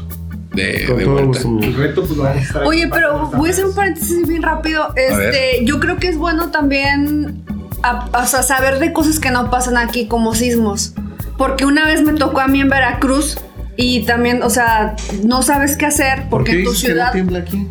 de, 0.54 0.84
Con 0.86 0.96
de 0.98 1.04
todo 1.04 1.12
vuelta. 1.14 1.42
gusto. 1.42 1.66
El 1.66 1.74
reto, 1.74 2.00
pues 2.02 2.16
lo 2.16 2.22
vamos 2.24 2.38
a 2.38 2.40
estar 2.42 2.62
Oye, 2.64 2.88
pero 2.92 3.30
voy 3.34 3.48
a 3.48 3.52
hacer 3.52 3.66
un 3.66 3.74
paréntesis 3.74 4.26
bien 4.28 4.42
rápido. 4.42 4.92
Este, 4.96 5.64
yo 5.64 5.80
creo 5.80 5.96
que 5.98 6.08
es 6.08 6.16
bueno 6.16 6.50
también 6.50 7.44
a- 7.82 8.08
o 8.12 8.26
sea, 8.26 8.42
saber 8.42 8.78
de 8.78 8.92
cosas 8.92 9.18
que 9.20 9.30
no 9.30 9.50
pasan 9.50 9.76
aquí, 9.76 10.06
como 10.08 10.34
sismos. 10.34 10.94
Porque 11.36 11.64
una 11.66 11.84
vez 11.86 12.02
me 12.02 12.12
tocó 12.14 12.40
a 12.40 12.46
mí 12.46 12.60
en 12.60 12.68
Veracruz 12.68 13.38
y 13.76 14.04
también, 14.04 14.42
o 14.42 14.50
sea, 14.50 14.94
no 15.24 15.42
sabes 15.42 15.76
qué 15.76 15.86
hacer 15.86 16.20
¿Por 16.22 16.30
porque 16.30 16.52
qué 16.52 16.58
en 16.60 16.64
tu 16.64 16.70
dices 16.70 16.84
que 16.84 16.88
no 16.90 16.94
ciudad. 16.94 17.12
tiembla 17.12 17.38
aquí? 17.40 17.68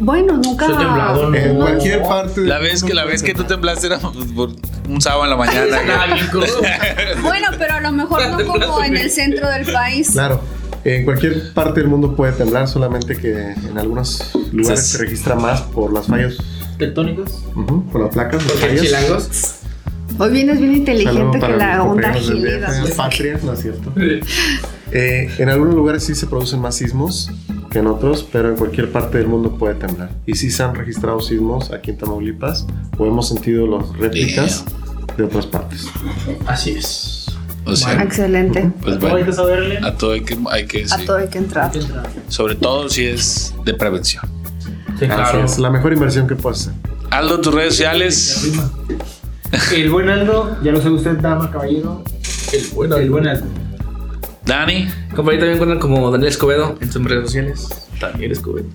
bueno, 0.00 0.36
nunca. 0.36 0.66
Temblado, 0.66 1.30
¿no? 1.30 1.36
En 1.36 1.54
No. 1.58 1.64
cualquier 1.64 2.02
parte. 2.02 2.40
La 2.42 2.58
vez 2.58 2.82
que, 2.84 2.92
la 2.92 3.04
vez 3.04 3.22
que 3.22 3.32
tú 3.32 3.44
temblaste 3.44 3.86
era 3.86 3.98
por 3.98 4.50
un 4.88 5.00
sábado 5.00 5.24
en 5.24 5.30
la 5.30 5.36
mañana. 5.36 5.78
Bueno, 7.22 7.46
pero 7.58 7.74
a 7.74 7.80
lo 7.80 7.92
mejor 7.92 8.20
no 8.28 8.44
como 8.44 8.82
en 8.82 8.96
el 8.96 9.10
centro 9.10 9.48
del 9.48 9.72
país. 9.72 10.10
Claro. 10.12 10.40
En 10.84 11.04
cualquier 11.04 11.52
parte 11.52 11.80
del 11.80 11.88
mundo 11.88 12.14
puede 12.14 12.32
temblar, 12.32 12.68
solamente 12.68 13.16
que 13.16 13.32
en 13.52 13.76
algunos 13.78 14.32
lugares 14.52 14.86
se 14.86 14.98
registra 14.98 15.34
más 15.34 15.60
por 15.62 15.92
las 15.92 16.06
fallas, 16.06 16.36
Tectónicos. 16.78 17.44
ujú, 17.56 17.84
por 17.90 18.02
las 18.02 18.10
placas, 18.14 18.42
las 18.44 18.52
Porque 18.52 18.66
fallas. 18.68 18.82
chilangos. 18.84 19.52
Hoy 20.18 20.30
vienes 20.32 20.60
bien 20.60 20.76
inteligente 20.76 21.40
que 21.40 21.48
la 21.56 21.82
onda. 21.82 22.12
DF, 22.12 22.94
Patria, 22.96 23.38
no 23.42 23.52
es 23.52 23.60
cierto. 23.60 23.92
Eh, 24.92 25.28
en 25.38 25.48
algunos 25.48 25.74
lugares 25.74 26.04
sí 26.04 26.14
se 26.14 26.26
producen 26.26 26.60
más 26.60 26.76
sismos 26.76 27.30
que 27.70 27.80
en 27.80 27.88
otros, 27.88 28.26
pero 28.32 28.48
en 28.48 28.56
cualquier 28.56 28.92
parte 28.92 29.18
del 29.18 29.26
mundo 29.26 29.58
puede 29.58 29.74
temblar. 29.74 30.10
Y 30.24 30.34
sí 30.36 30.50
se 30.50 30.62
han 30.62 30.74
registrado 30.74 31.20
sismos 31.20 31.72
aquí 31.72 31.90
en 31.90 31.98
Tamaulipas 31.98 32.66
o 32.96 33.04
hemos 33.06 33.28
sentido 33.28 33.66
las 33.66 33.88
réplicas 33.98 34.64
de 35.16 35.24
otras 35.24 35.46
partes. 35.46 35.86
Así 36.46 36.70
es. 36.70 37.15
O 37.66 37.74
sea, 37.74 38.00
Excelente. 38.02 38.70
pues 38.80 38.96
¿Cómo 38.96 39.06
hay 39.08 39.12
bueno, 39.12 39.26
que 39.26 39.32
saberle? 39.32 39.78
a 39.82 39.94
todo 39.96 40.12
hay 40.12 40.20
que, 40.22 40.38
hay 40.50 40.66
que 40.66 40.84
A 40.84 40.88
sí. 40.98 41.04
todo 41.04 41.16
hay 41.16 41.28
que 41.28 41.38
entrar. 41.38 41.70
Sobre 42.28 42.54
todo 42.54 42.88
si 42.88 43.06
es 43.06 43.54
de 43.64 43.74
prevención. 43.74 44.22
Sí, 44.98 45.04
Así 45.04 45.06
claro. 45.06 45.44
es, 45.44 45.58
la 45.58 45.70
mejor 45.70 45.92
inversión 45.92 46.26
que 46.28 46.36
puedes 46.36 46.60
hacer. 46.62 46.74
Aldo, 47.10 47.40
tus 47.40 47.52
redes 47.54 47.74
sociales. 47.74 48.50
El 49.74 49.90
buen 49.90 50.08
Aldo, 50.08 50.56
ya 50.62 50.72
lo 50.72 50.78
sabe 50.80 50.94
usted, 50.94 51.16
dama, 51.18 51.50
caballero. 51.50 52.02
El 52.52 52.66
bueno. 52.74 52.96
El 52.96 53.10
buen 53.10 53.26
Aldo. 53.26 53.46
Dani. 54.44 54.88
Compañero 55.14 55.40
también 55.42 55.52
encuentran 55.54 55.78
como 55.80 56.10
Daniel 56.10 56.28
Escobedo 56.30 56.76
en 56.80 56.92
sus 56.92 57.02
redes 57.04 57.24
sociales. 57.26 57.68
Daniel 58.00 58.32
Escobedo. 58.32 58.66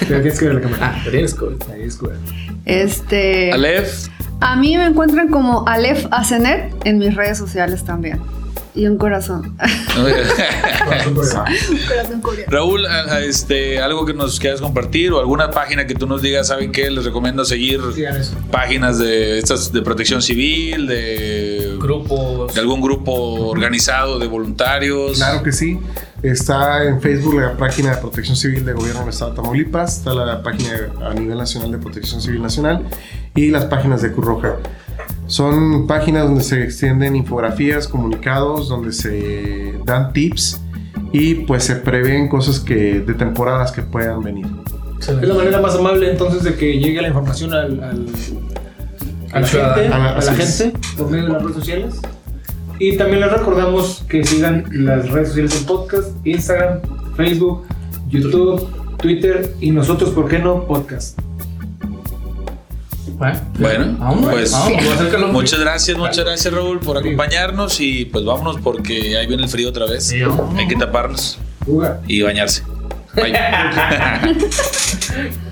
Pero 0.00 0.20
tienes 0.22 0.38
que 0.38 0.46
ver 0.46 0.54
la 0.56 0.60
cámara. 0.62 0.94
Ah, 0.96 1.02
Daniel 1.04 1.24
Escobedo. 1.24 1.58
Ahí 1.72 1.82
es 1.82 1.98
güey. 2.00 2.16
Este. 2.64 3.52
Alef. 3.52 4.08
A 4.40 4.56
mí 4.56 4.76
me 4.76 4.86
encuentran 4.86 5.28
como 5.28 5.66
Alef 5.66 6.06
Asenet 6.10 6.74
en 6.84 6.98
mis 6.98 7.14
redes 7.14 7.38
sociales 7.38 7.84
también. 7.84 8.20
Y 8.74 8.86
un 8.86 8.96
corazón. 8.96 9.56
Un 9.98 11.78
corazón 11.88 12.20
coreano. 12.20 12.50
Raúl, 12.52 12.86
a- 12.86 13.14
a 13.14 13.20
este, 13.20 13.80
algo 13.80 14.06
que 14.06 14.14
nos 14.14 14.38
quieras 14.38 14.60
compartir 14.60 15.12
o 15.12 15.18
alguna 15.18 15.50
página 15.50 15.86
que 15.86 15.94
tú 15.94 16.06
nos 16.06 16.22
digas, 16.22 16.46
¿saben 16.48 16.70
qué? 16.70 16.90
Les 16.90 17.04
recomiendo 17.04 17.44
seguir 17.44 17.80
páginas 18.50 18.98
de 18.98 19.38
estas 19.38 19.72
de 19.72 19.82
protección 19.82 20.22
civil, 20.22 20.86
de, 20.86 21.76
Grupos. 21.80 22.54
de 22.54 22.60
algún 22.60 22.80
grupo 22.80 23.12
organizado 23.48 24.18
de 24.20 24.26
voluntarios. 24.28 25.16
Claro 25.18 25.42
que 25.42 25.50
sí. 25.52 25.78
Está 26.22 26.84
en 26.84 27.00
Facebook 27.00 27.34
la 27.40 27.56
página 27.56 27.92
de 27.94 27.98
Protección 27.98 28.36
Civil 28.36 28.64
de 28.64 28.72
Gobierno 28.72 29.00
del 29.00 29.10
Estado 29.10 29.30
de 29.30 29.36
Tamaulipas, 29.36 29.98
está 29.98 30.12
la 30.14 30.42
página 30.42 30.70
a 31.08 31.14
nivel 31.14 31.38
nacional 31.38 31.70
de 31.70 31.78
Protección 31.78 32.20
Civil 32.20 32.42
Nacional 32.42 32.82
y 33.36 33.50
las 33.50 33.66
páginas 33.66 34.02
de 34.02 34.10
Cruz 34.12 34.26
Roja. 34.26 34.56
Son 35.28 35.86
páginas 35.86 36.24
donde 36.24 36.42
se 36.42 36.62
extienden 36.64 37.14
infografías, 37.14 37.86
comunicados, 37.86 38.68
donde 38.68 38.92
se 38.92 39.74
dan 39.84 40.12
tips 40.12 40.60
y 41.12 41.36
pues 41.36 41.62
se 41.64 41.76
prevén 41.76 42.28
cosas 42.28 42.58
que 42.58 43.00
de 43.00 43.14
temporadas 43.14 43.70
que 43.70 43.82
puedan 43.82 44.20
venir. 44.22 44.46
Es 44.98 45.08
la 45.22 45.34
manera 45.34 45.60
más 45.60 45.76
amable 45.76 46.10
entonces 46.10 46.42
de 46.42 46.54
que 46.56 46.78
llegue 46.80 47.00
la 47.00 47.08
información 47.08 47.52
al, 47.54 47.80
al- 47.84 48.06
a 49.32 49.40
la 49.40 49.46
gente, 49.46 49.86
A 49.86 49.98
la- 49.98 50.10
a 50.16 50.20
la 50.20 50.34
gente 50.34 50.72
por 50.96 51.10
medio 51.10 51.26
de 51.26 51.32
las 51.32 51.42
redes 51.42 51.56
sociales. 51.56 52.00
Y 52.78 52.96
también 52.96 53.20
les 53.20 53.32
recordamos 53.32 54.04
que 54.08 54.24
sigan 54.24 54.64
las 54.70 55.08
redes 55.10 55.28
sociales 55.28 55.54
del 55.54 55.64
podcast, 55.64 56.10
Instagram, 56.24 56.80
Facebook, 57.16 57.66
YouTube, 58.08 58.68
Twitter 58.98 59.54
y 59.60 59.70
nosotros, 59.70 60.10
¿por 60.10 60.28
qué 60.28 60.38
no? 60.38 60.64
Podcast. 60.64 61.18
Bueno, 63.16 63.40
Bueno, 63.58 63.96
vámonos, 63.98 64.30
pues 64.30 64.52
vámonos, 64.52 65.32
muchas 65.32 65.58
gracias, 65.58 65.98
muchas 65.98 66.24
gracias 66.24 66.54
Raúl 66.54 66.78
por 66.78 66.98
acompañarnos 66.98 67.80
y 67.80 68.04
pues 68.04 68.24
vámonos 68.24 68.58
porque 68.60 69.16
ahí 69.18 69.26
viene 69.26 69.42
el 69.42 69.48
frío 69.48 69.70
otra 69.70 69.86
vez. 69.86 70.12
Hay 70.56 70.68
que 70.68 70.76
taparnos 70.76 71.38
y 72.06 72.22
bañarse. 72.22 72.62
Bye. 73.16 73.34